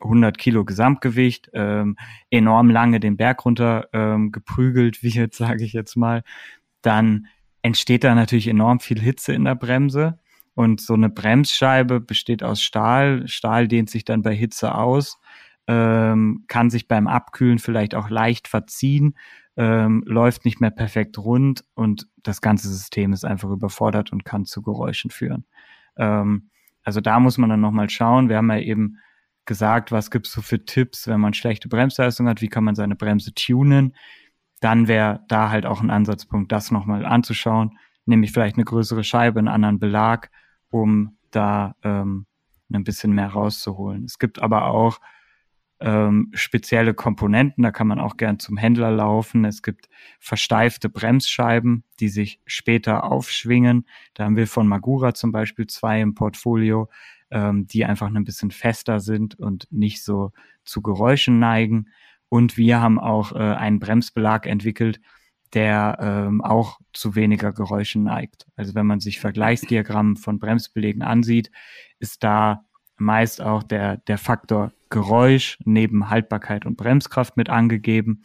100 0.00 0.38
Kilo 0.38 0.64
Gesamtgewicht, 0.64 1.50
ähm, 1.52 1.96
enorm 2.30 2.70
lange 2.70 3.00
den 3.00 3.16
Berg 3.16 3.44
runter 3.44 3.88
ähm, 3.92 4.32
geprügelt 4.32 5.02
wird, 5.02 5.34
sage 5.34 5.64
ich 5.64 5.72
jetzt 5.72 5.96
mal, 5.96 6.22
dann 6.82 7.26
entsteht 7.62 8.04
da 8.04 8.14
natürlich 8.14 8.48
enorm 8.48 8.80
viel 8.80 9.00
Hitze 9.00 9.32
in 9.32 9.44
der 9.44 9.54
Bremse. 9.54 10.18
Und 10.54 10.80
so 10.80 10.94
eine 10.94 11.08
Bremsscheibe 11.08 12.00
besteht 12.00 12.42
aus 12.42 12.62
Stahl. 12.62 13.26
Stahl 13.28 13.68
dehnt 13.68 13.88
sich 13.88 14.04
dann 14.04 14.22
bei 14.22 14.34
Hitze 14.34 14.74
aus, 14.74 15.18
ähm, 15.66 16.44
kann 16.48 16.70
sich 16.70 16.88
beim 16.88 17.06
Abkühlen 17.06 17.58
vielleicht 17.58 17.94
auch 17.94 18.10
leicht 18.10 18.48
verziehen, 18.48 19.16
ähm, 19.56 20.02
läuft 20.06 20.44
nicht 20.44 20.60
mehr 20.60 20.70
perfekt 20.70 21.18
rund 21.18 21.64
und 21.74 22.08
das 22.22 22.40
ganze 22.40 22.68
System 22.68 23.12
ist 23.12 23.24
einfach 23.24 23.50
überfordert 23.50 24.12
und 24.12 24.24
kann 24.24 24.44
zu 24.44 24.62
Geräuschen 24.62 25.10
führen. 25.10 25.44
Ähm, 25.96 26.50
also 26.82 27.00
da 27.00 27.20
muss 27.20 27.38
man 27.38 27.50
dann 27.50 27.60
nochmal 27.60 27.90
schauen. 27.90 28.28
Wir 28.28 28.36
haben 28.36 28.50
ja 28.50 28.58
eben 28.58 28.98
gesagt, 29.46 29.92
was 29.92 30.10
gibt's 30.10 30.32
so 30.32 30.42
für 30.42 30.64
Tipps, 30.64 31.06
wenn 31.06 31.20
man 31.20 31.34
schlechte 31.34 31.68
Bremsleistung 31.68 32.28
hat, 32.28 32.40
wie 32.40 32.48
kann 32.48 32.64
man 32.64 32.74
seine 32.74 32.96
Bremse 32.96 33.34
tunen. 33.34 33.94
Dann 34.60 34.88
wäre 34.88 35.24
da 35.28 35.50
halt 35.50 35.66
auch 35.66 35.80
ein 35.80 35.90
Ansatzpunkt, 35.90 36.52
das 36.52 36.70
nochmal 36.70 37.06
anzuschauen, 37.06 37.78
nämlich 38.04 38.32
vielleicht 38.32 38.56
eine 38.56 38.64
größere 38.64 39.04
Scheibe, 39.04 39.38
einen 39.38 39.48
anderen 39.48 39.78
Belag 39.78 40.30
um 40.70 41.16
da 41.30 41.74
ähm, 41.82 42.26
ein 42.72 42.84
bisschen 42.84 43.12
mehr 43.12 43.28
rauszuholen. 43.28 44.04
Es 44.04 44.18
gibt 44.18 44.40
aber 44.40 44.66
auch 44.66 45.00
ähm, 45.80 46.30
spezielle 46.34 46.92
Komponenten, 46.94 47.62
da 47.62 47.70
kann 47.70 47.86
man 47.86 48.00
auch 48.00 48.16
gern 48.16 48.38
zum 48.38 48.56
Händler 48.56 48.90
laufen. 48.90 49.44
Es 49.44 49.62
gibt 49.62 49.88
versteifte 50.18 50.88
Bremsscheiben, 50.88 51.84
die 52.00 52.08
sich 52.08 52.40
später 52.44 53.04
aufschwingen. 53.04 53.86
Da 54.14 54.24
haben 54.24 54.36
wir 54.36 54.46
von 54.46 54.68
Magura 54.68 55.14
zum 55.14 55.32
Beispiel 55.32 55.66
zwei 55.66 56.00
im 56.00 56.14
Portfolio, 56.14 56.88
ähm, 57.30 57.66
die 57.66 57.84
einfach 57.84 58.08
ein 58.12 58.24
bisschen 58.24 58.50
fester 58.50 59.00
sind 59.00 59.38
und 59.38 59.66
nicht 59.70 60.02
so 60.04 60.32
zu 60.64 60.82
Geräuschen 60.82 61.38
neigen. 61.38 61.88
Und 62.28 62.56
wir 62.56 62.80
haben 62.80 62.98
auch 62.98 63.32
äh, 63.32 63.38
einen 63.38 63.80
Bremsbelag 63.80 64.46
entwickelt, 64.46 65.00
der 65.52 65.98
ähm, 66.00 66.42
auch 66.42 66.78
zu 66.92 67.14
weniger 67.14 67.52
Geräuschen 67.52 68.04
neigt. 68.04 68.46
Also 68.56 68.74
wenn 68.74 68.86
man 68.86 69.00
sich 69.00 69.18
Vergleichsdiagramme 69.18 70.16
von 70.16 70.38
Bremsbelegen 70.38 71.02
ansieht, 71.02 71.50
ist 71.98 72.22
da 72.22 72.64
meist 72.96 73.40
auch 73.40 73.62
der, 73.62 73.96
der 73.96 74.18
Faktor 74.18 74.72
Geräusch 74.90 75.58
neben 75.64 76.10
Haltbarkeit 76.10 76.66
und 76.66 76.76
Bremskraft 76.76 77.36
mit 77.36 77.48
angegeben, 77.48 78.22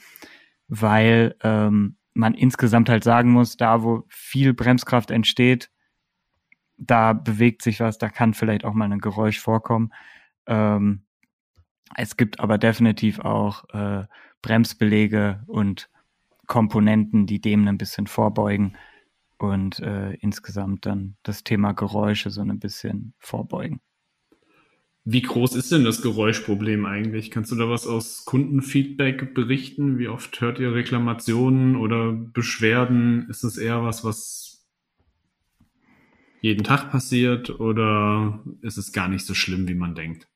weil 0.67 1.35
ähm, 1.43 1.97
man 2.13 2.33
insgesamt 2.33 2.89
halt 2.89 3.03
sagen 3.03 3.31
muss, 3.31 3.57
da 3.57 3.83
wo 3.83 4.03
viel 4.09 4.53
Bremskraft 4.53 5.11
entsteht, 5.11 5.69
da 6.77 7.13
bewegt 7.13 7.61
sich 7.61 7.79
was, 7.79 7.97
da 7.97 8.09
kann 8.09 8.33
vielleicht 8.33 8.65
auch 8.65 8.73
mal 8.73 8.91
ein 8.91 8.99
Geräusch 8.99 9.39
vorkommen. 9.39 9.93
Ähm, 10.47 11.03
es 11.95 12.17
gibt 12.17 12.39
aber 12.39 12.57
definitiv 12.57 13.19
auch 13.19 13.69
äh, 13.73 14.05
Bremsbelege 14.41 15.43
und 15.47 15.89
Komponenten, 16.47 17.25
die 17.25 17.41
dem 17.41 17.67
ein 17.67 17.77
bisschen 17.77 18.07
vorbeugen 18.07 18.75
und 19.37 19.79
äh, 19.79 20.13
insgesamt 20.15 20.85
dann 20.85 21.15
das 21.23 21.43
Thema 21.43 21.73
Geräusche 21.73 22.29
so 22.29 22.41
ein 22.41 22.59
bisschen 22.59 23.13
vorbeugen. 23.19 23.81
Wie 25.07 25.21
groß 25.21 25.55
ist 25.55 25.71
denn 25.71 25.83
das 25.83 26.01
Geräuschproblem 26.01 26.85
eigentlich? 26.85 27.29
Kannst 27.29 27.51
du 27.51 27.55
da 27.55 27.69
was 27.69 27.85
aus 27.85 28.25
Kundenfeedback 28.25 29.35
berichten? 29.35 29.99
Wie 29.99 30.07
oft 30.07 30.41
hört 30.41 30.57
ihr 30.57 30.73
Reklamationen 30.73 31.75
oder 31.75 32.11
Beschwerden? 32.11 33.29
Ist 33.29 33.43
es 33.43 33.57
eher 33.57 33.83
was, 33.83 34.03
was 34.03 34.54
jeden 36.45 36.63
Tag 36.63 36.91
passiert 36.91 37.59
oder 37.59 38.39
ist 38.61 38.77
es 38.77 38.93
gar 38.93 39.07
nicht 39.07 39.25
so 39.25 39.33
schlimm, 39.33 39.67
wie 39.67 39.73
man 39.73 39.95
denkt? 39.95 40.27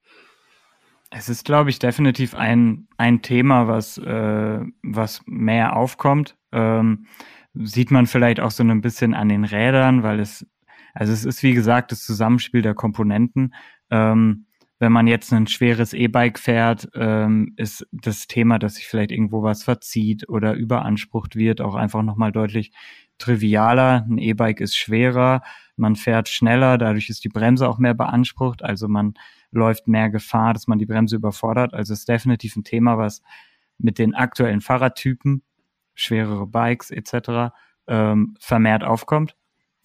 Es 1.12 1.30
ist, 1.30 1.46
glaube 1.46 1.70
ich, 1.70 1.78
definitiv 1.78 2.34
ein, 2.34 2.88
ein 2.98 3.22
Thema, 3.22 3.68
was, 3.68 4.00
äh, 4.00 4.60
was 4.82 5.22
mehr 5.28 5.76
aufkommt. 5.76 6.36
Ähm, 6.52 7.06
sieht 7.54 7.92
man 7.92 8.08
vielleicht 8.08 8.40
auch 8.40 8.50
so 8.50 8.64
ein 8.64 8.82
bisschen 8.82 9.14
an 9.14 9.30
den 9.30 9.44
Rädern, 9.44 10.02
weil 10.02 10.20
es, 10.20 10.48
also 10.96 11.14
es 11.14 11.26
ist 11.26 11.44
wie 11.44 11.54
gesagt 11.54 11.92
das 11.92 12.04
Zusammenspiel 12.04 12.64
der 12.64 12.74
Komponenten. 12.74 13.54
Ähm, 13.92 14.48
wenn 14.80 14.92
man 14.92 15.06
jetzt 15.06 15.32
ein 15.32 15.46
schweres 15.46 15.94
E-Bike 15.94 16.40
fährt, 16.40 16.90
ähm, 16.96 17.54
ist 17.56 17.86
das 17.92 18.26
Thema, 18.26 18.58
dass 18.58 18.76
sich 18.76 18.88
vielleicht 18.88 19.12
irgendwo 19.12 19.44
was 19.44 19.64
verzieht 19.64 20.28
oder 20.28 20.54
überansprucht 20.54 21.36
wird, 21.36 21.62
auch 21.62 21.76
einfach 21.76 22.02
nochmal 22.02 22.32
deutlich 22.32 22.72
trivialer. 23.20 24.08
Ein 24.10 24.18
E-Bike 24.18 24.62
ist 24.62 24.76
schwerer, 24.76 25.42
man 25.80 25.96
fährt 25.96 26.30
schneller, 26.30 26.78
dadurch 26.78 27.10
ist 27.10 27.24
die 27.24 27.30
Bremse 27.30 27.68
auch 27.68 27.78
mehr 27.78 27.94
beansprucht. 27.94 28.64
Also 28.64 28.88
man 28.88 29.14
läuft 29.52 29.88
mehr 29.88 30.10
Gefahr, 30.10 30.54
dass 30.54 30.68
man 30.68 30.80
die 30.80 30.86
Bremse 30.86 31.16
überfordert. 31.16 31.74
Also 31.74 31.94
ist 31.94 32.08
definitiv 32.08 32.56
ein 32.56 32.64
Thema, 32.64 32.98
was 32.98 33.22
mit 33.78 33.98
den 33.98 34.14
aktuellen 34.14 34.62
Fahrradtypen, 34.62 35.42
schwerere 35.96 36.46
Bikes 36.46 36.92
etc. 36.92 37.54
Ähm, 37.88 38.36
vermehrt 38.40 38.84
aufkommt. 38.84 39.36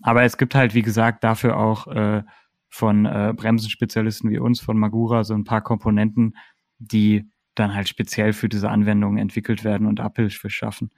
Aber 0.03 0.23
es 0.23 0.37
gibt 0.37 0.55
halt, 0.55 0.75
wie 0.75 0.83
gesagt, 0.83 1.25
dafür 1.25 1.57
auch 1.57 1.87
äh, 1.87 2.23
von 2.69 3.07
äh, 3.07 3.33
Bremsenspezialisten 3.35 4.31
wie 4.31 4.39
uns, 4.39 4.61
von 4.61 4.77
Magura, 4.77 5.25
so 5.25 5.35
ein 5.35 5.45
paar 5.45 5.63
Komponenten, 5.63 6.37
die 6.79 7.31
dann 7.55 7.75
halt 7.75 7.89
speziell 7.89 8.33
für 8.33 8.49
diese 8.49 8.69
Anwendungen 8.69 9.19
entwickelt 9.19 9.63
werden 9.65 9.87
und 9.87 10.01
Abhilfe 10.01 10.51
schaffen. 10.51 10.91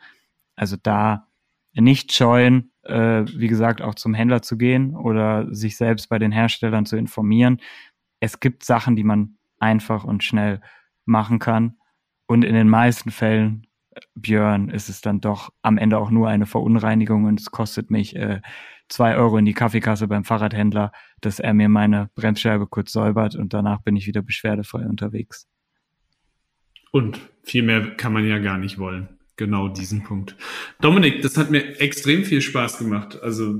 Also 0.56 0.76
da 0.82 1.28
nicht 1.74 2.12
scheuen, 2.12 2.72
äh, 2.88 3.24
wie 3.36 3.48
gesagt, 3.48 3.82
auch 3.82 3.94
zum 3.94 4.14
Händler 4.14 4.42
zu 4.42 4.56
gehen 4.56 4.94
oder 4.94 5.46
sich 5.54 5.76
selbst 5.76 6.08
bei 6.08 6.18
den 6.18 6.32
Herstellern 6.32 6.86
zu 6.86 6.96
informieren 6.96 7.58
es 8.20 8.40
gibt 8.40 8.64
Sachen, 8.64 8.96
die 8.96 9.04
man 9.04 9.36
einfach 9.58 10.04
und 10.04 10.24
schnell 10.24 10.60
machen 11.04 11.38
kann. 11.38 11.76
Und 12.26 12.44
in 12.44 12.54
den 12.54 12.68
meisten 12.68 13.10
Fällen, 13.10 13.66
Björn, 14.14 14.68
ist 14.68 14.88
es 14.88 15.00
dann 15.00 15.20
doch 15.20 15.52
am 15.62 15.78
Ende 15.78 15.98
auch 15.98 16.10
nur 16.10 16.28
eine 16.28 16.46
Verunreinigung 16.46 17.24
und 17.24 17.40
es 17.40 17.50
kostet 17.50 17.90
mich 17.90 18.16
äh, 18.16 18.40
zwei 18.88 19.16
Euro 19.16 19.38
in 19.38 19.44
die 19.44 19.54
Kaffeekasse 19.54 20.08
beim 20.08 20.24
Fahrradhändler, 20.24 20.92
dass 21.20 21.38
er 21.40 21.54
mir 21.54 21.68
meine 21.68 22.10
Bremsscheibe 22.14 22.66
kurz 22.66 22.92
säubert 22.92 23.36
und 23.36 23.54
danach 23.54 23.80
bin 23.82 23.96
ich 23.96 24.06
wieder 24.06 24.22
beschwerdefrei 24.22 24.86
unterwegs. 24.86 25.48
Und 26.92 27.20
viel 27.42 27.62
mehr 27.62 27.96
kann 27.96 28.12
man 28.12 28.26
ja 28.26 28.38
gar 28.38 28.58
nicht 28.58 28.78
wollen. 28.78 29.15
Genau 29.36 29.68
diesen 29.68 30.02
Punkt. 30.02 30.36
Dominik, 30.80 31.22
das 31.22 31.36
hat 31.36 31.50
mir 31.50 31.78
extrem 31.80 32.24
viel 32.24 32.40
Spaß 32.40 32.78
gemacht. 32.78 33.22
Also 33.22 33.54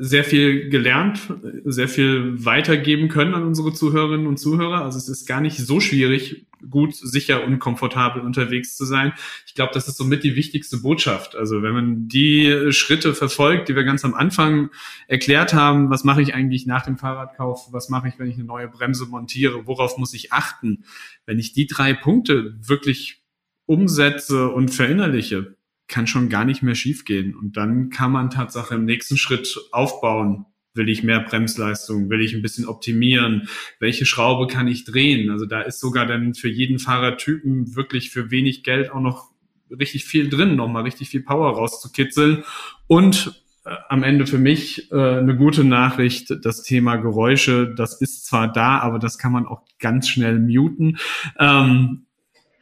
sehr 0.00 0.22
viel 0.22 0.68
gelernt, 0.68 1.20
sehr 1.64 1.88
viel 1.88 2.44
weitergeben 2.44 3.08
können 3.08 3.34
an 3.34 3.42
unsere 3.42 3.72
Zuhörerinnen 3.72 4.28
und 4.28 4.38
Zuhörer. 4.38 4.84
Also 4.84 4.96
es 4.96 5.08
ist 5.08 5.26
gar 5.26 5.40
nicht 5.40 5.58
so 5.58 5.80
schwierig, 5.80 6.46
gut, 6.70 6.94
sicher 6.94 7.44
und 7.44 7.58
komfortabel 7.58 8.22
unterwegs 8.22 8.76
zu 8.76 8.84
sein. 8.84 9.12
Ich 9.46 9.54
glaube, 9.54 9.72
das 9.74 9.88
ist 9.88 9.96
somit 9.96 10.22
die 10.22 10.36
wichtigste 10.36 10.78
Botschaft. 10.78 11.34
Also 11.34 11.62
wenn 11.62 11.72
man 11.72 12.08
die 12.08 12.70
Schritte 12.70 13.12
verfolgt, 13.12 13.68
die 13.68 13.74
wir 13.74 13.82
ganz 13.82 14.04
am 14.04 14.14
Anfang 14.14 14.70
erklärt 15.08 15.52
haben, 15.52 15.90
was 15.90 16.04
mache 16.04 16.22
ich 16.22 16.32
eigentlich 16.32 16.64
nach 16.64 16.84
dem 16.84 16.96
Fahrradkauf, 16.96 17.72
was 17.72 17.88
mache 17.88 18.06
ich, 18.06 18.20
wenn 18.20 18.30
ich 18.30 18.36
eine 18.36 18.44
neue 18.44 18.68
Bremse 18.68 19.06
montiere, 19.06 19.66
worauf 19.66 19.98
muss 19.98 20.14
ich 20.14 20.32
achten, 20.32 20.84
wenn 21.26 21.40
ich 21.40 21.52
die 21.52 21.66
drei 21.66 21.92
Punkte 21.92 22.56
wirklich 22.60 23.20
umsetze 23.68 24.48
und 24.48 24.70
verinnerliche, 24.70 25.56
kann 25.88 26.06
schon 26.06 26.28
gar 26.28 26.44
nicht 26.44 26.62
mehr 26.62 26.74
schiefgehen. 26.74 27.36
Und 27.36 27.56
dann 27.56 27.90
kann 27.90 28.10
man 28.10 28.30
Tatsache 28.30 28.74
im 28.74 28.84
nächsten 28.84 29.16
Schritt 29.16 29.58
aufbauen. 29.72 30.46
Will 30.74 30.88
ich 30.88 31.02
mehr 31.02 31.20
Bremsleistung? 31.20 32.08
Will 32.08 32.20
ich 32.20 32.34
ein 32.34 32.42
bisschen 32.42 32.66
optimieren? 32.66 33.48
Welche 33.78 34.06
Schraube 34.06 34.46
kann 34.46 34.68
ich 34.68 34.84
drehen? 34.84 35.30
Also 35.30 35.44
da 35.44 35.60
ist 35.60 35.80
sogar 35.80 36.06
dann 36.06 36.34
für 36.34 36.48
jeden 36.48 36.78
Fahrertypen 36.78 37.76
wirklich 37.76 38.10
für 38.10 38.30
wenig 38.30 38.62
Geld 38.62 38.90
auch 38.90 39.00
noch 39.00 39.30
richtig 39.70 40.04
viel 40.04 40.30
drin, 40.30 40.56
nochmal 40.56 40.84
richtig 40.84 41.10
viel 41.10 41.22
Power 41.22 41.54
rauszukitzeln. 41.54 42.44
Und 42.86 43.42
äh, 43.64 43.74
am 43.88 44.02
Ende 44.02 44.26
für 44.26 44.38
mich 44.38 44.90
äh, 44.92 45.18
eine 45.18 45.36
gute 45.36 45.64
Nachricht, 45.64 46.32
das 46.42 46.62
Thema 46.62 46.96
Geräusche, 46.96 47.74
das 47.74 48.00
ist 48.00 48.24
zwar 48.26 48.50
da, 48.50 48.78
aber 48.78 48.98
das 48.98 49.18
kann 49.18 49.32
man 49.32 49.46
auch 49.46 49.62
ganz 49.78 50.08
schnell 50.08 50.38
muten. 50.38 50.98
Ähm, 51.38 52.06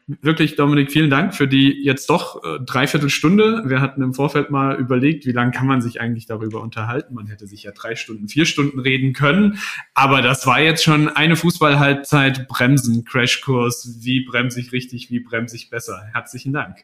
wirklich, 0.07 0.57
Dominik, 0.57 0.91
vielen 0.93 1.11
Dank 1.11 1.35
für 1.35 1.49
die 1.49 1.83
jetzt 1.85 2.09
doch 2.11 2.43
äh, 2.45 2.59
dreiviertel 2.65 3.11
Stunde. 3.11 3.65
Wir 3.67 3.81
hatten 3.81 4.03
im 4.03 4.15
Vorfeld 4.15 4.51
mal 4.51 4.77
überlegt, 4.77 5.27
wie 5.27 5.33
lange 5.33 5.51
kann 5.51 5.67
man 5.67 5.81
sich 5.81 6.01
eigentlich 6.01 6.27
darüber 6.27 6.63
unterhalten. 6.63 7.15
Man 7.15 7.27
hätte 7.27 7.47
sich 7.47 7.65
ja 7.65 7.73
drei 7.73 7.97
Stunden, 7.97 8.29
vier 8.29 8.47
Stunden 8.47 8.79
reden 8.79 9.13
können. 9.13 9.59
Aber 9.95 10.23
das 10.23 10.47
war 10.47 10.61
jetzt 10.61 10.85
schon 10.85 11.09
eine 11.09 11.37
Fußballhalbzeit 11.37 12.49
Bremsen, 12.49 13.05
Crashkurs. 13.05 13.99
Wie 14.03 14.25
bremse 14.25 14.61
ich 14.61 14.73
richtig, 14.73 15.11
wie 15.11 15.21
bremse 15.21 15.57
ich 15.57 15.71
besser? 15.71 16.03
Herzlichen 16.13 16.53
Dank. 16.53 16.77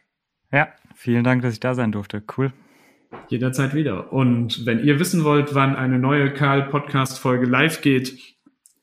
Ja, 0.51 0.69
vielen 0.95 1.25
Dank, 1.25 1.43
dass 1.43 1.55
ich 1.55 1.61
da 1.61 1.75
sein 1.75 1.93
durfte. 1.93 2.23
Cool. 2.37 2.53
Jederzeit 3.29 3.75
wieder. 3.75 4.13
Und 4.13 4.67
wenn 4.67 4.83
ihr 4.85 4.99
wissen 4.99 5.25
wollt, 5.25 5.55
wann 5.55 5.77
eine 5.77 5.99
neue 5.99 6.33
Karl-Podcast-Folge 6.33 7.47
live 7.47 7.81
geht, 7.81 8.19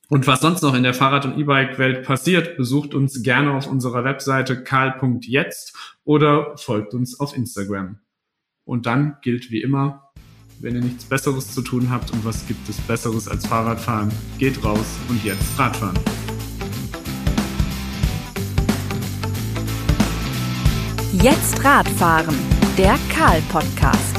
und 0.10 0.26
was 0.26 0.41
sonst 0.41 0.64
noch 0.64 0.74
in 0.74 0.82
der 0.82 0.95
Fahrrad- 0.95 1.26
und 1.26 1.38
E-Bike-Welt 1.38 2.03
passiert, 2.03 2.57
besucht 2.57 2.95
uns 2.95 3.22
gerne 3.22 3.53
auf 3.53 3.68
unserer 3.68 4.03
Webseite 4.03 4.64
karl.jetzt 4.64 5.78
oder 6.03 6.57
folgt 6.57 6.95
uns 6.95 7.20
auf 7.20 7.38
Instagram. 7.38 7.99
Und 8.66 8.88
dann 8.88 9.18
gilt 9.22 9.51
wie 9.51 9.62
immer, 9.62 10.12
wenn 10.60 10.76
ihr 10.76 10.82
nichts 10.82 11.05
Besseres 11.05 11.53
zu 11.53 11.62
tun 11.62 11.91
habt 11.91 12.12
und 12.12 12.26
was 12.26 12.47
gibt 12.47 12.68
es 12.68 12.78
Besseres 12.82 13.28
als 13.28 13.45
Fahrradfahren, 13.45 14.12
geht 14.39 14.64
raus 14.64 14.97
und 15.10 15.24
jetzt 15.24 15.57
Radfahren. 15.57 15.99
Jetzt 21.14 21.64
Radfahren, 21.64 22.36
der 22.78 22.97
Karl-Podcast. 23.14 24.18